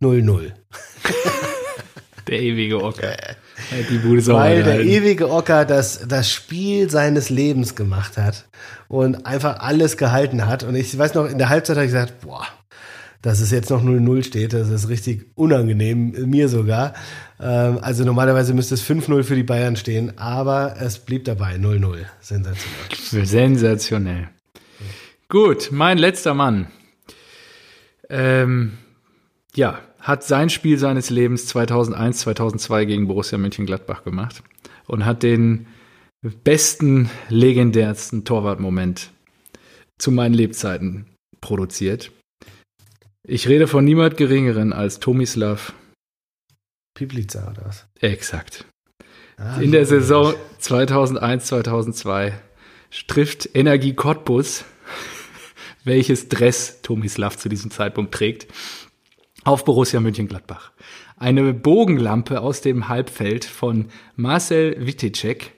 [0.00, 0.52] 0-0.
[2.28, 3.10] Der ewige Ocker.
[3.10, 8.46] Ja, Die Bude sauber Weil der ewige Ocker das, das Spiel seines Lebens gemacht hat
[8.88, 10.62] und einfach alles gehalten hat.
[10.64, 12.46] Und ich weiß noch, in der Halbzeit habe ich gesagt, boah,
[13.24, 16.92] dass es jetzt noch 0-0 steht, das ist richtig unangenehm, mir sogar.
[17.40, 22.04] Ähm, also normalerweise müsste es 5-0 für die Bayern stehen, aber es blieb dabei 0-0.
[22.20, 23.26] Sensationell.
[23.26, 24.28] Sensationell.
[25.30, 26.66] Gut, mein letzter Mann.
[28.10, 28.72] Ähm,
[29.54, 34.42] ja, hat sein Spiel seines Lebens 2001, 2002 gegen Borussia Mönchengladbach gemacht
[34.86, 35.66] und hat den
[36.44, 39.10] besten, legendärsten Torwartmoment
[39.98, 41.06] zu meinen Lebzeiten
[41.40, 42.12] produziert.
[43.26, 45.72] Ich rede von niemand Geringeren als Tomislav.
[46.94, 47.86] Piplica oder was?
[48.00, 48.66] Exakt.
[49.38, 52.38] Ah, In der Saison 2001, 2002
[53.08, 54.66] trifft Energie Cottbus,
[55.84, 58.46] welches Dress Tomislav zu diesem Zeitpunkt trägt,
[59.44, 60.72] auf Borussia Mönchengladbach.
[61.16, 63.86] Eine Bogenlampe aus dem Halbfeld von
[64.16, 65.52] Marcel Wittecek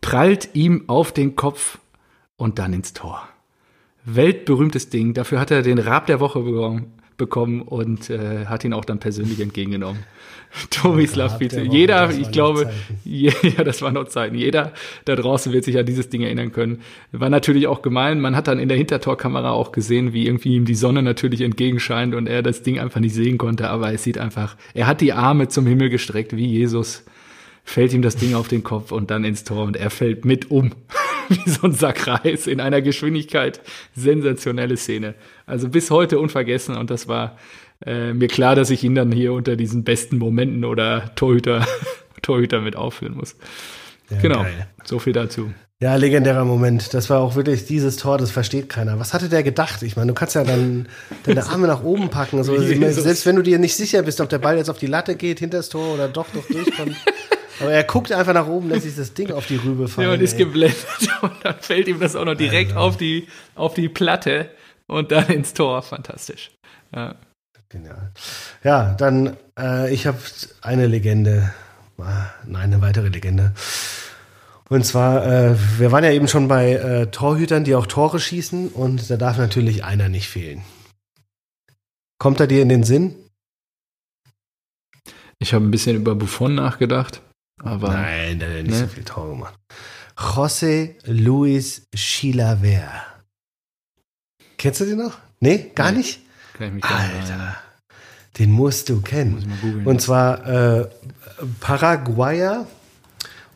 [0.00, 1.78] prallt ihm auf den Kopf
[2.36, 3.28] und dann ins Tor.
[4.04, 5.14] Weltberühmtes Ding.
[5.14, 8.98] Dafür hat er den Rab der Woche bekommen, bekommen und äh, hat ihn auch dann
[8.98, 10.02] persönlich entgegengenommen.
[10.70, 11.40] Tomislav.
[11.40, 13.46] Woche, Jeder, ich glaube, Zeiten.
[13.56, 14.34] ja, das waren noch Zeiten.
[14.34, 14.72] Jeder
[15.04, 16.80] da draußen wird sich an dieses Ding erinnern können.
[17.12, 18.20] War natürlich auch gemein.
[18.20, 22.14] Man hat dann in der Hintertorkamera auch gesehen, wie irgendwie ihm die Sonne natürlich entgegenscheint
[22.14, 23.68] und er das Ding einfach nicht sehen konnte.
[23.68, 27.04] Aber es sieht einfach, er hat die Arme zum Himmel gestreckt, wie Jesus.
[27.62, 30.50] Fällt ihm das Ding auf den Kopf und dann ins Tor und er fällt mit
[30.50, 30.72] um.
[31.44, 33.60] wie so ein Sack Reis in einer Geschwindigkeit.
[33.94, 35.14] Sensationelle Szene.
[35.46, 37.38] Also bis heute unvergessen und das war
[37.86, 41.66] äh, mir klar, dass ich ihn dann hier unter diesen besten Momenten oder Torhüter,
[42.22, 43.36] Torhüter mit aufführen muss.
[44.10, 44.42] Ja, genau.
[44.42, 44.66] geil.
[44.84, 45.52] So viel dazu.
[45.82, 46.92] Ja, legendärer Moment.
[46.92, 48.98] Das war auch wirklich dieses Tor, das versteht keiner.
[48.98, 49.82] Was hatte der gedacht?
[49.82, 50.88] Ich meine, du kannst ja dann
[51.24, 52.42] deine Arme nach oben packen.
[52.44, 55.14] So, selbst wenn du dir nicht sicher bist, ob der Ball jetzt auf die Latte
[55.14, 56.96] geht, hinter das Tor oder doch noch durchkommt.
[57.60, 60.08] Aber er guckt einfach nach oben, lässt sich das Ding auf die Rübe fallen.
[60.08, 60.38] Ja, und ist ey.
[60.38, 60.86] geblendet
[61.22, 64.50] und dann fällt ihm das auch noch direkt auf die, auf die Platte
[64.86, 65.82] und dann ins Tor.
[65.82, 66.50] Fantastisch.
[66.94, 67.16] Ja.
[67.68, 68.10] Genial.
[68.64, 70.18] Ja, dann, äh, ich habe
[70.60, 71.54] eine Legende,
[71.98, 73.52] ah, nein, eine weitere Legende.
[74.68, 78.68] Und zwar, äh, wir waren ja eben schon bei äh, Torhütern, die auch Tore schießen
[78.68, 80.62] und da darf natürlich einer nicht fehlen.
[82.18, 83.14] Kommt er dir in den Sinn?
[85.38, 87.22] Ich habe ein bisschen über Buffon nachgedacht,
[87.62, 88.76] aber Nein, der hat nicht Ne?
[88.76, 89.54] so viel Tore gemacht.
[90.16, 93.02] José Luis Chilaver.
[94.58, 95.16] Kennst du den noch?
[95.40, 95.98] Nee, gar Nee.
[95.98, 96.20] nicht?
[96.54, 96.98] kann ich mich gar.
[97.00, 97.56] Alter,
[98.38, 99.38] den musst du Muss kennen.
[99.38, 99.86] ich mal googeln.
[99.86, 100.86] Und zwar äh,
[101.60, 102.66] Paraguayer.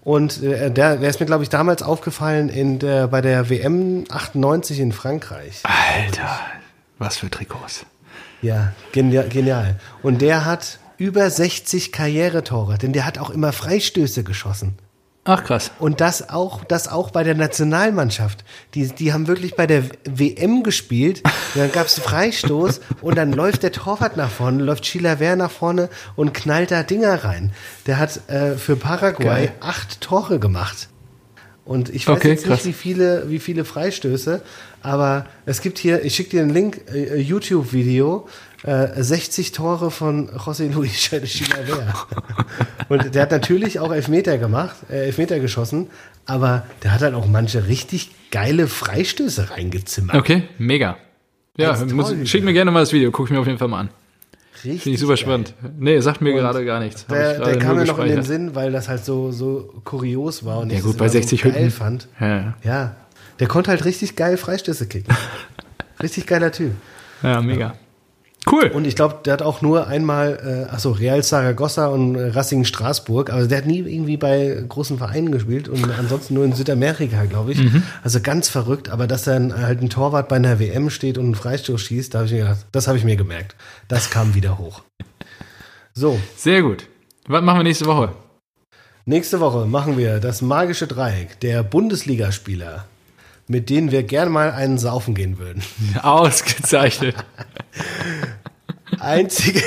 [0.03, 4.05] Und äh, der, der ist mir, glaube ich, damals aufgefallen in der, bei der WM
[4.11, 5.63] 98 in Frankreich.
[5.65, 6.39] Alter,
[6.99, 7.87] was für Trikots.
[8.43, 9.79] Ja, genial, genial.
[10.03, 14.77] Und der hat über 60 Karrieretore, denn der hat auch immer Freistöße geschossen.
[15.27, 15.71] Ach krass.
[15.79, 18.45] Und das auch, das auch bei der Nationalmannschaft.
[18.75, 21.23] Die, die haben wirklich bei der WM gespielt.
[21.55, 25.89] Dann gab es Freistoß und dann läuft der Torwart nach vorne, läuft Chilaver nach vorne
[26.15, 27.53] und knallt da Dinger rein.
[27.87, 29.53] Der hat äh, für Paraguay Geil.
[29.61, 30.91] acht Tore gemacht.
[31.65, 32.67] Und ich weiß Okay, jetzt nicht, krass.
[32.67, 34.43] wie viele, wie viele Freistöße,
[34.83, 38.29] aber es gibt hier, ich schicke dir einen Link, äh, YouTube-Video,
[38.65, 40.93] äh, 60 Tore von José Luis
[41.25, 41.95] Chilaver.
[42.89, 45.89] Und der hat natürlich auch Elfmeter gemacht, äh, Elfmeter geschossen,
[46.27, 50.17] aber der hat halt auch manche richtig geile Freistöße reingezimmert.
[50.17, 50.97] Okay, mega.
[51.57, 53.81] Ja, muss, schick mir gerne mal das Video, gucke ich mir auf jeden Fall mal
[53.81, 53.91] an.
[54.65, 55.19] Richtig Finde ich super geil.
[55.19, 55.55] spannend.
[55.79, 57.07] Nee, sagt mir gerade gar nichts.
[57.07, 58.23] Der, der kam mir noch in den.
[58.23, 61.43] Sinn, weil das halt so, so kurios war und Ja ich gut, bei immer 60
[61.43, 62.09] so geil fand.
[62.19, 62.55] Ja, ja.
[62.65, 62.97] Ja,
[63.41, 65.15] der konnte halt richtig geil Freistöße kicken.
[66.03, 66.73] richtig geiler Typ.
[67.23, 67.75] ja, mega.
[68.51, 68.67] Cool.
[68.67, 72.65] Und ich glaube, der hat auch nur einmal, äh, achso, Real Zaragoza und äh, Racing
[72.65, 77.25] Straßburg, aber der hat nie irgendwie bei großen Vereinen gespielt und ansonsten nur in Südamerika,
[77.25, 77.63] glaube ich.
[77.63, 77.83] Mhm.
[78.03, 81.35] Also ganz verrückt, aber dass dann halt ein Torwart bei einer WM steht und einen
[81.35, 83.57] Freistoß schießt, da habe ich mir gedacht, das habe ich mir gemerkt.
[83.89, 84.83] Das kam wieder hoch.
[85.95, 86.89] So, Sehr gut.
[87.27, 88.11] Was machen wir nächste Woche?
[89.07, 92.87] nächste Woche machen wir das magische Dreieck der Bundesligaspieler,
[93.47, 95.63] mit denen wir gern mal einen saufen gehen würden.
[96.03, 97.17] Ausgezeichnet.
[99.01, 99.63] Einzige,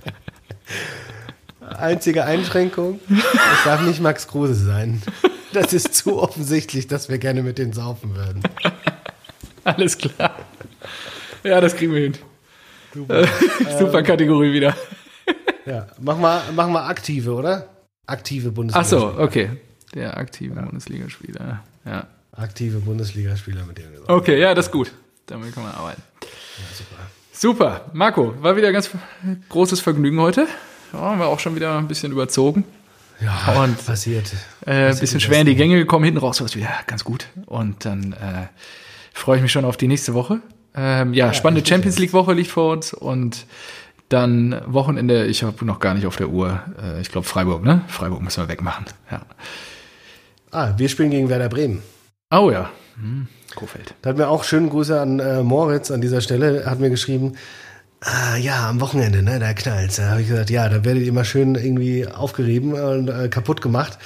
[1.60, 5.00] einzige Einschränkung, es darf nicht Max Kruse sein.
[5.52, 8.42] Das ist zu offensichtlich, dass wir gerne mit denen saufen würden.
[9.64, 10.34] Alles klar.
[11.44, 12.14] Ja, das kriegen wir hin.
[12.92, 13.26] Super,
[13.78, 14.74] Super Kategorie wieder.
[15.64, 17.68] Ja, machen wir, machen wir aktive, oder?
[18.06, 18.84] Aktive Bundesliga.
[18.84, 19.50] Ach so, okay.
[19.94, 21.62] Der aktive Bundesligaspieler.
[21.84, 22.06] Ja.
[22.40, 24.12] Aktive Bundesligaspieler, mit denen wir saufen.
[24.12, 24.92] Okay, ja, das ist gut.
[25.26, 26.02] Damit kann man arbeiten.
[27.32, 27.86] Super.
[27.92, 28.90] Marco, war wieder ganz
[29.48, 30.46] großes Vergnügen heute.
[30.92, 32.64] Ja, haben wir auch schon wieder ein bisschen überzogen.
[33.20, 34.32] Ja, Und- passiert.
[34.66, 35.54] Äh, Das bisschen schwer in die.
[35.54, 37.26] Gänge gekommen, hinten raus war es wieder ganz gut.
[37.46, 38.46] Und dann äh,
[39.12, 40.40] freue ich mich schon auf die nächste Woche.
[40.74, 43.46] Ähm, ja, spannende ich Champions League Woche liegt vor uns und
[44.08, 47.82] dann Wochenende, ich habe noch gar nicht auf der Uhr, äh, ich glaube Freiburg, ne?
[47.88, 48.86] Freiburg müssen wir wegmachen.
[49.10, 49.22] Ja.
[50.50, 51.82] Ah, wir spielen gegen Werder Bremen.
[52.32, 53.26] Oh ja, hm,
[53.56, 53.94] Kofeld.
[54.02, 57.32] Da hat mir auch schönen Grüße an äh, Moritz an dieser Stelle, hat mir geschrieben,
[58.02, 59.96] ah, ja, am Wochenende, ne, da knallt's.
[59.96, 63.60] Da habe ich gesagt, ja, da werdet ihr mal schön irgendwie aufgerieben und äh, kaputt
[63.60, 63.98] gemacht.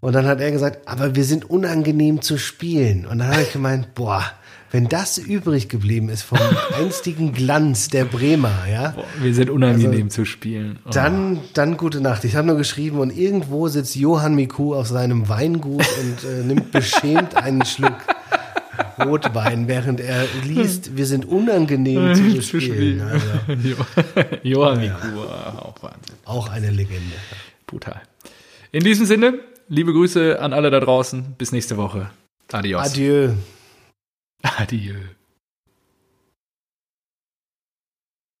[0.00, 3.06] Und dann hat er gesagt, aber wir sind unangenehm zu spielen.
[3.06, 4.24] Und dann habe ich gemeint, boah,
[4.72, 6.38] wenn das übrig geblieben ist vom
[6.78, 10.78] einstigen Glanz der Bremer, ja, Boah, wir sind unangenehm Also, zu spielen.
[10.84, 10.90] Oh.
[10.92, 12.24] dann, dann gute Nacht.
[12.24, 16.70] Ich habe nur geschrieben und irgendwo sitzt Johann Miku auf seinem Weingut und äh, nimmt
[16.72, 17.96] beschämt einen Schluck
[19.04, 23.00] Rotwein, während er liest, wir sind unangenehm zu spielen.
[23.00, 23.26] Also,
[23.62, 23.76] Jo-
[24.42, 25.20] Johann Miku,
[25.58, 26.16] auch Wahnsinn.
[26.24, 27.16] auch eine Legende.
[27.66, 28.00] Brutal.
[28.72, 29.34] In diesem Sinne,
[29.68, 31.34] liebe Grüße an alle da draußen.
[31.38, 32.10] Bis nächste Woche.
[32.52, 32.82] Adios.
[32.92, 33.30] Adieu.
[34.42, 35.16] Adieu.